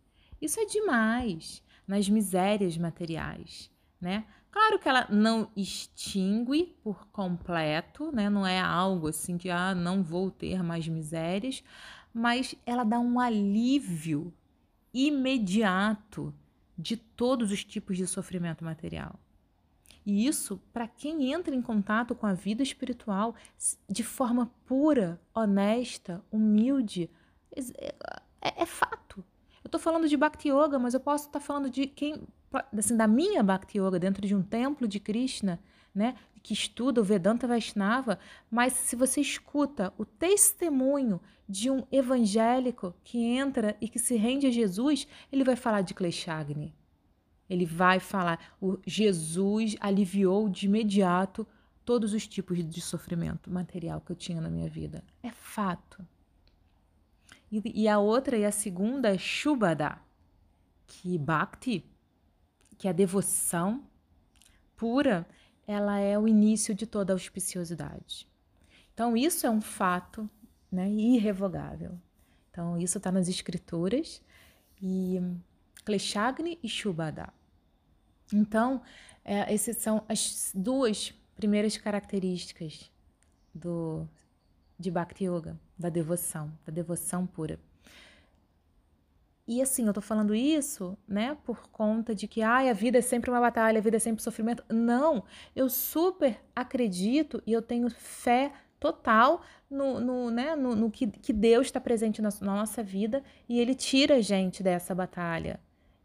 Isso 0.41 0.57
é 0.57 0.65
demais 0.65 1.61
nas 1.85 2.07
misérias 2.07 2.77
materiais, 2.77 3.69
né? 3.99 4.25
Claro 4.49 4.79
que 4.79 4.87
ela 4.87 5.05
não 5.09 5.51
extingue 5.55 6.77
por 6.81 7.07
completo, 7.07 8.09
né? 8.13 8.29
Não 8.29 8.47
é 8.47 8.59
algo 8.59 9.09
assim 9.09 9.37
que 9.37 9.49
ah, 9.49 9.75
não 9.75 10.01
vou 10.01 10.31
ter 10.31 10.63
mais 10.63 10.87
misérias, 10.87 11.61
mas 12.13 12.55
ela 12.65 12.85
dá 12.85 12.99
um 12.99 13.19
alívio 13.19 14.33
imediato 14.93 16.33
de 16.79 16.95
todos 16.95 17.51
os 17.51 17.63
tipos 17.63 17.97
de 17.97 18.07
sofrimento 18.07 18.63
material. 18.63 19.19
E 20.05 20.25
isso, 20.25 20.61
para 20.71 20.87
quem 20.87 21.33
entra 21.33 21.53
em 21.53 21.61
contato 21.61 22.15
com 22.15 22.25
a 22.25 22.33
vida 22.33 22.63
espiritual 22.63 23.35
de 23.87 24.01
forma 24.01 24.49
pura, 24.65 25.19
honesta, 25.35 26.23
humilde, 26.31 27.09
é, 27.53 27.93
é, 28.41 28.63
é 28.63 28.65
fato. 28.65 29.23
Eu 29.61 29.67
estou 29.67 29.79
falando 29.79 30.07
de 30.07 30.15
Bhakti 30.15 30.47
Yoga, 30.49 30.79
mas 30.79 30.93
eu 30.93 31.01
posso 31.01 31.27
estar 31.27 31.39
tá 31.39 31.45
falando 31.45 31.69
de 31.69 31.85
quem, 31.85 32.23
assim, 32.75 32.95
da 32.95 33.07
minha 33.07 33.43
Bhakti 33.43 33.77
Yoga 33.77 33.99
dentro 33.99 34.25
de 34.25 34.33
um 34.33 34.41
templo 34.41 34.87
de 34.87 35.01
Krishna, 35.01 35.59
né, 35.93 36.15
que 36.41 36.53
estuda 36.53 37.01
o 37.01 37.03
Vedanta 37.03 37.47
Vaishnava, 37.47 38.19
mas 38.49 38.73
se 38.73 38.95
você 38.95 39.21
escuta 39.21 39.93
o 39.97 40.05
testemunho 40.05 41.21
de 41.47 41.69
um 41.69 41.83
evangélico 41.91 42.93
que 43.03 43.17
entra 43.17 43.75
e 43.81 43.89
que 43.89 43.99
se 43.99 44.15
rende 44.15 44.47
a 44.47 44.51
Jesus, 44.51 45.07
ele 45.31 45.43
vai 45.43 45.55
falar 45.55 45.81
de 45.81 45.93
Kleshagni. 45.93 46.75
Ele 47.49 47.65
vai 47.65 47.99
falar, 47.99 48.39
o 48.61 48.77
Jesus 48.85 49.75
aliviou 49.79 50.47
de 50.47 50.67
imediato 50.67 51.47
todos 51.83 52.13
os 52.13 52.27
tipos 52.27 52.63
de 52.63 52.81
sofrimento 52.81 53.49
material 53.51 53.99
que 54.01 54.11
eu 54.11 54.15
tinha 54.15 54.39
na 54.39 54.49
minha 54.49 54.69
vida. 54.69 55.03
É 55.23 55.31
fato. 55.31 56.05
E, 57.51 57.83
e 57.83 57.87
a 57.87 57.97
outra 57.97 58.37
e 58.37 58.45
a 58.45 58.51
segunda 58.51 59.09
é 59.09 59.17
Shubhada, 59.17 59.99
que 60.85 61.17
Bhakti, 61.17 61.83
que 62.77 62.87
é 62.87 62.91
a 62.91 62.93
devoção 62.93 63.83
pura, 64.75 65.27
ela 65.69 65.99
é 65.99 66.17
o 66.17 66.27
início 66.27 66.73
de 66.73 66.87
toda 66.87 67.13
auspiciosidade. 67.13 68.27
Então, 68.91 69.15
isso 69.15 69.45
é 69.45 69.51
um 69.51 69.61
fato 69.61 70.27
né, 70.71 70.89
irrevogável. 70.89 71.95
Então, 72.49 72.75
isso 72.75 72.97
está 72.97 73.11
nas 73.11 73.27
escrituras. 73.27 74.19
E 74.81 75.21
Kleshagni 75.85 76.57
e 76.63 76.67
Shubhada. 76.67 77.31
Então, 78.33 78.81
é, 79.23 79.53
essas 79.53 79.77
são 79.77 80.03
as 80.09 80.51
duas 80.55 81.13
primeiras 81.35 81.77
características 81.77 82.91
do 83.53 84.07
de 84.77 84.89
Bhakti 84.89 85.25
Yoga, 85.25 85.59
da 85.77 85.89
devoção, 85.89 86.51
da 86.65 86.71
devoção 86.71 87.27
pura. 87.27 87.59
E 89.49 89.63
assim, 89.63 89.87
eu 89.87 89.93
tô 89.93 89.99
falando 89.99 90.35
isso, 90.35 90.95
né, 91.07 91.35
por 91.43 91.71
conta 91.71 92.13
de 92.13 92.27
que 92.27 92.43
ai, 92.43 92.69
a 92.69 92.73
vida 92.73 92.99
é 92.99 93.01
sempre 93.01 93.31
uma 93.31 93.39
batalha, 93.39 93.79
a 93.79 93.81
vida 93.81 93.97
é 93.97 93.99
sempre 93.99 94.21
sofrimento. 94.21 94.63
Não, 94.69 95.23
eu 95.55 95.67
super 95.67 96.39
acredito 96.55 97.41
e 97.47 97.51
eu 97.51 97.59
tenho 97.59 97.89
fé 97.89 98.51
total 98.79 99.41
no, 99.67 99.99
no, 99.99 100.29
né, 100.29 100.55
no, 100.55 100.75
no 100.75 100.91
que, 100.91 101.07
que 101.07 101.33
Deus 101.33 101.65
está 101.65 101.81
presente 101.81 102.21
na, 102.21 102.29
nossa 102.41 102.83
vida 102.83 103.23
e 103.49 103.59
Ele 103.59 103.73
tira 103.73 104.17
a 104.17 104.21
gente 104.21 104.61
dessa 104.61 104.93
batalha. 104.93 105.59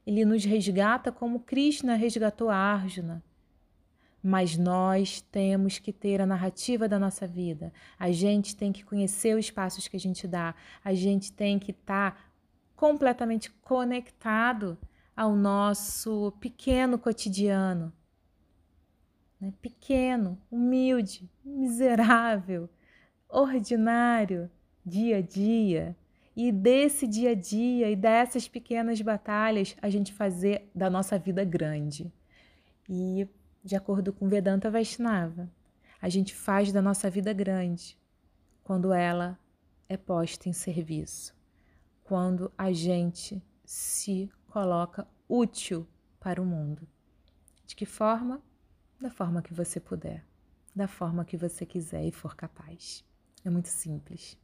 ele 0.07 0.25
nos 0.25 0.43
resgata 0.43 1.13
como 1.13 1.41
Krishna 1.41 1.97
resgatou 1.97 2.49
Arjuna. 2.49 3.23
Mas 4.23 4.57
nós 4.57 5.21
temos 5.21 5.79
que 5.79 5.93
ter 5.93 6.19
a 6.19 6.25
narrativa 6.25 6.89
da 6.89 6.99
nossa 6.99 7.27
vida. 7.27 7.71
A 7.99 8.11
gente 8.11 8.57
tem 8.57 8.73
que 8.73 8.83
conhecer 8.83 9.37
os 9.37 9.51
passos 9.51 9.87
que 9.87 9.99
a 9.99 10.01
gente 10.01 10.27
dá. 10.27 10.55
A 10.83 10.95
gente 10.95 11.31
tem 11.31 11.59
que 11.59 11.73
estar 11.73 12.13
tá 12.13 12.34
completamente 12.77 13.51
conectado 13.51 14.79
ao 15.17 15.35
nosso 15.35 16.33
pequeno 16.41 16.99
cotidiano. 16.99 17.93
Né? 19.41 19.53
Pequeno, 19.61 20.39
humilde, 20.51 21.31
miserável, 21.45 22.69
ordinário, 23.29 24.51
dia 24.85 25.19
a 25.19 25.21
dia. 25.21 25.97
E 26.37 26.51
desse 26.51 27.07
dia 27.07 27.31
a 27.31 27.35
dia 27.35 27.91
e 27.91 27.95
dessas 27.95 28.49
pequenas 28.49 29.01
batalhas, 29.01 29.77
a 29.81 29.89
gente 29.89 30.13
fazer 30.13 30.69
da 30.75 30.91
nossa 30.91 31.17
vida 31.17 31.45
grande. 31.45 32.13
E, 32.89 33.29
de 33.63 33.77
acordo 33.77 34.13
com 34.13 34.29
Vedanta 34.29 34.71
Vaishnava, 34.71 35.49
a 36.03 36.09
gente 36.09 36.35
faz 36.35 36.73
da 36.73 36.83
nossa 36.83 37.09
vida 37.09 37.33
grande 37.33 37.97
quando 38.65 38.93
ela 38.93 39.39
é 39.89 39.97
posta 39.97 40.49
em 40.49 40.53
serviço, 40.53 41.34
quando 42.05 42.53
a 42.57 42.71
gente 42.71 43.43
se 43.65 44.31
coloca 44.47 45.09
útil 45.29 45.89
para 46.21 46.41
o 46.41 46.45
mundo. 46.45 46.87
De 47.67 47.75
que 47.75 47.87
forma? 47.87 48.43
Da 49.01 49.11
forma 49.11 49.43
que 49.43 49.53
você 49.53 49.81
puder, 49.81 50.25
da 50.77 50.87
forma 50.87 51.25
que 51.25 51.37
você 51.37 51.67
quiser 51.67 52.07
e 52.07 52.13
for 52.13 52.37
capaz. 52.37 53.03
É 53.45 53.51
muito 53.51 53.69
simples. 53.69 54.39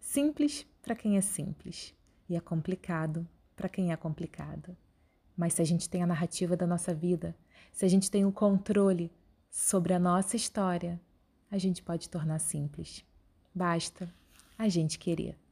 Simples 0.00 0.66
para 0.82 0.94
quem 0.94 1.16
é 1.16 1.20
simples 1.20 1.94
e 2.28 2.36
é 2.36 2.40
complicado 2.40 3.26
para 3.56 3.68
quem 3.68 3.92
é 3.92 3.96
complicado. 3.96 4.76
Mas 5.36 5.54
se 5.54 5.62
a 5.62 5.64
gente 5.64 5.88
tem 5.88 6.02
a 6.02 6.06
narrativa 6.06 6.56
da 6.56 6.66
nossa 6.66 6.92
vida, 6.92 7.34
se 7.72 7.84
a 7.84 7.88
gente 7.88 8.10
tem 8.10 8.24
o 8.24 8.32
controle 8.32 9.10
sobre 9.50 9.94
a 9.94 9.98
nossa 9.98 10.36
história, 10.36 11.00
a 11.50 11.58
gente 11.58 11.82
pode 11.82 12.08
tornar 12.08 12.40
simples. 12.40 13.04
Basta 13.54 14.12
a 14.58 14.68
gente 14.68 14.98
querer. 14.98 15.43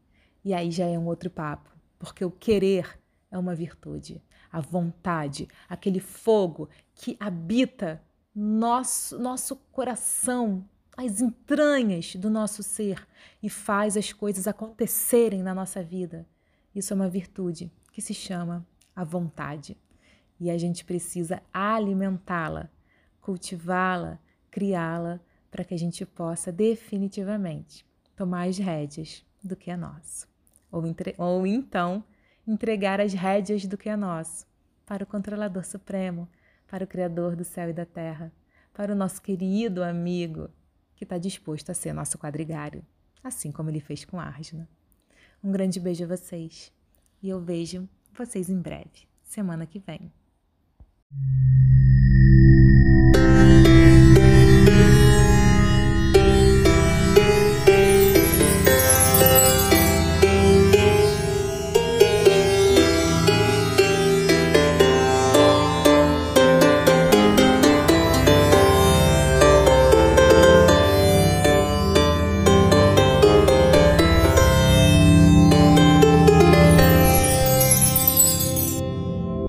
E 0.45 0.53
aí 0.53 0.71
já 0.71 0.87
é 0.87 0.99
um 0.99 1.07
outro 1.07 1.31
papo, 1.31 1.71
porque 1.99 2.25
o 2.25 2.31
querer 2.31 2.99
é 3.31 3.39
uma 3.39 3.55
virtude. 3.55 4.23
A 4.51 4.61
vontade, 4.61 5.49
aquele 5.69 6.01
fogo 6.01 6.69
que 6.95 7.17
habita 7.19 8.03
nosso, 8.35 9.19
nosso 9.19 9.57
coração, 9.71 10.65
as 10.97 11.21
entranhas 11.21 12.17
do 12.17 12.29
nosso 12.29 12.63
ser 12.63 13.07
e 13.43 13.49
faz 13.49 13.97
as 13.97 14.13
coisas 14.13 14.47
acontecerem 14.47 15.43
na 15.43 15.55
nossa 15.55 15.83
vida. 15.83 16.27
Isso 16.75 16.93
é 16.93 16.97
uma 16.97 17.09
virtude 17.09 17.71
que 17.93 18.03
se 18.03 18.15
chama 18.15 18.67
a 18.95 19.05
vontade. 19.05 19.77
E 20.41 20.51
a 20.51 20.59
gente 20.59 20.85
precisa 20.85 21.43
alimentá-la, 21.53 22.69
cultivá-la, 23.21 24.19
criá-la 24.51 25.21
para 25.51 25.65
que 25.65 25.75
a 25.75 25.79
gente 25.79 26.05
possa 26.05 26.51
definitivamente 26.51 27.87
tomar 28.17 28.49
as 28.49 28.59
rédeas 28.59 29.25
do 29.43 29.55
que 29.55 29.71
é 29.71 29.77
nosso. 29.77 30.32
Ou, 30.73 30.87
entre... 30.87 31.15
ou 31.19 31.47
então 31.47 32.03
entregar 32.47 33.01
as 33.01 33.13
rédeas 33.13 33.67
do 33.67 33.79
que 33.79 33.89
é 33.89 33.95
nosso 33.95 34.47
para 34.85 35.05
o 35.05 35.07
controlador 35.07 35.65
supremo, 35.65 36.29
para 36.67 36.85
o 36.85 36.87
Criador 36.87 37.37
do 37.37 37.45
céu 37.45 37.71
e 37.71 37.73
da 37.73 37.87
terra, 37.87 38.33
para 38.75 38.93
o 38.93 38.97
nosso 38.97 39.21
querido 39.23 39.85
amigo 39.85 40.49
que 40.97 41.05
está 41.05 41.19
disposto 41.19 41.71
a 41.71 41.75
ser 41.75 41.93
nosso 41.93 42.19
quadrigário, 42.19 42.85
assim 43.23 43.53
como 43.53 43.71
ele 43.71 43.81
fez 43.81 44.05
com 44.05 44.19
Arjuna. 44.19 44.69
Um 45.45 45.53
grande 45.53 45.79
beijo 45.79 46.05
a 46.05 46.07
vocês 46.07 46.73
e 47.23 47.29
eu 47.29 47.41
vejo 47.41 47.89
vocês 48.13 48.49
em 48.49 48.61
breve, 48.61 49.07
semana 49.23 49.67
que 49.67 49.79
vem. 49.79 50.13